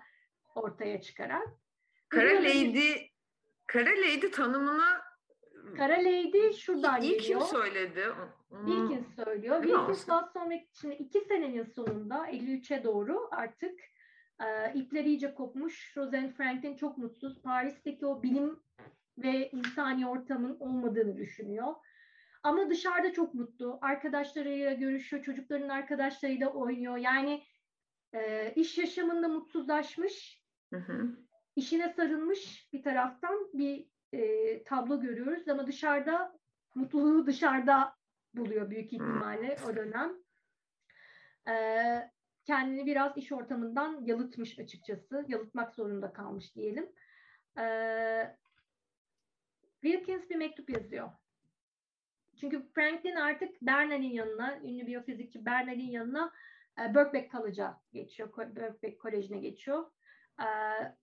ortaya 0.56 1.02
çıkaran. 1.02 1.58
Kara 2.10 2.36
Lady, 2.36 2.94
Kara 3.68 3.90
Lady 3.90 4.32
tanımına 4.32 5.02
Kara 5.78 5.98
Lady 5.98 6.54
şuradan 6.54 7.02
İlk 7.02 7.20
geliyor. 7.20 7.40
kim 7.40 7.48
söyledi? 7.48 8.04
Wilkins 8.50 9.16
söylüyor. 9.16 9.64
Wilkins 9.64 10.00
Watson 10.00 10.50
ve 10.50 10.68
şimdi 10.74 10.96
iki 10.96 11.20
senenin 11.20 11.64
sonunda 11.64 12.30
53'e 12.30 12.84
doğru 12.84 13.28
artık 13.32 13.80
e, 14.42 14.74
ipler 14.74 15.06
iyice 15.06 15.34
kopmuş. 15.34 15.98
Rosalind 15.98 16.32
Franklin 16.32 16.76
çok 16.76 16.98
mutsuz. 16.98 17.42
Paris'teki 17.42 18.06
o 18.06 18.24
bilim 18.24 18.60
ve 19.18 19.50
insani 19.50 20.08
ortamın 20.08 20.60
olmadığını 20.60 21.18
düşünüyor. 21.18 21.76
Ama 22.44 22.70
dışarıda 22.70 23.14
çok 23.14 23.34
mutlu. 23.34 23.78
Arkadaşlarıyla 23.82 24.74
görüşüyor. 24.74 25.24
Çocukların 25.24 25.70
arkadaşlarıyla 25.70 26.50
oynuyor. 26.50 26.98
Yani 26.98 27.44
e, 28.14 28.54
iş 28.56 28.78
yaşamında 28.78 29.28
mutsuzlaşmış. 29.28 30.44
Hı 30.74 30.80
hı. 30.80 31.18
İşine 31.56 31.90
sarılmış 31.90 32.70
bir 32.74 32.84
taraftan 32.84 33.50
bir 33.54 33.88
e, 34.14 34.64
tablo 34.64 35.02
görüyoruz 35.02 35.48
ama 35.48 35.68
dışarıda 35.68 36.40
mutluluğu 36.76 37.28
dışarıda 37.28 37.96
buluyor 38.34 38.70
büyük 38.70 38.94
ihtimalle 38.94 39.58
o 39.70 39.76
dönem. 39.76 40.14
E, 41.48 41.56
kendini 42.46 42.86
biraz 42.86 43.18
iş 43.18 43.32
ortamından 43.32 44.06
yalıtmış 44.06 44.60
açıkçası. 44.60 45.26
Yalıtmak 45.28 45.76
zorunda 45.76 46.14
kalmış 46.14 46.56
diyelim. 46.56 46.90
E, 47.58 47.66
Wilkins 49.82 50.30
bir 50.30 50.36
mektup 50.36 50.70
yazıyor. 50.70 51.12
Çünkü 52.40 52.68
Franklin 52.76 53.16
artık 53.16 53.62
Bernard'in 53.62 54.12
yanına, 54.12 54.58
ünlü 54.58 54.88
biyofizikçi 54.88 55.46
Bernard'in 55.46 55.92
yanına 55.92 56.34
e, 56.80 56.96
Birkbeck 56.96 57.32
College'a 57.32 57.82
geçiyor. 57.94 58.56
Birkbeck 58.56 59.00
Koleji'ne 59.00 59.40
geçiyor 59.40 59.92
e, 60.40 60.48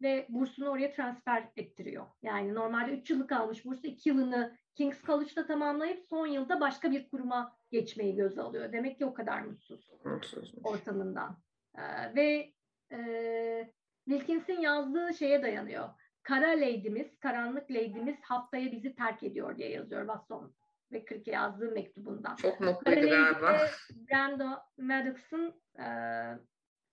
ve 0.03 0.27
bursunu 0.29 0.69
oraya 0.69 0.93
transfer 0.93 1.49
ettiriyor. 1.57 2.07
Yani 2.23 2.55
normalde 2.55 2.93
3 2.93 3.11
yıllık 3.11 3.33
almış 3.33 3.65
bursu 3.65 3.87
2 3.87 4.09
yılını 4.09 4.59
King's 4.75 5.03
College'da 5.03 5.47
tamamlayıp 5.47 6.05
son 6.09 6.27
yılda 6.27 6.61
başka 6.61 6.91
bir 6.91 7.09
kuruma 7.09 7.57
geçmeyi 7.71 8.17
göze 8.17 8.43
alıyor. 8.43 8.73
Demek 8.73 8.99
ki 8.99 9.05
o 9.05 9.15
kadar 9.15 9.41
mutsuz 9.41 9.91
ortamından. 10.65 11.39
E, 11.75 12.15
ve 12.15 12.53
e, 12.93 13.73
Wilkins'in 14.05 14.61
yazdığı 14.61 15.15
şeye 15.15 15.43
dayanıyor. 15.43 15.89
Kara 16.23 16.49
Lady'miz, 16.49 17.19
karanlık 17.19 17.71
Lady'miz 17.71 18.17
haftaya 18.23 18.73
bizi 18.73 18.95
terk 18.95 19.23
ediyor 19.23 19.57
diye 19.57 19.71
yazıyor 19.71 20.07
Watson 20.07 20.55
ve 20.93 21.05
Crick'e 21.05 21.31
yazdığı 21.31 21.71
mektubundan. 21.71 22.37
Çok 22.37 22.61
mutluydu 22.61 23.09
galiba. 23.09 23.59
Brando 24.11 24.49
Maddox'ın 24.79 25.55
e, 25.79 25.87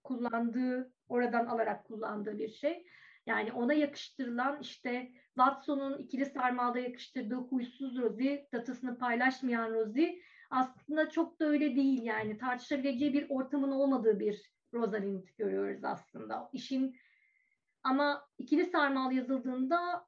kullandığı, 0.04 0.94
oradan 1.08 1.46
alarak 1.46 1.86
kullandığı 1.86 2.38
bir 2.38 2.50
şey. 2.50 2.86
Yani 3.30 3.52
ona 3.52 3.74
yakıştırılan 3.74 4.62
işte 4.62 5.12
Watson'un 5.28 5.98
ikili 5.98 6.26
sarmalda 6.26 6.80
yakıştırdığı 6.80 7.36
huysuz 7.36 7.98
Rosie, 7.98 8.48
datasını 8.54 8.98
paylaşmayan 8.98 9.74
Rosie 9.74 10.22
aslında 10.50 11.10
çok 11.10 11.40
da 11.40 11.46
öyle 11.46 11.76
değil 11.76 12.04
yani 12.04 12.38
tartışabileceği 12.38 13.14
bir 13.14 13.26
ortamın 13.30 13.72
olmadığı 13.72 14.20
bir 14.20 14.52
Rosalind 14.74 15.28
görüyoruz 15.38 15.84
aslında. 15.84 16.50
İşin 16.54 16.96
ama 17.84 18.28
ikili 18.38 18.66
sarmal 18.66 19.12
yazıldığında 19.12 20.08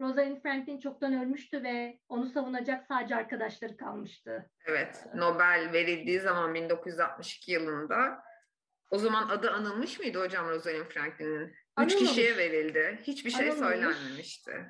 Rosalind 0.00 0.42
Franklin 0.42 0.80
çoktan 0.80 1.12
ölmüştü 1.12 1.62
ve 1.62 1.98
onu 2.08 2.26
savunacak 2.26 2.86
sadece 2.86 3.16
arkadaşları 3.16 3.76
kalmıştı. 3.76 4.50
Evet, 4.66 5.06
Nobel 5.14 5.70
verildiği 5.72 6.20
zaman 6.20 6.54
1962 6.54 7.52
yılında 7.52 8.22
o 8.90 8.98
zaman 8.98 9.28
adı 9.28 9.50
anılmış 9.50 9.98
mıydı 9.98 10.20
hocam 10.20 10.48
Rosalind 10.48 10.86
Franklin'in? 10.86 11.54
Üç 11.84 11.96
kişiye 11.96 12.36
verildi. 12.36 12.98
Hiçbir 13.02 13.30
şey 13.30 13.50
Anılmamış. 13.50 13.74
söylenmemişti. 13.74 14.66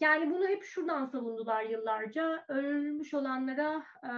Yani 0.00 0.30
bunu 0.30 0.48
hep 0.48 0.64
şuradan 0.64 1.06
savundular 1.06 1.64
yıllarca. 1.64 2.44
Ölmüş 2.48 3.14
olanlara 3.14 3.84
e, 4.04 4.12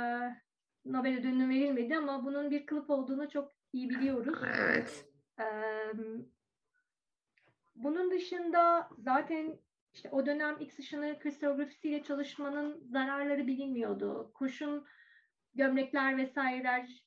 Nobel 0.84 1.18
ödülünü 1.18 1.48
verilmedi 1.48 1.96
ama 1.96 2.24
bunun 2.24 2.50
bir 2.50 2.66
kılıf 2.66 2.90
olduğunu 2.90 3.30
çok 3.30 3.52
iyi 3.72 3.90
biliyoruz. 3.90 4.38
Evet. 4.56 5.06
E, 5.40 5.44
bunun 7.74 8.10
dışında 8.10 8.88
zaten 8.98 9.58
işte 9.94 10.10
o 10.12 10.26
dönem 10.26 10.56
X 10.60 10.78
ışını 10.78 11.18
kristallografisiyle 11.18 12.02
çalışmanın 12.02 12.84
zararları 12.90 13.46
bilinmiyordu. 13.46 14.32
Kurşun 14.34 14.86
gömlekler 15.54 16.16
vesaireler 16.16 17.04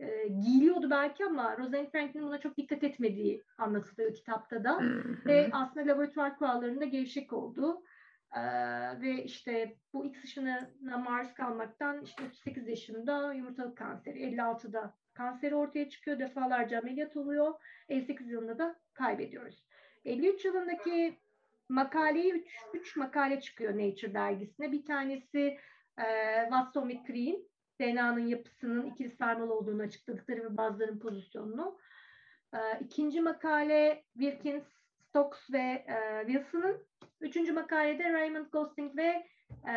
e, 0.00 0.28
giyiliyordu 0.28 0.90
belki 0.90 1.24
ama 1.24 1.58
Rosalind 1.58 1.90
Franklin'in 1.92 2.26
buna 2.26 2.40
çok 2.40 2.56
dikkat 2.56 2.84
etmediği 2.84 3.42
anlatılıyor 3.58 4.14
kitapta 4.14 4.64
da. 4.64 4.80
Ve 5.26 5.48
aslında 5.52 5.92
laboratuvar 5.92 6.38
kurallarında 6.38 6.84
gevşek 6.84 7.32
oldu. 7.32 7.82
Ee, 8.36 8.40
ve 9.00 9.24
işte 9.24 9.76
bu 9.92 10.06
X 10.06 10.24
ışınına 10.24 10.98
maruz 10.98 11.34
kalmaktan 11.34 12.02
işte 12.02 12.24
38 12.24 12.68
yaşında 12.68 13.32
yumurtalık 13.32 13.78
kanseri, 13.78 14.18
56'da 14.18 14.94
kanseri 15.14 15.54
ortaya 15.54 15.88
çıkıyor, 15.88 16.18
defalarca 16.18 16.78
ameliyat 16.78 17.16
oluyor. 17.16 17.54
58 17.88 18.30
yılında 18.30 18.58
da 18.58 18.76
kaybediyoruz. 18.92 19.64
53 20.04 20.44
yılındaki 20.44 21.18
makaleyi 21.68 22.32
3, 22.32 22.48
3 22.74 22.96
makale 22.96 23.40
çıkıyor 23.40 23.72
Nature 23.72 24.14
dergisine. 24.14 24.72
Bir 24.72 24.84
tanesi 24.84 25.58
e, 25.98 26.06
Watson 26.42 26.88
ve 26.88 27.02
Crick'in 27.06 27.48
DNA'nın 27.80 28.26
yapısının 28.26 28.86
ikili 28.86 29.10
sarmal 29.10 29.48
olduğunu 29.48 29.82
açıkladıkları 29.82 30.44
ve 30.44 30.56
bazılarının 30.56 30.98
pozisyonunu. 30.98 31.78
E, 32.54 32.58
ikinci 32.80 33.20
makale 33.20 34.04
Wilkins, 34.12 34.64
Stokes 34.98 35.50
ve 35.52 35.84
e, 35.88 36.26
Wilson'ın. 36.26 36.86
Üçüncü 37.20 37.52
makalede 37.52 38.12
Raymond 38.12 38.46
Gosling 38.52 38.96
ve 38.96 39.26
e, 39.68 39.74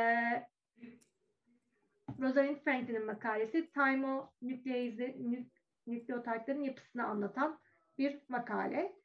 Rosalind 2.22 2.58
Franklin'in 2.58 3.06
makalesi 3.06 3.72
Thymo 3.72 4.34
nükleize, 4.42 5.16
nük, 5.20 5.52
nükleotidlerin 5.88 6.64
yapısını 6.64 7.06
anlatan 7.06 7.60
bir 7.98 8.22
makale. 8.30 8.96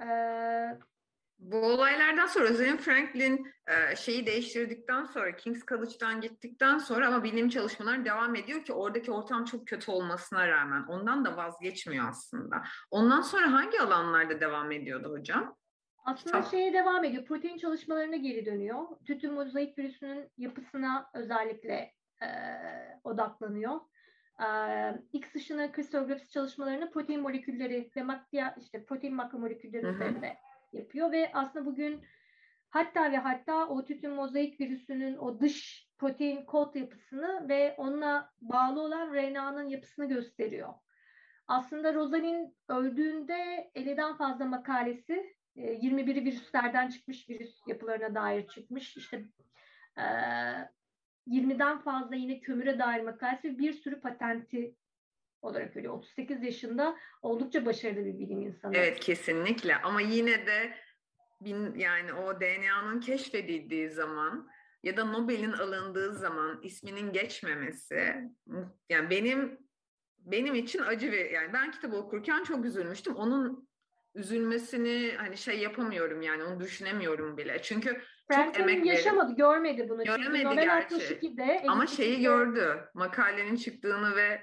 Ee, 0.00 0.78
bu 1.38 1.56
olaylardan 1.56 2.26
sonra 2.26 2.48
Rosalind 2.48 2.78
Franklin 2.78 3.52
e, 3.66 3.96
şeyi 3.96 4.26
değiştirdikten 4.26 5.04
sonra 5.04 5.36
King's 5.36 5.66
College'dan 5.66 6.20
gittikten 6.20 6.78
sonra 6.78 7.08
ama 7.08 7.24
bilim 7.24 7.48
çalışmaları 7.48 8.04
devam 8.04 8.36
ediyor 8.36 8.64
ki 8.64 8.72
oradaki 8.72 9.12
ortam 9.12 9.44
çok 9.44 9.66
kötü 9.66 9.90
olmasına 9.90 10.48
rağmen 10.48 10.82
ondan 10.82 11.24
da 11.24 11.36
vazgeçmiyor 11.36 12.08
aslında. 12.08 12.62
Ondan 12.90 13.20
sonra 13.20 13.52
hangi 13.52 13.80
alanlarda 13.80 14.40
devam 14.40 14.72
ediyordu 14.72 15.12
hocam? 15.12 15.56
Aslında 16.04 16.42
Çok. 16.42 16.50
şeye 16.50 16.72
devam 16.72 17.04
ediyor. 17.04 17.24
Protein 17.24 17.58
çalışmalarına 17.58 18.16
geri 18.16 18.46
dönüyor. 18.46 18.84
Tütün 19.04 19.32
mozaik 19.32 19.78
virüsünün 19.78 20.30
yapısına 20.36 21.10
özellikle 21.14 21.94
e, 22.22 22.28
odaklanıyor. 23.04 23.80
E, 24.40 24.48
X 25.12 25.34
ışını 25.34 25.72
kristalografi 25.72 26.28
çalışmalarını 26.28 26.90
protein 26.90 27.20
molekülleri 27.20 27.90
ve 27.96 28.02
makya, 28.02 28.56
işte 28.60 28.84
protein 28.84 29.14
makromolekülleri 29.14 29.86
üzerinde 29.86 30.36
yapıyor 30.72 31.12
ve 31.12 31.30
aslında 31.34 31.66
bugün 31.66 32.02
hatta 32.70 33.12
ve 33.12 33.16
hatta 33.16 33.68
o 33.68 33.84
tütün 33.84 34.10
mozaik 34.10 34.60
virüsünün 34.60 35.16
o 35.16 35.40
dış 35.40 35.88
protein 35.98 36.44
kod 36.44 36.74
yapısını 36.74 37.48
ve 37.48 37.74
onunla 37.78 38.30
bağlı 38.40 38.80
olan 38.80 39.14
RNA'nın 39.14 39.68
yapısını 39.68 40.08
gösteriyor. 40.08 40.74
Aslında 41.46 41.94
Rosalind 41.94 42.48
öldüğünde 42.68 43.70
50'den 43.74 44.16
fazla 44.16 44.44
makalesi 44.44 45.36
21'i 45.56 46.24
virüslerden 46.24 46.88
çıkmış, 46.88 47.28
virüs 47.28 47.60
yapılarına 47.66 48.14
dair 48.14 48.48
çıkmış. 48.48 48.96
İşte 48.96 49.24
20'den 51.26 51.78
fazla 51.78 52.16
yine 52.16 52.40
kömüre 52.40 52.78
dair 52.78 53.02
makalesi 53.02 53.58
bir 53.58 53.72
sürü 53.72 54.00
patenti 54.00 54.74
olarak 55.42 55.76
öyle 55.76 55.90
38 55.90 56.42
yaşında 56.42 56.96
oldukça 57.22 57.66
başarılı 57.66 58.04
bir 58.04 58.18
bilim 58.18 58.42
insanı. 58.42 58.76
Evet 58.76 59.00
kesinlikle 59.00 59.76
ama 59.76 60.00
yine 60.00 60.46
de 60.46 60.74
bin, 61.40 61.74
yani 61.74 62.12
o 62.12 62.40
DNA'nın 62.40 63.00
keşfedildiği 63.00 63.90
zaman 63.90 64.48
ya 64.82 64.96
da 64.96 65.04
Nobel'in 65.04 65.52
alındığı 65.52 66.14
zaman 66.14 66.60
isminin 66.62 67.12
geçmemesi 67.12 68.14
yani 68.88 69.10
benim 69.10 69.58
benim 70.18 70.54
için 70.54 70.78
acı 70.78 71.12
ve 71.12 71.30
yani 71.30 71.52
ben 71.52 71.70
kitabı 71.70 71.96
okurken 71.96 72.44
çok 72.44 72.64
üzülmüştüm. 72.64 73.14
Onun 73.14 73.68
üzülmesini 74.14 75.12
hani 75.16 75.36
şey 75.36 75.58
yapamıyorum 75.58 76.22
yani 76.22 76.44
onu 76.44 76.60
düşünemiyorum 76.60 77.36
bile. 77.36 77.62
Çünkü 77.62 78.00
Franklin 78.28 78.52
çok 78.52 78.70
emek 78.70 78.86
yaşamadı, 78.86 79.36
görmedi 79.36 79.88
bunu. 79.88 80.04
Göremedi 80.04 80.42
Çünkü 80.42 80.60
gerçi. 80.62 80.94
62'de, 80.94 81.62
Ama 81.68 81.86
şeyi 81.86 82.22
gördü. 82.22 82.90
Makalenin 82.94 83.56
çıktığını 83.56 84.16
ve 84.16 84.42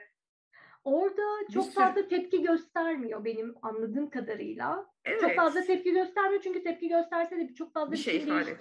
Orada 0.85 1.21
çok 1.53 1.73
fazla 1.73 2.07
tepki 2.07 2.41
göstermiyor 2.41 3.25
benim 3.25 3.55
anladığım 3.61 4.09
kadarıyla. 4.09 4.85
Evet. 5.05 5.21
Çok 5.21 5.35
fazla 5.35 5.61
tepki 5.61 5.91
göstermiyor 5.93 6.41
çünkü 6.41 6.63
tepki 6.63 6.87
gösterse 6.87 7.37
de 7.37 7.53
çok 7.53 7.73
fazla 7.73 7.91
bir 7.91 7.97
şey, 7.97 8.19
şey 8.19 8.29
değiş, 8.29 8.57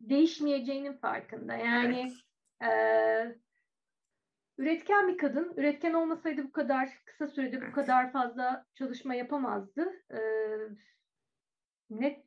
değişmeyeceğinin 0.00 0.92
farkında. 0.92 1.54
Yani 1.54 2.12
evet. 2.60 2.72
e, 2.72 3.38
üretken 4.58 5.08
bir 5.08 5.18
kadın. 5.18 5.54
Üretken 5.56 5.92
olmasaydı 5.92 6.44
bu 6.44 6.52
kadar 6.52 6.88
kısa 7.04 7.26
sürede 7.26 7.56
evet. 7.56 7.68
bu 7.68 7.74
kadar 7.74 8.12
fazla 8.12 8.66
çalışma 8.74 9.14
yapamazdı. 9.14 9.92
E, 10.10 10.20
net 11.90 12.24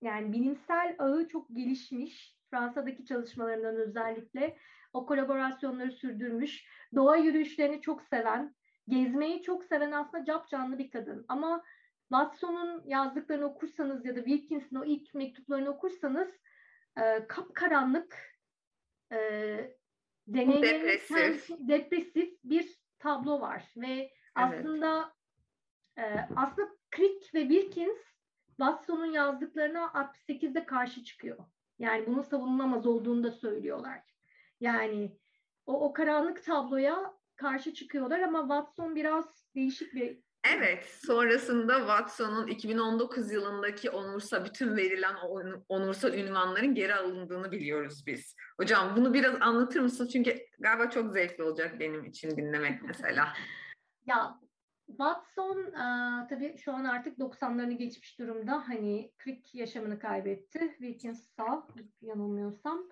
yani 0.00 0.32
bilimsel 0.32 0.96
ağı 0.98 1.28
çok 1.28 1.48
gelişmiş. 1.56 2.36
Fransa'daki 2.50 3.04
çalışmalarından 3.04 3.76
özellikle 3.76 4.56
o 4.92 5.06
kolaborasyonları 5.06 5.92
sürdürmüş. 5.92 6.66
Doğa 6.94 7.16
yürüyüşlerini 7.16 7.80
çok 7.80 8.02
seven, 8.02 8.54
gezmeyi 8.88 9.42
çok 9.42 9.64
seven 9.64 9.92
aslında 9.92 10.24
cap 10.24 10.48
canlı 10.48 10.78
bir 10.78 10.90
kadın. 10.90 11.24
Ama 11.28 11.64
Watson'un 12.12 12.82
yazdıklarını 12.86 13.44
okursanız 13.44 14.04
ya 14.06 14.16
da 14.16 14.24
Wilkins'in 14.24 14.76
o 14.76 14.84
ilk 14.84 15.14
mektuplarını 15.14 15.70
okursanız 15.70 16.28
e, 17.00 17.26
kapkaranlık 17.26 18.38
e, 19.12 19.18
depresif. 20.26 21.48
depresif 21.58 22.44
bir 22.44 22.78
tablo 22.98 23.40
var 23.40 23.72
ve 23.76 23.88
evet. 23.88 24.10
aslında 24.34 25.14
e, 25.98 26.02
aslında 26.36 26.68
Crick 26.96 27.34
ve 27.34 27.48
Wilkins 27.48 27.98
Watson'un 28.48 29.12
yazdıklarına 29.12 29.84
68'de 29.84 30.66
karşı 30.66 31.04
çıkıyor. 31.04 31.38
Yani 31.78 32.06
bunun 32.06 32.22
savunulmaz 32.22 32.86
olduğunu 32.86 33.24
da 33.24 33.30
söylüyorlar. 33.30 34.00
Yani 34.60 35.18
o, 35.66 35.88
o 35.88 35.92
karanlık 35.92 36.44
tabloya 36.44 37.14
karşı 37.42 37.74
çıkıyorlar 37.74 38.20
ama 38.20 38.40
Watson 38.40 38.94
biraz 38.94 39.44
değişik 39.54 39.94
bir 39.94 40.18
Evet, 40.56 40.84
sonrasında 41.06 41.78
Watson'un 41.78 42.46
2019 42.46 43.32
yılındaki 43.32 43.90
onursa 43.90 44.44
bütün 44.44 44.76
verilen 44.76 45.14
onursa 45.68 46.10
ünvanların 46.16 46.74
geri 46.74 46.94
alındığını 46.94 47.52
biliyoruz 47.52 48.02
biz. 48.06 48.36
Hocam 48.56 48.96
bunu 48.96 49.14
biraz 49.14 49.34
anlatır 49.40 49.80
mısın? 49.80 50.08
Çünkü 50.12 50.38
galiba 50.58 50.90
çok 50.90 51.12
zevkli 51.12 51.44
olacak 51.44 51.80
benim 51.80 52.04
için 52.04 52.36
dinlemek 52.36 52.82
mesela. 52.82 53.28
ya 54.06 54.40
Watson 54.86 55.58
e, 55.58 56.26
tabii 56.28 56.56
şu 56.58 56.72
an 56.72 56.84
artık 56.84 57.18
90'larını 57.18 57.72
geçmiş 57.72 58.18
durumda. 58.18 58.68
Hani 58.68 59.12
Crick 59.24 59.58
yaşamını 59.58 59.98
kaybetti. 59.98 60.58
Wilkins 60.78 61.28
sağ, 61.36 61.66
yanılmıyorsam. 62.00 62.88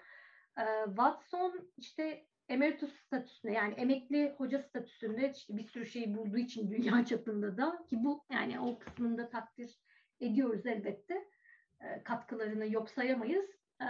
E, 0.58 0.64
Watson 0.86 1.70
işte 1.76 2.26
emeritus 2.50 2.92
statüsünde 3.06 3.52
yani 3.52 3.74
emekli 3.74 4.34
hoca 4.38 4.58
statüsünde 4.58 5.32
işte 5.36 5.56
bir 5.56 5.68
sürü 5.68 5.86
şey 5.86 6.14
bulduğu 6.14 6.38
için 6.38 6.70
dünya 6.70 7.04
çapında 7.06 7.56
da 7.56 7.86
ki 7.90 8.04
bu 8.04 8.24
yani 8.32 8.60
o 8.60 8.78
kısmında 8.78 9.28
takdir 9.28 9.78
ediyoruz 10.20 10.66
elbette. 10.66 11.24
E, 11.80 12.02
katkılarını 12.02 12.72
yok 12.72 12.90
sayamayız. 12.90 13.50
E, 13.82 13.88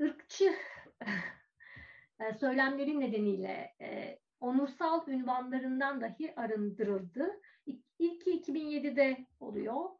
ırkçı 0.00 0.54
e, 2.20 2.34
söylemleri 2.40 3.00
nedeniyle 3.00 3.74
onursal 4.40 5.08
ünvanlarından 5.08 6.00
dahi 6.00 6.34
arındırıldı. 6.36 7.40
İlki 7.98 8.30
2007'de 8.30 9.26
oluyor. 9.40 9.90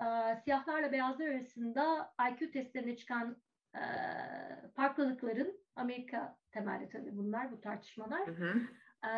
E, 0.00 0.36
siyahlarla 0.44 0.92
beyazlar 0.92 1.26
arasında 1.26 2.14
IQ 2.30 2.50
testlerine 2.50 2.96
çıkan 2.96 3.36
e, 3.76 4.70
farklılıkların 4.74 5.60
Amerika 5.76 6.38
temelli 6.50 6.88
tabii 6.88 7.16
bunlar 7.16 7.52
bu 7.52 7.60
tartışmalar. 7.60 8.26
Hı 8.26 8.32
hı. 8.32 8.60
E, 9.08 9.12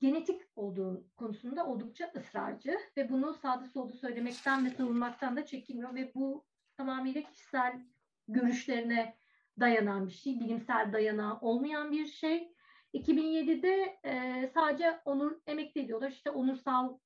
genetik 0.00 0.42
olduğu 0.56 1.06
konusunda 1.16 1.66
oldukça 1.66 2.12
ısrarcı 2.16 2.78
ve 2.96 3.10
bunu 3.10 3.34
sağda 3.34 3.64
solda 3.64 3.92
söylemekten 3.92 4.66
ve 4.66 4.70
savunmaktan 4.70 5.36
da 5.36 5.46
çekinmiyor 5.46 5.94
ve 5.94 6.12
bu 6.14 6.46
tamamıyla 6.76 7.22
kişisel 7.22 7.80
görüşlerine 8.28 9.16
dayanan 9.60 10.06
bir 10.06 10.12
şey, 10.12 10.40
bilimsel 10.40 10.92
dayanağı 10.92 11.38
olmayan 11.40 11.92
bir 11.92 12.06
şey. 12.06 12.52
2007'de 12.94 13.98
e, 14.04 14.46
sadece 14.54 15.00
onur 15.04 15.40
emekli 15.46 15.80
ediyorlar. 15.80 16.10
İşte 16.10 16.30
onursal 16.30 16.98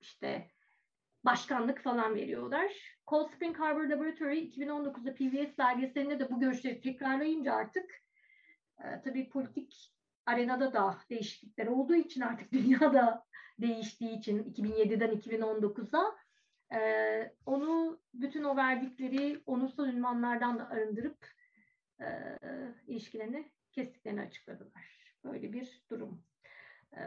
işte 0.00 0.50
başkanlık 1.24 1.82
falan 1.82 2.14
veriyorlar. 2.14 2.72
Cold 3.06 3.28
Spring 3.28 3.58
Harbor 3.58 3.84
Laboratory 3.84 4.38
2019'da 4.38 5.14
PBS 5.14 5.58
belgeselinde 5.58 6.18
de 6.18 6.30
bu 6.30 6.40
görüşleri 6.40 6.80
tekrarlayınca 6.80 7.52
artık 7.52 7.90
e, 8.78 9.02
tabii 9.04 9.28
politik 9.28 9.92
arenada 10.26 10.72
da 10.72 10.98
değişiklikler 11.10 11.66
olduğu 11.66 11.94
için 11.94 12.20
artık 12.20 12.52
dünyada 12.52 13.24
değiştiği 13.58 14.18
için 14.18 14.44
2007'den 14.44 15.10
2019'a 15.10 16.16
e, 16.78 17.34
onu 17.46 18.00
bütün 18.14 18.44
o 18.44 18.56
verdikleri 18.56 19.42
onursal 19.46 19.88
ünvanlardan 19.88 20.58
da 20.58 20.68
arındırıp 20.68 21.28
e, 22.00 22.38
ilişkilerini 22.86 23.52
kestiklerini 23.72 24.20
açıkladılar. 24.20 25.16
Böyle 25.24 25.52
bir 25.52 25.82
durum. 25.90 26.24
E, 26.96 27.02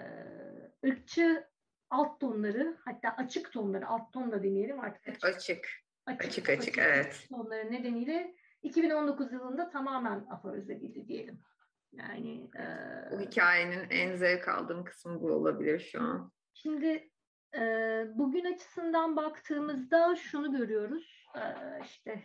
ırkçı 0.86 1.48
alt 1.90 2.20
tonları 2.20 2.78
hatta 2.86 3.10
açık 3.10 3.52
tonları 3.52 3.88
alt 3.88 4.14
ton 4.14 4.32
da 4.32 4.44
demeyelim 4.44 4.80
artık 4.80 5.08
açık. 5.08 5.24
Açık. 5.24 5.68
Açık 6.06 6.26
açık, 6.28 6.50
açık, 6.50 6.50
açık 6.50 6.78
evet. 6.78 7.28
Tonları 7.30 7.72
nedeniyle 7.72 8.36
2019 8.62 9.32
yılında 9.34 9.70
tamamen 9.70 10.26
aforoz 10.30 10.70
edildi 10.70 11.08
diyelim. 11.08 11.40
Yani 11.94 12.50
e, 12.60 12.66
bu 13.12 13.20
hikayenin 13.20 13.90
en 13.90 14.16
zevk 14.16 14.48
aldığım 14.48 14.84
kısmı 14.84 15.22
bu 15.22 15.32
olabilir 15.32 15.80
şu 15.80 16.02
an. 16.02 16.32
Şimdi 16.54 17.10
e, 17.56 17.62
bugün 18.14 18.54
açısından 18.54 19.16
baktığımızda 19.16 20.16
şunu 20.16 20.58
görüyoruz. 20.58 21.28
E, 21.36 21.44
işte 21.84 22.24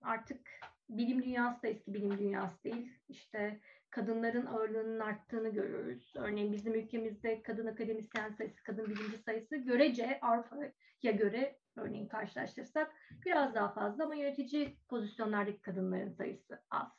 artık 0.00 0.40
bilim 0.88 1.22
dünyası 1.22 1.62
da 1.62 1.68
eski 1.68 1.94
bilim 1.94 2.18
dünyası 2.18 2.64
değil. 2.64 2.92
İşte 3.08 3.60
kadınların 3.96 4.46
ağırlığının 4.46 5.00
arttığını 5.00 5.48
görüyoruz. 5.48 6.12
Örneğin 6.16 6.52
bizim 6.52 6.74
ülkemizde 6.74 7.42
kadın 7.42 7.66
akademisyen 7.66 8.30
sayısı, 8.30 8.62
kadın 8.62 8.86
bilimci 8.86 9.18
sayısı 9.18 9.56
görece 9.56 10.18
Avrupa'ya 10.22 11.12
göre 11.12 11.58
örneğin 11.76 12.08
karşılaştırsak 12.08 12.92
biraz 13.26 13.54
daha 13.54 13.72
fazla 13.72 14.04
ama 14.04 14.14
yönetici 14.14 14.76
pozisyonlardaki 14.88 15.60
kadınların 15.60 16.10
sayısı 16.10 16.62
az. 16.70 16.92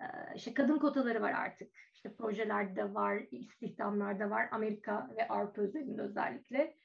Ee, 0.00 0.04
işte 0.34 0.54
kadın 0.54 0.78
kotaları 0.78 1.22
var 1.22 1.32
artık. 1.32 1.72
İşte 1.94 2.14
projelerde 2.14 2.94
var, 2.94 3.22
istihdamlarda 3.30 4.30
var. 4.30 4.48
Amerika 4.50 5.10
ve 5.16 5.28
Avrupa 5.28 5.62
özelinde 5.62 6.02
özellikle. 6.02 6.76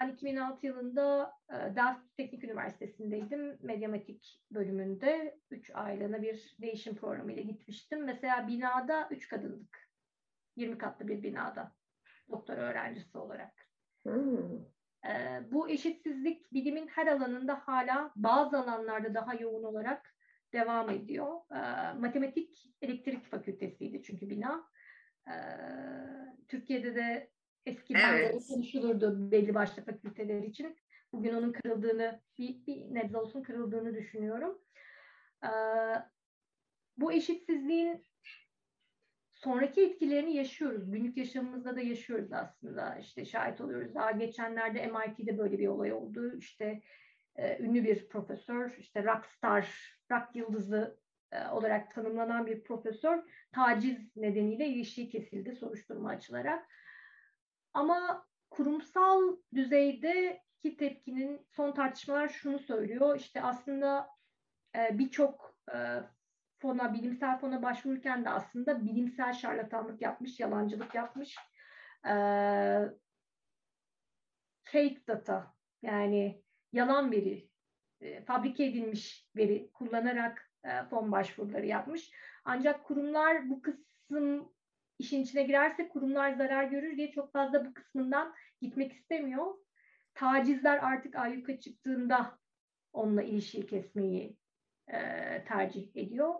Ben 0.00 0.08
2006 0.08 0.66
yılında 0.66 1.32
Delft 1.50 2.16
Teknik 2.16 2.44
Üniversitesi'ndeydim. 2.44 3.58
Medyamatik 3.62 4.42
bölümünde 4.50 5.38
3 5.50 5.70
aylığına 5.74 6.22
bir 6.22 6.56
değişim 6.60 6.96
programı 6.96 7.32
ile 7.32 7.42
gitmiştim. 7.42 8.04
Mesela 8.04 8.48
binada 8.48 9.08
3 9.10 9.28
kadındık. 9.28 9.88
20 10.56 10.78
katlı 10.78 11.08
bir 11.08 11.22
binada. 11.22 11.72
Doktor 12.30 12.56
öğrencisi 12.56 13.18
olarak. 13.18 13.68
Hmm. 14.02 14.64
Bu 15.50 15.68
eşitsizlik 15.68 16.52
bilimin 16.52 16.86
her 16.86 17.06
alanında 17.06 17.54
hala 17.54 18.12
bazı 18.16 18.58
alanlarda 18.58 19.14
daha 19.14 19.34
yoğun 19.34 19.64
olarak 19.64 20.14
devam 20.52 20.90
ediyor. 20.90 21.40
Matematik 21.98 22.74
elektrik 22.82 23.24
fakültesiydi 23.24 24.02
çünkü 24.02 24.30
bina. 24.30 24.70
Türkiye'de 26.48 26.94
de 26.94 27.33
eskiden 27.66 28.14
evet. 28.14 28.46
konuşulurdu 28.48 29.30
belli 29.30 29.54
başlı 29.54 29.84
fakülteler 29.84 30.42
için. 30.42 30.76
Bugün 31.12 31.34
onun 31.34 31.52
kırıldığını, 31.52 32.20
bir, 32.38 32.66
bir 32.66 32.94
nebze 32.94 33.18
olsun 33.18 33.42
kırıldığını 33.42 33.94
düşünüyorum. 33.94 34.58
E, 35.44 35.50
bu 36.96 37.12
eşitsizliğin 37.12 38.04
sonraki 39.32 39.82
etkilerini 39.82 40.36
yaşıyoruz. 40.36 40.90
Günlük 40.90 41.16
yaşamımızda 41.16 41.76
da 41.76 41.80
yaşıyoruz 41.80 42.32
aslında. 42.32 42.98
İşte 42.98 43.24
şahit 43.24 43.60
oluyoruz. 43.60 43.94
Daha 43.94 44.10
geçenlerde 44.10 44.86
MIT'de 44.86 45.38
böyle 45.38 45.58
bir 45.58 45.66
olay 45.66 45.92
oldu. 45.92 46.36
İşte 46.38 46.82
e, 47.36 47.58
ünlü 47.62 47.84
bir 47.84 48.08
profesör, 48.08 48.76
işte 48.78 49.04
rockstar, 49.04 49.94
rock 50.10 50.36
yıldızı 50.36 50.98
e, 51.32 51.48
olarak 51.48 51.94
tanımlanan 51.94 52.46
bir 52.46 52.64
profesör 52.64 53.22
taciz 53.52 54.16
nedeniyle 54.16 54.66
ilişiği 54.66 55.08
kesildi 55.08 55.52
soruşturma 55.52 56.08
açılarak. 56.08 56.66
Ama 57.74 58.26
kurumsal 58.50 59.36
düzeydeki 59.54 60.76
tepkinin 60.76 61.46
son 61.50 61.72
tartışmalar 61.72 62.28
şunu 62.28 62.58
söylüyor. 62.58 63.16
İşte 63.16 63.42
aslında 63.42 64.08
e, 64.76 64.98
birçok 64.98 65.58
e, 65.74 65.76
fona, 66.58 66.94
bilimsel 66.94 67.38
fona 67.38 67.62
başvururken 67.62 68.24
de 68.24 68.30
aslında 68.30 68.84
bilimsel 68.84 69.32
şarlatanlık 69.32 70.02
yapmış, 70.02 70.40
yalancılık 70.40 70.94
yapmış. 70.94 71.36
E, 72.06 72.14
fake 74.64 75.06
data 75.08 75.54
yani 75.82 76.42
yalan 76.72 77.12
veri, 77.12 77.48
e, 78.00 78.24
fabrike 78.24 78.64
edilmiş 78.64 79.28
veri 79.36 79.70
kullanarak 79.72 80.50
e, 80.64 80.84
fon 80.90 81.12
başvuruları 81.12 81.66
yapmış. 81.66 82.10
Ancak 82.44 82.84
kurumlar 82.84 83.50
bu 83.50 83.62
kısım 83.62 84.53
işin 84.98 85.22
içine 85.22 85.42
girerse 85.42 85.88
kurumlar 85.88 86.32
zarar 86.32 86.64
görür 86.64 86.96
diye 86.96 87.10
çok 87.10 87.32
fazla 87.32 87.66
bu 87.66 87.74
kısmından 87.74 88.34
gitmek 88.60 88.92
istemiyor. 88.92 89.54
Tacizler 90.14 90.78
artık 90.78 91.16
ayyuka 91.16 91.60
çıktığında 91.60 92.38
onunla 92.92 93.22
ilişiyi 93.22 93.66
kesmeyi 93.66 94.36
e, 94.88 94.98
tercih 95.44 95.96
ediyor. 95.96 96.34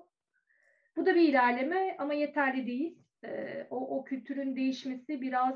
Bu 0.96 1.06
da 1.06 1.14
bir 1.14 1.28
ilerleme 1.28 1.96
ama 1.98 2.14
yeterli 2.14 2.66
değil. 2.66 2.98
E, 3.24 3.66
o, 3.70 3.98
o 3.98 4.04
kültürün 4.04 4.56
değişmesi 4.56 5.20
biraz 5.20 5.54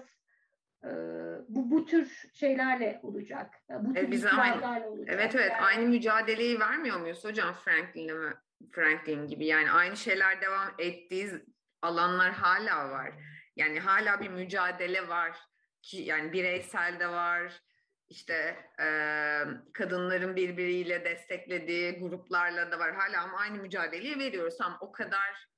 e, 0.85 0.89
bu 1.49 1.71
bu 1.71 1.87
tür 1.87 2.23
şeylerle 2.35 3.01
olacak. 3.03 3.55
Bu 3.81 3.95
tür 3.95 4.03
e, 4.03 4.11
biz 4.11 4.27
aynı, 4.27 4.87
olacak. 4.89 5.09
Evet 5.09 5.35
evet 5.35 5.53
yani, 5.53 5.63
aynı 5.63 5.89
mücadeleyi 5.89 6.61
vermiyor 6.61 7.01
muyuz 7.01 7.25
hocam 7.25 7.55
Franklin'le 7.55 8.33
Franklin 8.73 9.27
gibi? 9.27 9.47
Yani 9.47 9.71
aynı 9.71 9.97
şeyler 9.97 10.41
devam 10.41 10.75
ettiği 10.79 11.31
alanlar 11.83 12.33
hala 12.33 12.91
var. 12.91 13.13
Yani 13.57 13.81
hala 13.81 14.21
bir 14.21 14.29
mücadele 14.29 15.09
var 15.09 15.39
ki 15.83 15.97
yani 15.97 16.33
bireysel 16.33 17.01
de 17.01 17.09
var, 17.09 17.63
işte 18.09 18.57
e, 18.81 18.87
kadınların 19.73 20.37
birbiriyle 20.37 21.05
desteklediği 21.05 21.99
gruplarla 21.99 22.71
da 22.71 22.79
var 22.79 22.95
hala 22.95 23.23
ama 23.23 23.39
aynı 23.39 23.59
mücadeleyi 23.59 24.19
veriyoruz. 24.19 24.61
Ama 24.61 24.79
o 24.81 24.93
kadar 24.93 25.49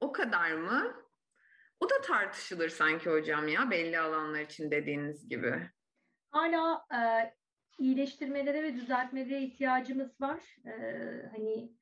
o 0.00 0.12
kadar 0.12 0.52
mı? 0.52 1.06
O 1.80 1.90
da 1.90 2.00
tartışılır 2.00 2.68
sanki 2.68 3.10
hocam 3.10 3.48
ya 3.48 3.70
belli 3.70 3.98
alanlar 3.98 4.40
için 4.40 4.70
dediğiniz 4.70 5.28
gibi. 5.28 5.70
Hala 6.30 6.86
e, 6.94 7.00
iyileştirmelere 7.78 8.62
ve 8.62 8.74
düzeltmelere 8.74 9.42
ihtiyacımız 9.42 10.20
var. 10.20 10.40
E, 10.66 10.72
hani 11.30 11.72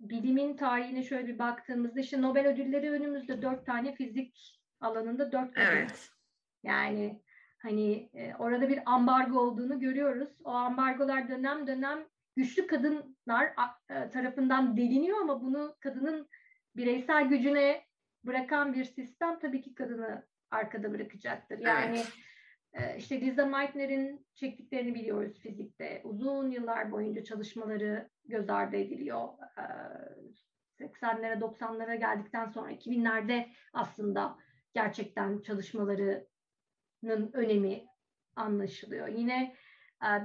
bilimin 0.00 0.56
tarihine 0.56 1.02
şöyle 1.02 1.26
bir 1.26 1.38
baktığımızda 1.38 2.00
işte 2.00 2.22
Nobel 2.22 2.46
ödülleri 2.46 2.90
önümüzde 2.90 3.42
dört 3.42 3.66
tane 3.66 3.94
fizik 3.94 4.60
alanında 4.80 5.32
dört 5.32 5.54
kadın. 5.54 5.66
Evet. 5.66 6.10
Yani 6.62 7.22
hani 7.58 8.10
e, 8.14 8.34
orada 8.34 8.68
bir 8.68 8.80
ambargo 8.86 9.40
olduğunu 9.40 9.80
görüyoruz. 9.80 10.28
O 10.44 10.50
ambargolar 10.50 11.28
dönem 11.28 11.66
dönem 11.66 12.06
güçlü 12.36 12.66
kadınlar 12.66 13.52
e, 13.90 14.10
tarafından 14.10 14.76
deliniyor 14.76 15.20
ama 15.20 15.42
bunu 15.42 15.76
kadının 15.80 16.28
bireysel 16.76 17.24
gücüne 17.28 17.84
bırakan 18.24 18.72
bir 18.72 18.84
sistem 18.84 19.38
tabii 19.38 19.62
ki 19.62 19.74
kadını 19.74 20.26
arkada 20.50 20.92
bırakacaktır. 20.92 21.58
Yani 21.58 22.02
evet. 22.72 22.94
e, 22.94 22.98
işte 22.98 23.20
Lisa 23.20 23.46
Meitner'in 23.46 24.26
çektiklerini 24.34 24.94
biliyoruz 24.94 25.38
fizikte. 25.38 26.00
Uzun 26.04 26.50
yıllar 26.50 26.92
boyunca 26.92 27.24
çalışmaları 27.24 28.10
göz 28.24 28.50
ardı 28.50 28.76
ediliyor. 28.76 29.28
E, 29.58 29.64
80'lere 30.84 31.40
90'lara 31.40 31.94
geldikten 31.94 32.46
sonra 32.46 32.72
2000'lerde 32.72 33.48
aslında 33.72 34.38
gerçekten 34.74 35.40
çalışmaları 35.40 36.26
önemi 37.32 37.86
anlaşılıyor. 38.36 39.08
Yine 39.08 39.54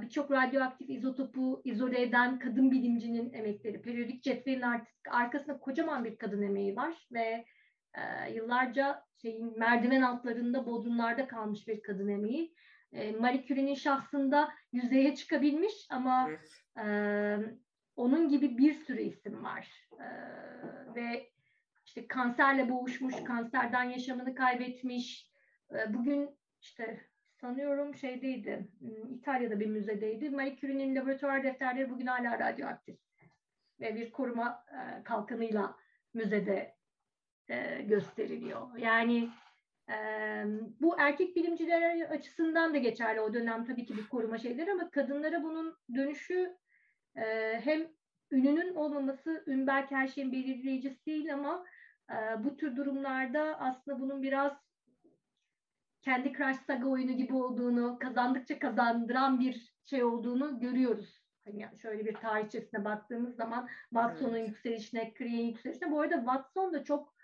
birçok 0.02 0.30
radyoaktif 0.30 0.90
izotopu 0.90 1.62
izole 1.64 2.02
eden 2.02 2.38
kadın 2.38 2.70
bilimcinin 2.70 3.32
emekleri, 3.32 3.82
periyodik 3.82 4.22
cetvelin 4.22 4.62
artık 4.62 5.08
arkasında 5.10 5.58
kocaman 5.58 6.04
bir 6.04 6.18
kadın 6.18 6.42
emeği 6.42 6.76
var 6.76 7.08
ve 7.12 7.44
e, 7.94 8.32
yıllarca 8.34 9.04
şeyin 9.22 9.58
merdiven 9.58 10.02
altlarında, 10.02 10.66
bodrumlarda 10.66 11.26
kalmış 11.28 11.68
bir 11.68 11.82
kadın 11.82 12.08
emeği. 12.08 12.54
E, 12.92 13.12
Marie 13.12 13.46
Curie'nin 13.46 13.74
şahsında 13.74 14.52
yüzeye 14.72 15.14
çıkabilmiş 15.14 15.86
ama 15.90 16.28
evet. 16.28 16.64
Onun 17.96 18.28
gibi 18.28 18.58
bir 18.58 18.74
sürü 18.74 19.00
isim 19.00 19.44
var. 19.44 19.88
ve 20.96 21.30
işte 21.84 22.08
kanserle 22.08 22.68
boğuşmuş, 22.68 23.14
kanserden 23.24 23.84
yaşamını 23.84 24.34
kaybetmiş. 24.34 25.30
bugün 25.88 26.30
işte 26.60 27.00
sanıyorum 27.40 27.94
şeydeydi, 27.94 28.68
hmm, 28.78 29.14
İtalya'da 29.14 29.60
bir 29.60 29.66
müzedeydi. 29.66 30.30
Marie 30.30 30.56
Curie'nin 30.56 30.96
laboratuvar 30.96 31.42
defterleri 31.42 31.90
bugün 31.90 32.06
hala 32.06 32.38
radyoaktif. 32.38 32.96
Ve 33.80 33.94
bir 33.94 34.12
koruma 34.12 34.64
e, 34.72 35.02
kalkanıyla 35.02 35.76
müzede 36.14 36.74
e, 37.48 37.82
gösteriliyor. 37.82 38.76
Yani 38.78 39.28
e, 39.90 39.94
bu 40.80 40.96
erkek 40.98 41.36
bilimciler 41.36 42.10
açısından 42.10 42.74
da 42.74 42.78
geçerli 42.78 43.20
o 43.20 43.34
dönem 43.34 43.64
tabii 43.64 43.84
ki 43.84 43.96
bir 43.96 44.08
koruma 44.08 44.38
şeyleri 44.38 44.72
ama 44.72 44.90
kadınlara 44.90 45.42
bunun 45.42 45.76
dönüşü 45.94 46.56
hem 47.62 47.88
ününün 48.30 48.74
olmaması 48.74 49.44
ün 49.46 49.66
belki 49.66 49.94
her 49.94 50.08
şeyin 50.08 50.32
belirleyicisi 50.32 51.06
değil 51.06 51.34
ama 51.34 51.64
bu 52.38 52.56
tür 52.56 52.76
durumlarda 52.76 53.60
aslında 53.60 54.00
bunun 54.00 54.22
biraz 54.22 54.52
kendi 56.02 56.32
Crash 56.32 56.56
Saga 56.56 56.88
oyunu 56.88 57.12
gibi 57.12 57.34
olduğunu, 57.34 57.98
kazandıkça 57.98 58.58
kazandıran 58.58 59.40
bir 59.40 59.74
şey 59.84 60.04
olduğunu 60.04 60.60
görüyoruz. 60.60 61.20
Hani 61.44 61.68
şöyle 61.82 62.04
bir 62.04 62.14
tarihçesine 62.14 62.84
baktığımız 62.84 63.36
zaman 63.36 63.68
Watson'un 63.90 64.36
evet. 64.36 64.48
yükselişine, 64.48 65.14
Cree'nin 65.18 65.46
yükselişine. 65.46 65.90
Bu 65.90 66.00
arada 66.00 66.16
Watson 66.16 66.72
da 66.72 66.84
çok 66.84 67.14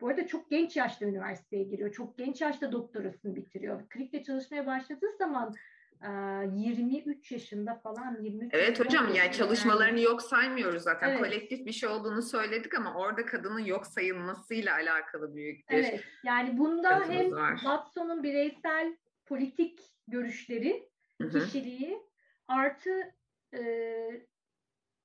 bu 0.00 0.08
arada 0.08 0.26
çok 0.26 0.50
genç 0.50 0.76
yaşta 0.76 1.06
üniversiteye 1.06 1.64
giriyor. 1.64 1.92
Çok 1.92 2.18
genç 2.18 2.40
yaşta 2.40 2.72
doktorasını 2.72 3.36
bitiriyor. 3.36 3.82
Crick'le 3.92 4.24
çalışmaya 4.24 4.66
başladığı 4.66 5.10
zaman 5.18 5.54
23 6.02 7.32
yaşında 7.32 7.74
falan 7.74 8.22
23 8.22 8.54
Evet 8.54 8.80
hocam 8.80 9.14
yani 9.14 9.32
çalışmalarını 9.32 10.00
yok 10.00 10.22
saymıyoruz 10.22 10.82
zaten. 10.82 11.08
Evet. 11.08 11.20
Kolektif 11.20 11.66
bir 11.66 11.72
şey 11.72 11.88
olduğunu 11.88 12.22
söyledik 12.22 12.74
ama 12.74 12.94
orada 12.94 13.26
kadının 13.26 13.58
yok 13.58 13.86
sayılmasıyla 13.86 14.74
alakalı 14.74 15.34
büyük 15.34 15.70
bir 15.70 15.74
Evet. 15.74 16.04
Yani 16.24 16.58
bunda 16.58 17.08
hem 17.08 17.32
var. 17.32 17.56
Watson'un 17.56 18.22
bireysel 18.22 18.96
politik 19.26 19.80
görüşleri, 20.08 20.88
Hı-hı. 21.22 21.30
kişiliği 21.30 22.02
artı 22.48 23.14
e, 23.54 23.62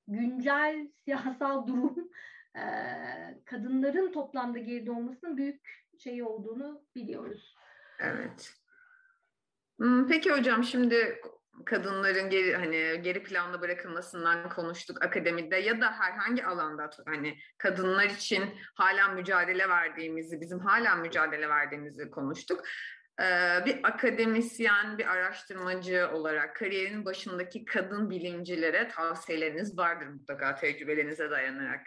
güncel 0.08 0.88
siyasal 1.04 1.66
durum 1.66 2.10
e, 2.54 2.62
kadınların 3.44 4.12
toplamda 4.12 4.58
geride 4.58 4.90
olmasının 4.90 5.36
büyük 5.36 5.86
şeyi 5.98 6.24
olduğunu 6.24 6.84
biliyoruz. 6.94 7.56
Evet. 8.00 8.54
Hmm, 9.78 10.08
peki 10.08 10.30
hocam 10.30 10.64
şimdi 10.64 11.20
kadınların 11.66 12.30
geri 12.30 12.56
hani 12.56 13.02
geri 13.02 13.22
planda 13.22 13.60
bırakılmasından 13.60 14.48
konuştuk 14.48 15.04
akademide 15.04 15.56
ya 15.56 15.80
da 15.80 15.92
herhangi 15.92 16.46
alanda 16.46 16.90
hani 17.06 17.38
kadınlar 17.58 18.04
için 18.04 18.54
hala 18.74 19.08
mücadele 19.08 19.68
verdiğimizi, 19.68 20.40
bizim 20.40 20.58
hala 20.58 20.96
mücadele 20.96 21.48
verdiğimizi 21.48 22.10
konuştuk. 22.10 22.64
Bir 23.66 23.80
akademisyen, 23.82 24.98
bir 24.98 25.06
araştırmacı 25.06 26.10
olarak 26.12 26.56
kariyerin 26.56 27.04
başındaki 27.04 27.64
kadın 27.64 28.10
bilimcilere 28.10 28.88
tavsiyeleriniz 28.88 29.78
vardır 29.78 30.06
mutlaka 30.06 30.54
tecrübelerinize 30.54 31.30
dayanarak. 31.30 31.86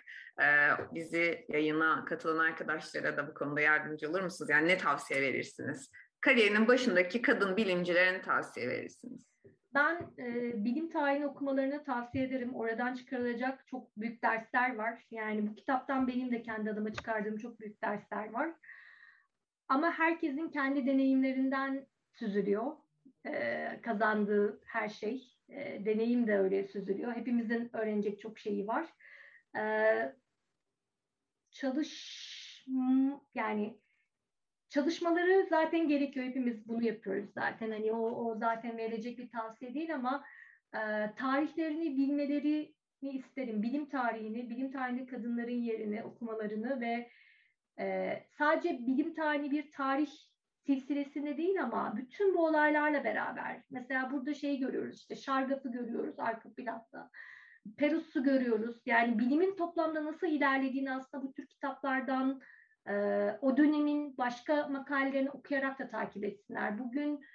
Bizi 0.94 1.46
yayına 1.50 2.06
katılan 2.06 2.46
arkadaşlara 2.46 3.18
da 3.18 3.28
bu 3.28 3.34
konuda 3.34 3.62
yardımcı 3.62 4.10
olur 4.10 4.22
musunuz? 4.22 4.50
Yani 4.50 4.68
ne 4.68 4.78
tavsiye 4.78 5.22
verirsiniz? 5.22 5.92
Kariyerinin 6.22 6.68
başındaki 6.68 7.22
kadın 7.22 7.58
bilimcilerine 7.58 8.22
tavsiye 8.22 8.68
verirsiniz? 8.68 9.30
ben 9.74 10.12
e, 10.18 10.54
bilim 10.66 10.90
tarihini 10.90 11.28
okumalarını 11.28 11.84
tavsiye 11.84 12.26
ederim. 12.26 12.56
Oradan 12.56 12.94
çıkarılacak 12.96 13.68
çok 13.68 13.98
büyük 13.98 14.22
dersler 14.22 14.76
var. 14.76 15.06
Yani 15.12 15.48
bu 15.48 15.56
kitaptan 15.56 16.08
benim 16.08 16.32
de 16.32 16.42
kendi 16.42 16.72
adıma 16.72 16.94
çıkardığım 16.94 17.38
çok 17.38 17.60
büyük 17.60 17.82
dersler 17.82 18.30
var. 18.30 18.50
Ama 19.68 19.92
herkesin 19.92 20.50
kendi 20.50 20.86
deneyimlerinden 20.86 21.86
süzülüyor. 22.14 22.72
E, 23.26 23.80
kazandığı 23.82 24.62
her 24.66 24.90
şey. 24.90 25.38
E, 25.50 25.86
deneyim 25.86 26.28
de 26.28 26.40
öyle 26.40 26.68
süzülüyor. 26.68 27.16
Hepimizin 27.16 27.70
öğrenecek 27.74 28.22
çok 28.22 28.40
şeyi 28.40 28.68
var. 28.68 28.94
E, 29.58 29.64
çalış 31.52 32.30
yani 33.36 33.78
çalışmaları 34.70 35.48
zaten 35.50 35.88
gerekiyor. 35.88 36.26
Hepimiz 36.26 36.68
bunu 36.68 36.84
yapıyoruz 36.84 37.30
zaten. 37.34 37.72
Hani 37.72 37.92
o, 37.92 38.26
o 38.26 38.36
zaten 38.36 38.78
verilecek 38.78 39.18
bir 39.18 39.30
tavsiye 39.30 39.74
değil 39.74 39.96
ama 39.96 40.24
e, 40.74 40.80
tarihlerini 41.16 41.98
bilmelerini 41.98 42.74
isterim. 43.02 43.64
Bilim 43.64 43.90
tarihini, 43.90 44.50
bilim 44.50 44.72
tarihinde 44.72 45.06
kadınların 45.06 45.62
yerini 45.62 46.04
okumalarını 46.04 46.82
ve 46.82 47.10
e, 47.80 48.18
sadece 48.38 48.88
bilim 48.88 49.14
tarihi 49.14 49.52
bir 49.52 49.72
tarih 49.72 50.10
silsilesinde 50.66 51.38
değil 51.38 51.64
ama 51.64 51.98
bütün 51.98 52.36
bu 52.36 52.46
olaylarla 52.46 53.04
beraber. 53.04 53.64
Mesela 53.72 54.12
burada 54.12 54.34
şeyi 54.34 54.60
görüyoruz 54.60 54.96
işte 54.96 55.16
Şargaf'ı 55.16 55.72
görüyoruz 55.72 56.20
arka 56.20 56.54
planda. 56.54 57.12
Perus'u 57.78 58.24
görüyoruz. 58.24 58.82
Yani 58.86 59.20
bilimin 59.20 59.56
toplamda 59.56 60.06
nasıl 60.06 60.28
ilerlediğini 60.28 60.92
aslında 60.92 61.24
bu 61.24 61.34
tür 61.34 61.48
kitaplardan 61.48 62.42
o 63.42 63.58
dönemin 63.58 64.18
başka 64.18 64.68
makalelerini 64.68 65.30
okuyarak 65.30 65.80
da 65.80 65.90
takip 65.90 66.24
etsinler. 66.24 66.80
Bugün 66.80 67.26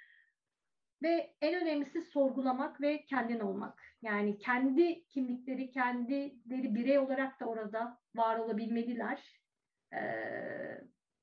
ve 1.03 1.35
en 1.41 1.61
önemlisi 1.61 2.01
sorgulamak 2.01 2.81
ve 2.81 3.05
kendin 3.05 3.39
olmak. 3.39 3.83
Yani 4.01 4.37
kendi 4.37 5.07
kimlikleri, 5.07 5.71
kendileri 5.71 6.75
birey 6.75 6.99
olarak 6.99 7.39
da 7.39 7.45
orada 7.45 7.99
var 8.15 8.39
olabilmeliler. 8.39 9.41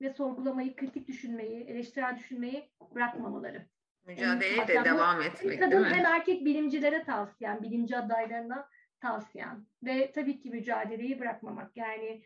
Ve 0.00 0.10
sorgulamayı, 0.10 0.76
kritik 0.76 1.08
düşünmeyi, 1.08 1.64
eleştirel 1.64 2.16
düşünmeyi 2.16 2.70
bırakmamaları. 2.94 3.66
Mücadeleye 4.04 4.56
yani, 4.56 4.68
de 4.68 4.84
devam 4.84 5.22
etmek 5.22 5.60
kadın 5.60 5.70
değil 5.70 5.82
mi? 5.82 5.94
hem 5.94 6.06
erkek 6.06 6.44
bilimcilere 6.44 7.04
tavsiyen, 7.04 7.62
bilimci 7.62 7.96
adaylarına 7.96 8.68
tavsiyen 9.00 9.66
ve 9.82 10.12
tabii 10.12 10.40
ki 10.40 10.50
mücadeleyi 10.50 11.20
bırakmamak. 11.20 11.76
Yani 11.76 12.22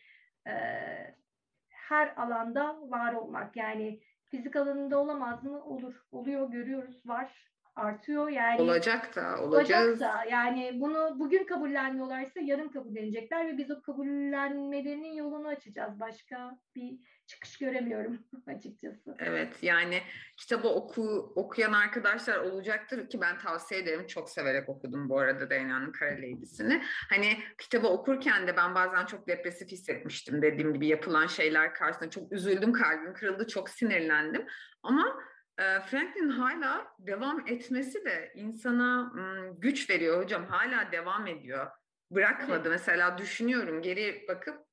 e, 0.46 0.54
her 1.88 2.14
alanda 2.16 2.76
var 2.90 3.12
olmak. 3.14 3.56
Yani 3.56 4.00
fizik 4.24 4.56
alanında 4.56 4.98
olamaz 4.98 5.44
mı? 5.44 5.64
Olur. 5.64 5.94
Oluyor, 6.12 6.50
görüyoruz, 6.50 7.06
var. 7.06 7.50
Artıyor 7.76 8.28
yani. 8.28 8.62
Olacak 8.62 9.16
da, 9.16 9.42
olacağız. 9.42 9.88
Olacak 9.88 10.00
da. 10.00 10.24
Yani 10.30 10.80
bunu 10.80 11.18
bugün 11.18 11.44
kabullenmiyorlarsa 11.44 12.40
yarın 12.40 12.68
kabullenecekler 12.68 13.46
ve 13.46 13.58
biz 13.58 13.70
o 13.70 13.82
kabullenmelerinin 13.82 15.12
yolunu 15.12 15.48
açacağız. 15.48 16.00
Başka 16.00 16.58
bir 16.76 16.98
çıkış 17.26 17.58
göremiyorum 17.58 18.18
açıkçası. 18.46 19.14
Evet 19.18 19.62
yani 19.62 20.00
kitabı 20.36 20.68
oku, 20.68 21.32
okuyan 21.36 21.72
arkadaşlar 21.72 22.38
olacaktır 22.38 23.08
ki 23.08 23.20
ben 23.20 23.38
tavsiye 23.38 23.80
ederim. 23.80 24.06
Çok 24.06 24.30
severek 24.30 24.68
okudum 24.68 25.08
bu 25.08 25.18
arada 25.18 25.50
Dayana'nın 25.50 25.92
Kara 25.92 26.16
Lady'sini. 26.16 26.82
Hani 27.10 27.38
kitabı 27.58 27.88
okurken 27.88 28.46
de 28.46 28.56
ben 28.56 28.74
bazen 28.74 29.06
çok 29.06 29.28
depresif 29.28 29.68
hissetmiştim. 29.68 30.42
Dediğim 30.42 30.74
gibi 30.74 30.86
yapılan 30.86 31.26
şeyler 31.26 31.74
karşısında 31.74 32.10
çok 32.10 32.32
üzüldüm, 32.32 32.72
kalbim 32.72 33.14
kırıldı, 33.14 33.46
çok 33.46 33.70
sinirlendim. 33.70 34.46
Ama 34.82 35.18
Franklin 35.56 36.28
hala 36.28 36.86
devam 36.98 37.48
etmesi 37.48 38.04
de 38.04 38.32
insana 38.34 39.12
güç 39.58 39.90
veriyor 39.90 40.22
hocam. 40.22 40.44
Hala 40.44 40.92
devam 40.92 41.26
ediyor. 41.26 41.66
Bırakmadı. 42.10 42.60
Evet. 42.62 42.70
Mesela 42.70 43.18
düşünüyorum 43.18 43.82
geri 43.82 44.24
bakıp 44.28 44.66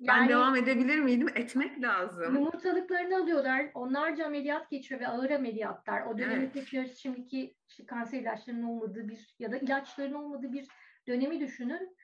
ben 0.00 0.28
devam 0.28 0.56
edebilir 0.56 0.98
miydim? 0.98 1.28
Etmek 1.34 1.82
lazım. 1.82 2.34
Yumurtalıklarını 2.34 3.16
alıyorlar. 3.16 3.70
Onlarca 3.74 4.26
ameliyat 4.26 4.70
geçiyor 4.70 5.00
ve 5.00 5.08
ağır 5.08 5.30
ameliyatlar. 5.30 6.06
O 6.06 6.18
dönemdeki 6.18 6.78
evet. 6.78 6.96
şimdiki 6.96 7.54
kanser 7.86 8.20
ilaçlarının 8.20 8.62
olmadığı 8.62 9.08
bir 9.08 9.34
ya 9.38 9.52
da 9.52 9.56
ilaçların 9.56 10.12
olmadığı 10.12 10.52
bir 10.52 10.68
dönemi 11.08 11.40
düşünün. 11.40 11.96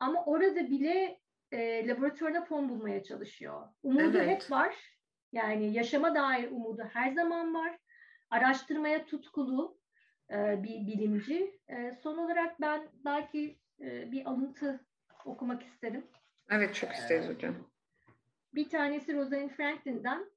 Ama 0.00 0.24
orada 0.24 0.70
bile 0.70 1.20
e, 1.52 1.88
laboratuvarına 1.88 2.44
fon 2.44 2.68
bulmaya 2.68 3.02
çalışıyor. 3.02 3.68
Umudu 3.82 4.18
evet. 4.18 4.42
hep 4.42 4.50
var. 4.50 4.95
Yani 5.36 5.72
yaşama 5.72 6.14
dair 6.14 6.50
umudu 6.50 6.82
her 6.92 7.12
zaman 7.12 7.54
var. 7.54 7.78
Araştırmaya 8.30 9.06
tutkulu 9.06 9.78
e, 10.30 10.62
bir 10.62 10.86
bilimci. 10.86 11.60
E, 11.68 11.92
son 11.92 12.18
olarak 12.18 12.60
ben 12.60 12.88
belki 13.04 13.58
e, 13.80 14.12
bir 14.12 14.26
alıntı 14.26 14.80
okumak 15.24 15.62
isterim. 15.62 16.06
Evet 16.50 16.74
çok 16.74 16.92
isteriz 16.92 17.28
hocam. 17.28 17.54
Bir 18.54 18.68
tanesi 18.68 19.14
Rosalind 19.14 19.50
Franklin'den 19.50 20.30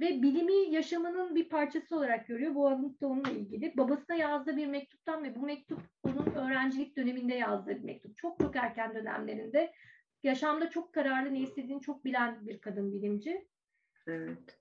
ve 0.00 0.22
bilimi 0.22 0.74
yaşamının 0.74 1.34
bir 1.34 1.48
parçası 1.48 1.96
olarak 1.96 2.26
görüyor. 2.26 2.54
Bu 2.54 2.68
alıntı 2.68 3.00
da 3.00 3.08
onunla 3.08 3.30
ilgili. 3.30 3.76
Babasına 3.76 4.16
yazdığı 4.16 4.56
bir 4.56 4.66
mektuptan 4.66 5.24
ve 5.24 5.34
bu 5.34 5.40
mektup 5.40 5.80
onun 6.02 6.34
öğrencilik 6.34 6.96
döneminde 6.96 7.34
yazdığı 7.34 7.76
bir 7.76 7.84
mektup. 7.84 8.16
Çok 8.16 8.38
çok 8.38 8.56
erken 8.56 8.94
dönemlerinde. 8.94 9.72
Yaşamda 10.22 10.70
çok 10.70 10.92
kararlı, 10.92 11.34
ne 11.34 11.38
istediğini 11.40 11.80
çok 11.80 12.04
bilen 12.04 12.46
bir 12.46 12.60
kadın 12.60 12.92
bilimci. 12.92 13.51
Evet. 14.06 14.58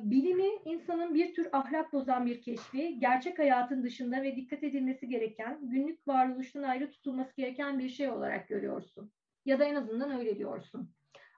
Bilimi 0.00 0.48
insanın 0.64 1.14
bir 1.14 1.34
tür 1.34 1.48
ahlak 1.52 1.92
bozan 1.92 2.26
bir 2.26 2.42
keşfi, 2.42 2.98
gerçek 2.98 3.38
hayatın 3.38 3.82
dışında 3.82 4.22
ve 4.22 4.36
dikkat 4.36 4.64
edilmesi 4.64 5.08
gereken, 5.08 5.58
günlük 5.62 6.08
varoluştan 6.08 6.62
ayrı 6.62 6.90
tutulması 6.90 7.36
gereken 7.36 7.78
bir 7.78 7.88
şey 7.88 8.10
olarak 8.10 8.48
görüyorsun. 8.48 9.12
Ya 9.44 9.58
da 9.58 9.64
en 9.64 9.74
azından 9.74 10.18
öyle 10.18 10.38
diyorsun. 10.38 10.94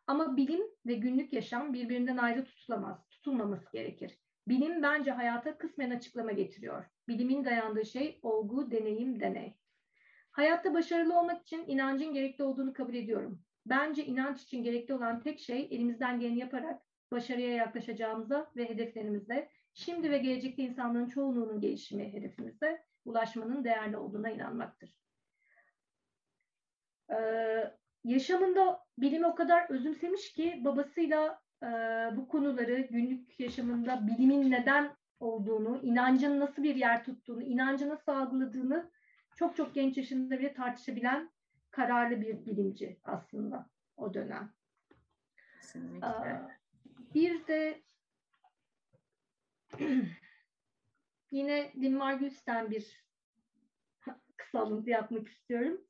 Ama 0.07 0.37
bilim 0.37 0.63
ve 0.87 0.95
günlük 0.95 1.33
yaşam 1.33 1.73
birbirinden 1.73 2.17
ayrı 2.17 2.45
tutulamaz, 2.45 3.09
tutulmaması 3.11 3.73
gerekir. 3.73 4.19
Bilim 4.49 4.83
bence 4.83 5.11
hayata 5.11 5.59
kısmen 5.59 5.91
açıklama 5.91 6.33
getiriyor. 6.33 6.85
Bilimin 7.09 7.45
dayandığı 7.45 7.85
şey 7.85 8.19
olgu, 8.23 8.71
deneyim, 8.71 9.21
deney. 9.21 9.55
Hayatta 10.31 10.75
başarılı 10.75 11.19
olmak 11.19 11.43
için 11.43 11.65
inancın 11.67 12.15
gerekli 12.15 12.45
olduğunu 12.45 12.73
kabul 12.73 12.95
ediyorum. 12.95 13.43
Bence 13.67 14.05
inanç 14.05 14.43
için 14.43 14.65
gerekli 14.65 14.95
olan 14.95 15.21
tek 15.21 15.41
şey 15.41 15.69
elimizden 15.71 16.21
geleni 16.21 16.39
yaparak 16.39 16.83
başarıya 17.13 17.55
yaklaşacağımıza 17.55 18.51
ve 18.57 18.69
hedeflerimize, 18.69 19.51
şimdi 19.75 20.11
ve 20.11 20.19
gelecekte 20.19 20.63
insanların 20.63 21.09
çoğunluğunun 21.09 21.61
gelişimi 21.61 22.13
hedefimize 22.13 22.85
ulaşmanın 23.05 23.65
değerli 23.65 23.97
olduğuna 23.97 24.31
inanmaktır. 24.31 24.91
Ee, 27.11 27.75
yaşamında 28.05 28.85
bilimi 28.99 29.27
o 29.27 29.35
kadar 29.35 29.71
özümsemiş 29.71 30.33
ki 30.33 30.61
babasıyla 30.65 31.43
e, 31.63 31.67
bu 32.17 32.29
konuları 32.29 32.81
günlük 32.81 33.41
yaşamında 33.41 34.07
bilimin 34.07 34.51
neden 34.51 34.97
olduğunu, 35.21 35.81
inancın 35.83 36.41
nasıl 36.41 36.63
bir 36.63 36.77
yer 36.77 37.05
tuttuğunu, 37.05 37.43
inancı 37.43 37.89
nasıl 37.89 38.13
algıladığını 38.13 38.91
çok 39.37 39.57
çok 39.57 39.75
genç 39.75 39.97
yaşında 39.97 40.39
bile 40.39 40.55
tartışabilen 40.55 41.31
kararlı 41.71 42.21
bir 42.21 42.47
bilimci 42.47 43.01
aslında 43.05 43.71
o 43.97 44.15
dönem. 44.15 44.53
Kesinlikle. 45.61 46.07
Ee, 46.07 46.62
bir 47.15 47.47
de 47.47 47.83
yine 51.31 51.73
Lin 51.77 51.95
Margulis'ten 51.95 52.71
bir 52.71 53.05
kısa 54.37 54.61
alıntı 54.61 54.91
yapmak 54.91 55.29
istiyorum. 55.29 55.81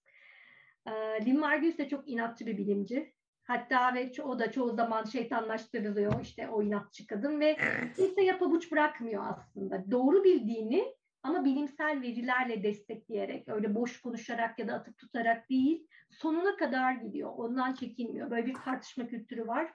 Lin 1.27 1.41
Margulis 1.41 1.79
de 1.79 1.89
çok 1.89 2.09
inatçı 2.09 2.47
bir 2.47 2.59
bilimci. 2.59 3.15
Hatta 3.45 3.95
ve 3.95 4.13
o 4.23 4.39
da 4.39 4.53
çoğu 4.53 4.75
zaman 4.75 5.05
şeytanlaştırılıyor 5.05 6.21
işte 6.23 6.49
o 6.49 6.63
inatçı 6.63 7.07
kadın 7.07 7.41
ve 7.41 7.57
evet. 7.61 7.97
kimse 7.97 8.23
yapabuç 8.23 8.73
bırakmıyor 8.73 9.25
aslında. 9.29 9.91
Doğru 9.91 10.25
bildiğini 10.25 10.95
ama 11.23 11.45
bilimsel 11.45 12.03
verilerle 12.03 12.63
destekleyerek 12.63 13.49
öyle 13.49 13.75
boş 13.75 14.01
konuşarak 14.01 14.59
ya 14.59 14.69
da 14.69 14.75
atıp 14.75 14.99
tutarak 14.99 15.51
değil 15.51 15.87
sonuna 16.11 16.57
kadar 16.57 16.93
gidiyor. 16.93 17.33
Ondan 17.37 17.75
çekinmiyor. 17.75 18.31
Böyle 18.31 18.47
bir 18.47 18.55
tartışma 18.55 19.07
kültürü 19.07 19.47
var. 19.47 19.73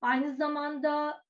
Aynı 0.00 0.36
zamanda 0.36 1.24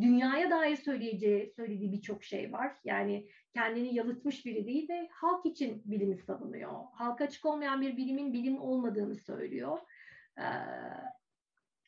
dünyaya 0.00 0.50
dair 0.50 0.76
söyleyeceği, 0.76 1.52
söylediği 1.56 1.92
birçok 1.92 2.24
şey 2.24 2.52
var. 2.52 2.72
Yani 2.84 3.28
kendini 3.54 3.94
yalıtmış 3.94 4.46
biri 4.46 4.66
değil 4.66 4.88
de 4.88 5.08
halk 5.12 5.46
için 5.46 5.82
bilimi 5.84 6.18
savunuyor. 6.18 6.72
Halka 6.92 7.24
açık 7.24 7.46
olmayan 7.46 7.80
bir 7.80 7.96
bilimin 7.96 8.32
bilim 8.32 8.60
olmadığını 8.60 9.16
söylüyor. 9.16 9.78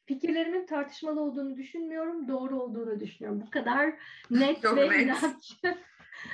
Fikirlerimin 0.07 0.67
tartışmalı 0.67 1.21
olduğunu 1.21 1.57
düşünmüyorum, 1.57 2.29
doğru 2.29 2.63
olduğunu 2.63 3.01
düşünüyorum. 3.01 3.43
Bu 3.47 3.51
kadar 3.51 3.95
net 4.31 4.65
ve 4.65 5.03
inatçı. 5.03 5.55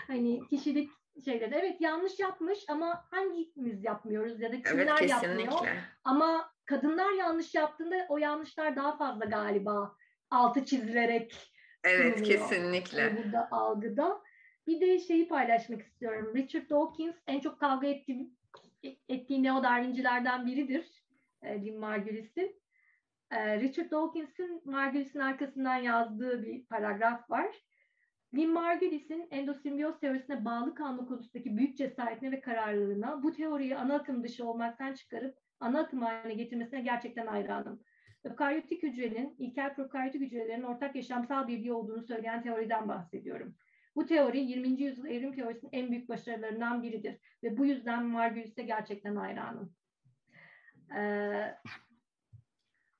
hani 0.06 0.40
kişilik 0.46 0.90
şeyleri. 1.24 1.54
Evet 1.54 1.80
yanlış 1.80 2.18
yapmış 2.20 2.58
ama 2.68 3.04
hangimiz 3.10 3.84
yapmıyoruz 3.84 4.40
ya 4.40 4.52
da 4.52 4.62
kimler 4.62 4.96
evet, 5.00 5.10
yapmıyor? 5.10 5.68
Ama 6.04 6.49
kadınlar 6.70 7.12
yanlış 7.12 7.54
yaptığında 7.54 8.06
o 8.08 8.18
yanlışlar 8.18 8.76
daha 8.76 8.96
fazla 8.96 9.24
galiba 9.24 9.96
altı 10.30 10.64
çizilerek 10.64 11.52
Evet 11.84 12.18
sunuluyor. 12.18 12.38
kesinlikle. 12.38 13.00
Yani 13.00 13.24
burada 13.24 13.48
algıda. 13.50 14.22
Bir 14.66 14.80
de 14.80 14.98
şeyi 14.98 15.28
paylaşmak 15.28 15.82
istiyorum. 15.82 16.34
Richard 16.36 16.70
Dawkins 16.70 17.16
en 17.26 17.40
çok 17.40 17.60
kavga 17.60 17.86
ettiği, 17.86 18.30
ettiği 19.08 19.42
neo-darwincilerden 19.42 20.46
biridir. 20.46 21.04
E, 21.42 21.62
Jim 21.62 21.78
Margulis'in. 21.78 22.62
E, 23.30 23.60
Richard 23.60 23.90
Dawkins'in 23.90 24.62
Margulis'in 24.64 25.18
arkasından 25.20 25.76
yazdığı 25.76 26.42
bir 26.42 26.66
paragraf 26.66 27.30
var. 27.30 27.56
Lynn 28.34 28.52
Margulis'in 28.52 29.28
endosimbiyoz 29.30 30.00
teorisine 30.00 30.44
bağlı 30.44 30.74
kalma 30.74 31.06
konusundaki 31.06 31.56
büyük 31.56 31.78
cesaretine 31.78 32.32
ve 32.32 32.40
kararlılığına 32.40 33.22
bu 33.22 33.32
teoriyi 33.32 33.76
ana 33.76 33.94
akım 33.94 34.24
dışı 34.24 34.44
olmaktan 34.44 34.94
çıkarıp 34.94 35.38
ana 35.60 35.80
akım 35.80 36.02
haline 36.02 36.34
getirmesine 36.34 36.80
gerçekten 36.80 37.26
hayranım. 37.26 37.82
Ökaryotik 38.24 38.82
hücrenin, 38.82 39.36
ilkel 39.38 39.74
prokaryotik 39.74 40.22
hücrelerin 40.22 40.62
ortak 40.62 40.96
yaşamsal 40.96 41.48
bilgi 41.48 41.72
olduğunu 41.72 42.02
söyleyen 42.02 42.42
teoriden 42.42 42.88
bahsediyorum. 42.88 43.54
Bu 43.96 44.06
teori 44.06 44.40
20. 44.40 44.68
yüzyıl 44.68 45.06
evrim 45.06 45.34
teorisinin 45.34 45.72
en 45.72 45.90
büyük 45.90 46.08
başarılarından 46.08 46.82
biridir 46.82 47.18
ve 47.42 47.58
bu 47.58 47.66
yüzden 47.66 48.04
Margulis'e 48.04 48.62
gerçekten 48.62 49.16
hayranım. 49.16 49.74
Ee, 50.96 51.54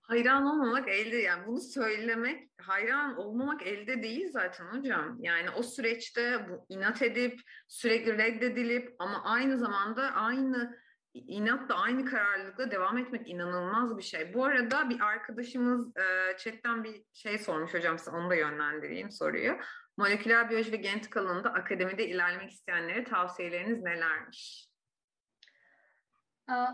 hayran 0.02 0.46
olmamak 0.46 0.88
elde 0.88 1.16
yani 1.16 1.46
bunu 1.46 1.60
söylemek 1.60 2.50
hayran 2.60 3.16
olmamak 3.16 3.66
elde 3.66 4.02
değil 4.02 4.30
zaten 4.30 4.64
hocam. 4.64 5.16
Yani 5.20 5.50
o 5.50 5.62
süreçte 5.62 6.48
bu 6.48 6.66
inat 6.68 7.02
edip 7.02 7.40
sürekli 7.68 8.18
reddedilip 8.18 8.94
ama 8.98 9.24
aynı 9.24 9.58
zamanda 9.58 10.02
aynı 10.02 10.79
inatla 11.14 11.74
aynı 11.74 12.04
kararlılıkla 12.04 12.70
devam 12.70 12.98
etmek 12.98 13.28
inanılmaz 13.28 13.98
bir 13.98 14.02
şey. 14.02 14.34
Bu 14.34 14.44
arada 14.44 14.90
bir 14.90 15.00
arkadaşımız 15.00 15.96
e, 15.96 16.36
chatten 16.36 16.84
bir 16.84 17.02
şey 17.12 17.38
sormuş 17.38 17.74
hocam 17.74 17.98
size 17.98 18.10
onu 18.10 18.30
da 18.30 18.34
yönlendireyim 18.34 19.10
soruyu. 19.10 19.58
Moleküler 19.96 20.50
biyoloji 20.50 20.72
ve 20.72 20.76
genetik 20.76 21.16
alanında 21.16 21.52
akademide 21.52 22.08
ilerlemek 22.08 22.50
isteyenlere 22.50 23.04
tavsiyeleriniz 23.04 23.82
nelermiş? 23.82 24.69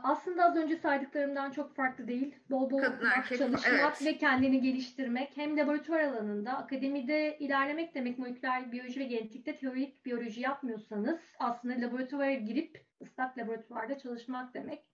Aslında 0.02 0.44
az 0.44 0.56
önce 0.56 0.76
saydıklarımdan 0.76 1.50
çok 1.50 1.76
farklı 1.76 2.08
değil. 2.08 2.34
Bol 2.50 2.70
bol 2.70 2.78
Kadın, 2.78 3.06
erkek, 3.16 3.38
çalışmak 3.38 3.96
evet. 4.00 4.14
ve 4.14 4.18
kendini 4.18 4.60
geliştirmek. 4.60 5.36
Hem 5.36 5.56
laboratuvar 5.58 6.00
alanında, 6.00 6.52
akademide 6.52 7.38
ilerlemek 7.38 7.94
demek 7.94 8.18
moleküler 8.18 8.72
biyoloji 8.72 9.00
ve 9.00 9.04
genetikte 9.04 9.56
teorik 9.56 10.06
biyoloji 10.06 10.40
yapmıyorsanız 10.40 11.20
aslında 11.38 11.86
laboratuvara 11.86 12.34
girip 12.34 12.86
ıslak 13.02 13.38
laboratuvarda 13.38 13.98
çalışmak 13.98 14.54
demek. 14.54 14.84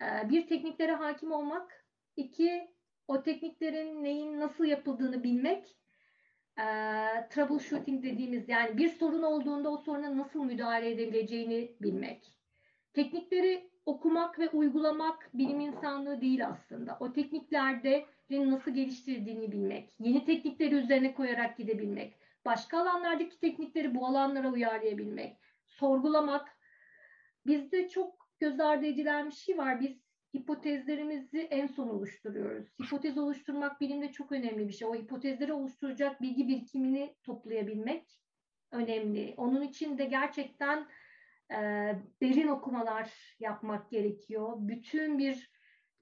Bir 0.00 0.46
tekniklere 0.46 0.92
hakim 0.92 1.32
olmak. 1.32 1.84
iki 2.16 2.70
o 3.08 3.22
tekniklerin 3.22 4.04
neyin 4.04 4.40
nasıl 4.40 4.64
yapıldığını 4.64 5.22
bilmek. 5.22 5.76
Troubleshooting 7.30 8.04
dediğimiz 8.04 8.48
yani 8.48 8.78
bir 8.78 8.88
sorun 8.88 9.22
olduğunda 9.22 9.70
o 9.70 9.76
soruna 9.76 10.16
nasıl 10.16 10.44
müdahale 10.44 10.90
edebileceğini 10.90 11.76
bilmek. 11.80 12.34
Teknikleri 12.92 13.70
okumak 13.88 14.38
ve 14.38 14.50
uygulamak 14.50 15.30
bilim 15.34 15.60
insanlığı 15.60 16.20
değil 16.20 16.46
aslında. 16.46 16.96
O 17.00 17.12
tekniklerde 17.12 18.06
nasıl 18.30 18.70
geliştirdiğini 18.70 19.52
bilmek, 19.52 19.92
yeni 19.98 20.24
teknikleri 20.24 20.74
üzerine 20.74 21.14
koyarak 21.14 21.56
gidebilmek, 21.56 22.14
başka 22.44 22.78
alanlardaki 22.78 23.40
teknikleri 23.40 23.94
bu 23.94 24.06
alanlara 24.06 24.52
uyarlayabilmek, 24.52 25.36
sorgulamak. 25.66 26.48
Bizde 27.46 27.88
çok 27.88 28.28
göz 28.38 28.60
ardı 28.60 28.86
edilen 28.86 29.26
bir 29.26 29.34
şey 29.34 29.58
var. 29.58 29.80
Biz 29.80 29.96
hipotezlerimizi 30.36 31.38
en 31.40 31.66
son 31.66 31.88
oluşturuyoruz. 31.88 32.66
Hipotez 32.82 33.18
oluşturmak 33.18 33.80
bilimde 33.80 34.12
çok 34.12 34.32
önemli 34.32 34.68
bir 34.68 34.72
şey. 34.72 34.88
O 34.88 34.94
hipotezleri 34.94 35.52
oluşturacak 35.52 36.22
bilgi 36.22 36.48
birikimini 36.48 37.14
toplayabilmek 37.22 38.20
önemli. 38.70 39.34
Onun 39.36 39.62
için 39.62 39.98
de 39.98 40.04
gerçekten 40.04 40.86
e, 41.50 41.56
derin 42.22 42.48
okumalar 42.48 43.36
yapmak 43.40 43.90
gerekiyor. 43.90 44.52
Bütün 44.58 45.18
bir 45.18 45.50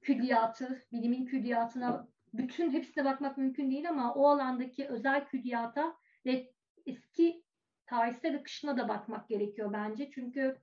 külliyatı, 0.00 0.86
bilimin 0.92 1.26
külliyatına 1.26 2.08
bütün 2.32 2.70
hepsine 2.70 3.04
bakmak 3.04 3.38
mümkün 3.38 3.70
değil 3.70 3.88
ama 3.88 4.14
o 4.14 4.28
alandaki 4.28 4.86
özel 4.88 5.26
külliyata 5.26 5.96
ve 6.26 6.52
eski 6.86 7.44
tarihsel 7.86 8.36
akışına 8.36 8.76
da 8.76 8.88
bakmak 8.88 9.28
gerekiyor 9.28 9.72
bence. 9.72 10.10
Çünkü 10.10 10.58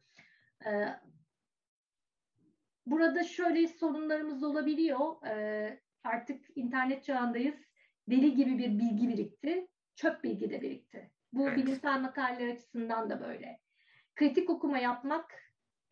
e, 0.65 0.71
burada 2.85 3.23
şöyle 3.23 3.67
sorunlarımız 3.67 4.43
olabiliyor. 4.43 5.25
E, 5.27 5.79
artık 6.03 6.45
internet 6.55 7.03
çağındayız. 7.03 7.55
Deli 8.09 8.35
gibi 8.35 8.57
bir 8.57 8.79
bilgi 8.79 9.09
birikti. 9.09 9.67
Çöp 9.95 10.23
bilgi 10.23 10.49
de 10.49 10.61
birikti. 10.61 11.11
Bu 11.33 11.47
evet. 11.47 11.57
bilimsel 11.57 12.01
makaleler 12.01 12.53
açısından 12.53 13.09
da 13.09 13.21
böyle 13.21 13.62
kritik 14.15 14.49
okuma 14.49 14.77
yapmak, 14.77 15.35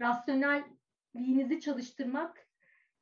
rasyonelliğinizi 0.02 1.60
çalıştırmak 1.60 2.48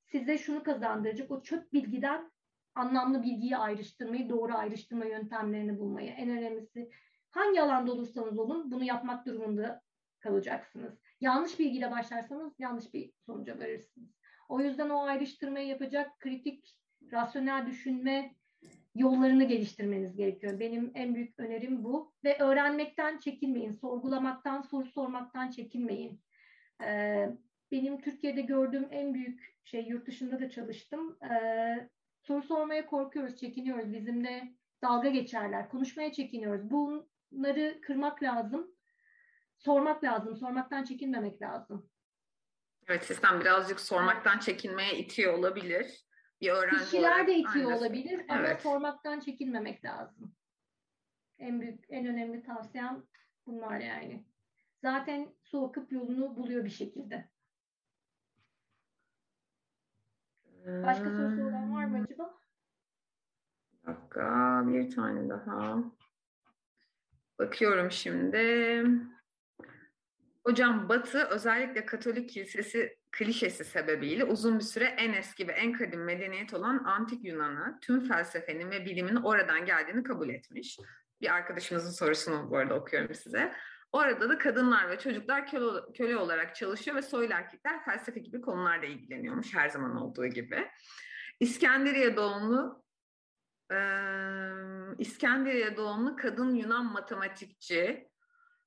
size 0.05 0.37
şunu 0.37 0.63
kazandıracak. 0.63 1.31
O 1.31 1.41
çöp 1.41 1.73
bilgiden 1.73 2.31
anlamlı 2.75 3.23
bilgiyi 3.23 3.57
ayrıştırmayı, 3.57 4.29
doğru 4.29 4.53
ayrıştırma 4.55 5.05
yöntemlerini 5.05 5.79
bulmayı. 5.79 6.11
En 6.11 6.29
önemlisi 6.29 6.91
hangi 7.31 7.61
alanda 7.61 7.91
olursanız 7.91 8.39
olun 8.39 8.71
bunu 8.71 8.83
yapmak 8.83 9.25
durumunda 9.25 9.81
kalacaksınız. 10.19 10.93
Yanlış 11.21 11.59
bilgiyle 11.59 11.91
başlarsanız 11.91 12.59
yanlış 12.59 12.93
bir 12.93 13.11
sonuca 13.25 13.59
varırsınız. 13.59 14.09
O 14.49 14.61
yüzden 14.61 14.89
o 14.89 15.01
ayrıştırmayı 15.01 15.67
yapacak 15.67 16.19
kritik, 16.19 16.77
rasyonel 17.11 17.67
düşünme 17.67 18.35
yollarını 18.95 19.43
geliştirmeniz 19.43 20.15
gerekiyor. 20.15 20.59
Benim 20.59 20.91
en 20.95 21.15
büyük 21.15 21.39
önerim 21.39 21.83
bu. 21.83 22.13
Ve 22.23 22.37
öğrenmekten 22.39 23.19
çekinmeyin. 23.19 23.73
Sorgulamaktan, 23.73 24.61
soru 24.61 24.85
sormaktan 24.85 25.51
çekinmeyin. 25.51 26.21
Ee, 26.83 27.29
benim 27.71 28.01
Türkiye'de 28.01 28.41
gördüğüm 28.41 28.87
en 28.91 29.13
büyük 29.13 29.57
şey, 29.63 29.85
yurt 29.85 30.07
dışında 30.07 30.39
da 30.39 30.49
çalıştım. 30.49 31.17
Ee, 31.31 31.89
soru 32.21 32.43
sormaya 32.43 32.85
korkuyoruz, 32.85 33.35
çekiniyoruz. 33.35 33.93
Bizimle 33.93 34.53
dalga 34.81 35.09
geçerler. 35.09 35.69
Konuşmaya 35.69 36.11
çekiniyoruz. 36.11 36.71
Bunları 36.71 37.81
kırmak 37.81 38.23
lazım. 38.23 38.71
Sormak 39.57 40.03
lazım. 40.03 40.35
Sormaktan 40.35 40.83
çekinmemek 40.83 41.41
lazım. 41.41 41.89
Evet 42.87 43.05
sistem 43.05 43.39
birazcık 43.39 43.79
sormaktan 43.79 44.39
çekinmeye 44.39 44.97
itiyor 44.97 45.33
olabilir 45.33 46.08
bir 46.41 46.49
öğrenci 46.49 46.83
Kişiler 46.83 47.01
olarak, 47.01 47.27
de 47.27 47.35
itiyor 47.35 47.71
aynı. 47.71 47.77
olabilir 47.77 48.25
ama 48.29 48.39
evet. 48.39 48.61
sormaktan 48.61 49.19
çekinmemek 49.19 49.85
lazım. 49.85 50.35
En 51.37 51.61
büyük, 51.61 51.85
en 51.89 52.05
önemli 52.05 52.43
tavsiyem 52.43 53.03
bunlar 53.45 53.79
yani. 53.79 54.25
Zaten 54.81 55.33
su 55.43 55.65
akıp 55.65 55.91
yolunu 55.91 56.35
buluyor 56.37 56.65
bir 56.65 56.69
şekilde. 56.69 57.29
Başka 60.65 61.05
sorusu 61.05 61.41
olan 61.41 61.73
var 61.73 61.85
mı 61.85 62.03
acaba? 62.03 62.39
Bir 63.73 63.87
dakika, 63.87 64.63
bir 64.67 64.95
tane 64.95 65.29
daha. 65.29 65.83
Bakıyorum 67.39 67.91
şimdi. 67.91 68.83
Hocam 70.49 70.89
Batı 70.89 71.23
özellikle 71.23 71.85
Katolik 71.85 72.29
Kilisesi 72.29 72.97
klişesi 73.11 73.63
sebebiyle 73.65 74.23
uzun 74.23 74.59
bir 74.59 74.63
süre 74.63 74.85
en 74.85 75.13
eski 75.13 75.47
ve 75.47 75.51
en 75.51 75.73
kadim 75.73 76.03
medeniyet 76.03 76.53
olan 76.53 76.83
Antik 76.83 77.25
Yunan'ı 77.25 77.79
tüm 77.81 78.07
felsefenin 78.07 78.71
ve 78.71 78.85
bilimin 78.85 79.15
oradan 79.15 79.65
geldiğini 79.65 80.03
kabul 80.03 80.29
etmiş. 80.29 80.79
Bir 81.21 81.33
arkadaşımızın 81.33 81.91
sorusunu 81.91 82.51
bu 82.51 82.57
arada 82.57 82.75
okuyorum 82.75 83.15
size. 83.15 83.53
Orada 83.91 84.29
da 84.29 84.37
kadınlar 84.37 84.89
ve 84.89 84.99
çocuklar 84.99 85.47
köle, 85.47 85.93
köle 85.97 86.17
olarak 86.17 86.55
çalışıyor 86.55 86.97
ve 86.97 87.01
soylu 87.01 87.33
erkekler 87.33 87.85
felsefe 87.85 88.19
gibi 88.19 88.41
konularla 88.41 88.85
ilgileniyormuş 88.85 89.55
her 89.55 89.69
zaman 89.69 89.95
olduğu 89.95 90.27
gibi. 90.27 90.67
İskenderiye 91.39 92.15
doğumlu 92.15 92.83
e, 93.71 93.77
İskenderiye 94.97 95.77
doğumlu 95.77 96.15
kadın 96.15 96.55
Yunan 96.55 96.85
matematikçi 96.85 98.09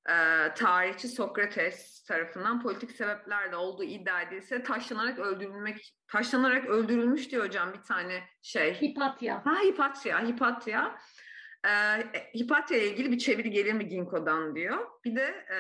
e, 0.09 0.15
tarihçi 0.55 1.09
Sokrates 1.09 2.05
tarafından 2.05 2.63
politik 2.63 2.91
sebeplerle 2.91 3.57
olduğu 3.57 3.85
iddia 3.85 4.23
edilse 4.23 4.63
taşlanarak 4.63 5.19
öldürülmek 5.19 5.95
taşlanarak 6.09 6.67
öldürülmüş 6.67 7.31
diyor 7.31 7.47
hocam 7.47 7.73
bir 7.73 7.83
tane 7.83 8.23
şey. 8.43 8.75
Hipatya. 8.75 9.47
Ha 9.47 9.61
Hipatya, 9.65 10.27
Hipatya. 10.27 10.99
Ee, 11.67 12.03
Hipatya 12.35 12.79
ile 12.79 12.89
ilgili 12.89 13.11
bir 13.11 13.19
çeviri 13.19 13.51
gelir 13.51 13.73
mi 13.73 13.89
Ginko'dan 13.89 14.55
diyor. 14.55 14.87
Bir 15.05 15.17
de 15.17 15.47
e, 15.55 15.59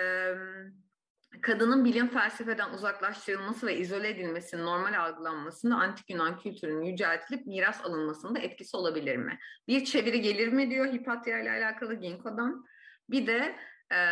kadının 1.40 1.84
bilim 1.84 2.08
felsefeden 2.08 2.70
uzaklaştırılması 2.70 3.66
ve 3.66 3.76
izole 3.76 4.08
edilmesinin 4.08 4.64
normal 4.64 5.00
algılanmasında 5.00 5.74
antik 5.74 6.10
Yunan 6.10 6.38
kültürünün 6.38 6.84
yüceltilip 6.84 7.46
miras 7.46 7.84
alınmasında 7.84 8.38
etkisi 8.38 8.76
olabilir 8.76 9.16
mi? 9.16 9.38
Bir 9.68 9.84
çeviri 9.84 10.20
gelir 10.20 10.48
mi 10.48 10.70
diyor 10.70 10.92
Hipatya 10.92 11.40
ile 11.40 11.50
alakalı 11.50 11.94
Ginko'dan. 11.94 12.64
Bir 13.10 13.26
de 13.26 13.56
e, 13.92 14.02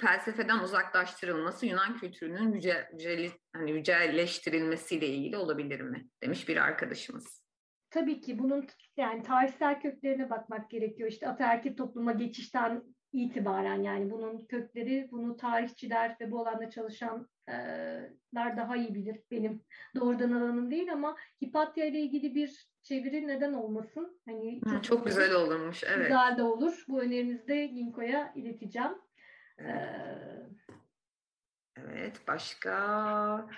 felsefeden 0.00 0.58
uzaklaştırılması 0.58 1.66
Yunan 1.66 1.96
kültürünün 1.96 2.52
yüce, 2.52 2.88
yüce, 2.92 3.30
hani 3.52 3.70
yücelleştirilmesiyle 3.70 5.06
ilgili 5.06 5.36
olabilir 5.36 5.80
mi? 5.80 6.08
Demiş 6.22 6.48
bir 6.48 6.56
arkadaşımız. 6.56 7.40
Tabii 7.90 8.20
ki 8.20 8.38
bunun 8.38 8.66
yani 8.96 9.22
tarihsel 9.22 9.80
köklerine 9.80 10.30
bakmak 10.30 10.70
gerekiyor. 10.70 11.08
İşte 11.08 11.28
ataerkil 11.28 11.76
topluma 11.76 12.12
geçişten 12.12 12.82
itibaren 13.12 13.82
yani 13.82 14.10
bunun 14.10 14.46
kökleri 14.46 15.08
bunu 15.10 15.36
tarihçiler 15.36 16.16
ve 16.20 16.30
bu 16.30 16.40
alanda 16.40 16.70
çalışanlar 16.70 18.56
daha 18.56 18.76
iyi 18.76 18.94
bilir 18.94 19.20
benim 19.30 19.62
doğrudan 19.94 20.32
alanım 20.32 20.70
değil 20.70 20.92
ama 20.92 21.16
Hipatya 21.42 21.86
ile 21.86 22.00
ilgili 22.00 22.34
bir 22.34 22.70
çeviri 22.82 23.26
neden 23.26 23.52
olmasın? 23.52 24.20
Hani 24.24 24.60
çok, 24.70 24.84
çok 24.84 25.06
güzel 25.06 25.34
olurmuş. 25.34 25.84
Evet. 25.84 26.08
Güzel 26.08 26.36
de 26.36 26.42
olur. 26.42 26.84
Bu 26.88 27.00
önerinizi 27.00 27.48
de 27.48 27.66
Ginko'ya 27.66 28.32
ileteceğim. 28.34 28.92
Evet. 29.58 29.76
Ee, 30.68 30.72
evet. 31.76 32.20
Başka 32.28 33.48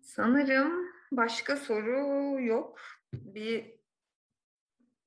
sanırım 0.00 0.92
başka 1.12 1.56
soru 1.56 2.40
yok. 2.42 2.80
Bir 3.12 3.74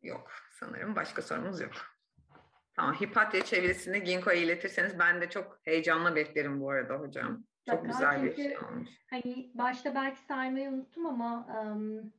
yok. 0.01 0.31
Sanırım 0.51 0.95
başka 0.95 1.21
sorumuz 1.21 1.61
yok. 1.61 1.94
Tamam. 2.75 2.95
Hipatya 2.95 3.43
çevirisini 3.45 4.03
Ginko'ya 4.03 4.37
iletirseniz 4.37 4.99
ben 4.99 5.21
de 5.21 5.29
çok 5.29 5.59
heyecanla 5.63 6.15
beklerim 6.15 6.61
bu 6.61 6.69
arada 6.69 6.93
hocam. 6.93 7.43
Çok 7.69 7.79
Bakar, 7.79 7.89
güzel 7.89 8.23
bir 8.23 8.35
şey 8.35 8.57
olmuş. 8.57 8.89
Hani 9.09 9.51
başta 9.53 9.95
belki 9.95 10.19
saymayı 10.19 10.69
unuttum 10.69 11.05
ama 11.05 11.47
um, 11.61 12.13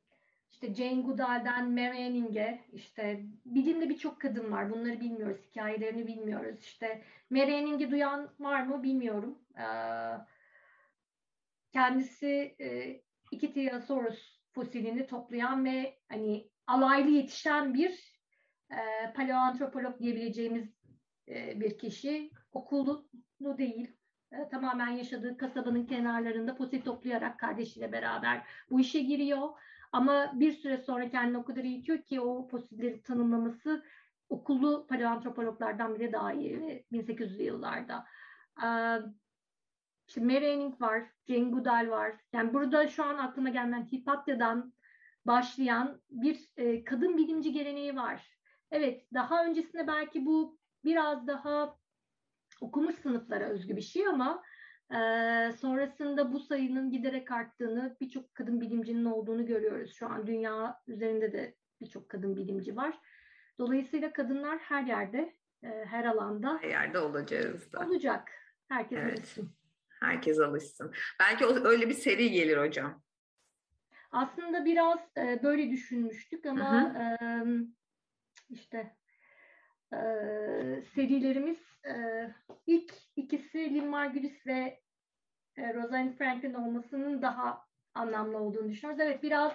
işte 0.51 0.75
Jane 0.75 1.03
Goodall'den 1.03 1.71
Mary 1.71 2.07
Anning'e 2.07 2.65
işte 2.73 3.23
bilimde 3.45 3.89
birçok 3.89 4.21
kadın 4.21 4.53
var. 4.53 4.71
Bunları 4.71 5.01
bilmiyoruz. 5.01 5.41
Hikayelerini 5.51 6.07
bilmiyoruz. 6.07 6.61
İşte 6.61 7.03
Mary 7.31 7.55
Anning'i 7.55 7.91
duyan 7.91 8.31
var 8.41 8.63
mı 8.63 8.83
bilmiyorum. 8.83 9.39
Ee, 9.59 9.65
kendisi 11.73 12.57
e, 12.61 13.01
iki 13.31 13.53
Tyrannosaurus 13.53 14.41
fosilini 14.53 15.07
toplayan 15.07 15.65
ve 15.65 15.99
hani 16.09 16.51
alaylı 16.67 17.11
yetişen 17.11 17.75
bir 17.75 18.16
e, 18.71 19.13
paleoantropolog 19.13 19.99
diyebileceğimiz 19.99 20.69
e, 21.29 21.61
bir 21.61 21.79
kişi. 21.79 22.31
Okullu 22.53 23.09
değil. 23.59 23.97
E, 24.33 24.49
tamamen 24.49 24.91
yaşadığı 24.91 25.37
kasabanın 25.37 25.87
kenarlarında 25.87 26.55
fosil 26.55 26.81
toplayarak 26.81 27.39
kardeşiyle 27.39 27.93
beraber 27.93 28.47
bu 28.71 28.81
işe 28.81 29.01
giriyor 29.01 29.49
ama 29.93 30.33
bir 30.35 30.53
süre 30.53 30.79
sonra 30.79 31.11
kendini 31.11 31.39
o 31.39 31.45
kadar 31.45 31.65
eğitiyor 31.65 32.03
ki 32.03 32.21
o 32.21 32.49
fosilleri 32.49 33.03
tanımlaması 33.03 33.85
okullu 34.29 34.87
paleoantropologlardan 34.87 35.95
bile 35.95 36.13
daha 36.13 36.33
iyi 36.33 36.85
1800'lü 36.93 37.43
yıllarda. 37.43 38.05
İşte 40.09 40.21
Mary 40.21 40.53
Anning 40.53 40.81
var, 40.81 41.03
Jane 41.29 41.51
Goodall 41.51 41.91
var. 41.91 42.17
Yani 42.33 42.55
burada 42.55 42.89
şu 42.89 43.05
an 43.05 43.19
aklıma 43.19 43.49
gelmeyen 43.49 43.85
Hipatya'dan 43.93 44.73
başlayan 45.27 46.01
bir 46.11 46.49
e, 46.57 46.85
kadın 46.85 47.17
bilimci 47.17 47.53
geleneği 47.53 47.97
var. 47.97 48.36
Evet, 48.71 49.07
daha 49.15 49.45
öncesinde 49.45 49.87
belki 49.87 50.27
bu 50.27 50.59
biraz 50.85 51.27
daha 51.27 51.79
okumuş 52.61 52.95
sınıflara 52.95 53.45
özgü 53.45 53.77
bir 53.77 53.83
şey 53.83 54.07
ama 54.07 54.43
ee, 54.91 55.53
sonrasında 55.61 56.33
bu 56.33 56.41
sayının 56.41 56.91
giderek 56.91 57.31
arttığını, 57.31 57.97
birçok 58.01 58.35
kadın 58.35 58.61
bilimcinin 58.61 59.05
olduğunu 59.05 59.47
görüyoruz. 59.47 59.95
Şu 59.95 60.07
an 60.07 60.27
dünya 60.27 60.83
üzerinde 60.87 61.33
de 61.33 61.55
birçok 61.81 62.09
kadın 62.09 62.37
bilimci 62.37 62.77
var. 62.77 62.99
Dolayısıyla 63.59 64.13
kadınlar 64.13 64.59
her 64.59 64.83
yerde, 64.83 65.37
e, 65.63 65.69
her 65.85 66.05
alanda 66.05 66.59
her 66.63 66.69
yerde 66.69 66.99
olacağız 66.99 67.73
da. 67.73 67.87
Olacak. 67.87 68.33
Herkes 68.69 68.99
evet. 68.99 69.19
alışsın. 69.19 69.51
Herkes 70.01 70.41
alışsın. 70.41 70.93
Belki 71.21 71.45
öyle 71.65 71.89
bir 71.89 71.95
seri 71.95 72.31
gelir 72.31 72.59
hocam. 72.59 73.03
Aslında 74.11 74.65
biraz 74.65 74.99
e, 75.17 75.41
böyle 75.43 75.71
düşünmüştük 75.71 76.47
ama 76.47 76.95
hı 76.95 76.99
hı. 76.99 77.17
E, 77.23 77.45
işte 78.51 78.97
e, 79.93 79.99
serilerimiz 80.95 81.59
e, 81.87 81.95
ilk 82.67 82.95
ikisi 83.17 83.75
Lynn 83.75 83.87
Margulis 83.89 84.47
ve 84.47 84.81
e, 85.57 85.75
Rosalind 85.75 86.15
Franklin 86.15 86.55
olmasının 86.55 87.23
daha 87.23 87.67
anlamlı 87.95 88.39
olduğunu 88.39 88.71
düşünüyoruz. 88.71 89.01
Evet 89.01 89.23
biraz 89.23 89.53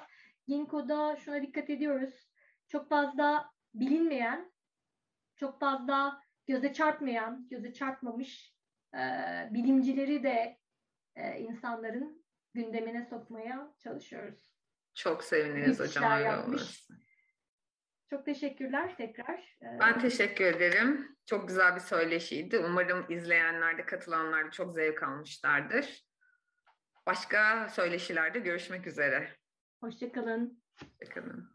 Ginkgo'da 0.47 1.15
şuna 1.15 1.41
dikkat 1.41 1.69
ediyoruz. 1.69 2.31
Çok 2.67 2.89
fazla 2.89 3.51
bilinmeyen, 3.73 4.51
çok 5.35 5.59
fazla 5.59 6.21
göze 6.47 6.73
çarpmayan, 6.73 7.47
göze 7.49 7.73
çarpmamış 7.73 8.55
e, 8.93 8.99
bilimcileri 9.51 10.23
de 10.23 10.57
e, 11.15 11.39
insanların 11.39 12.25
gündemine 12.53 13.05
sokmaya 13.05 13.73
çalışıyoruz. 13.79 14.51
Çok 14.93 15.23
seviniriz 15.23 15.79
hocam. 15.79 16.21
Yapmış. 16.21 16.87
Çok 18.12 18.26
teşekkürler 18.26 18.97
tekrar. 18.97 19.57
Ee, 19.62 19.80
ben 19.80 19.99
teşekkür 19.99 20.45
ederim. 20.45 21.18
Çok 21.26 21.47
güzel 21.47 21.76
bir 21.76 21.80
söyleşiydi. 21.80 22.59
Umarım 22.59 23.05
izleyenler 23.09 23.78
de 23.78 23.86
katılanlar 23.86 24.45
da 24.45 24.51
çok 24.51 24.76
zevk 24.76 25.03
almışlardır. 25.03 26.05
Başka 27.05 27.70
söyleşilerde 27.70 28.39
görüşmek 28.39 28.88
üzere. 28.88 29.36
Hoşçakalın. 29.82 30.64
Hoşçakalın. 30.80 31.51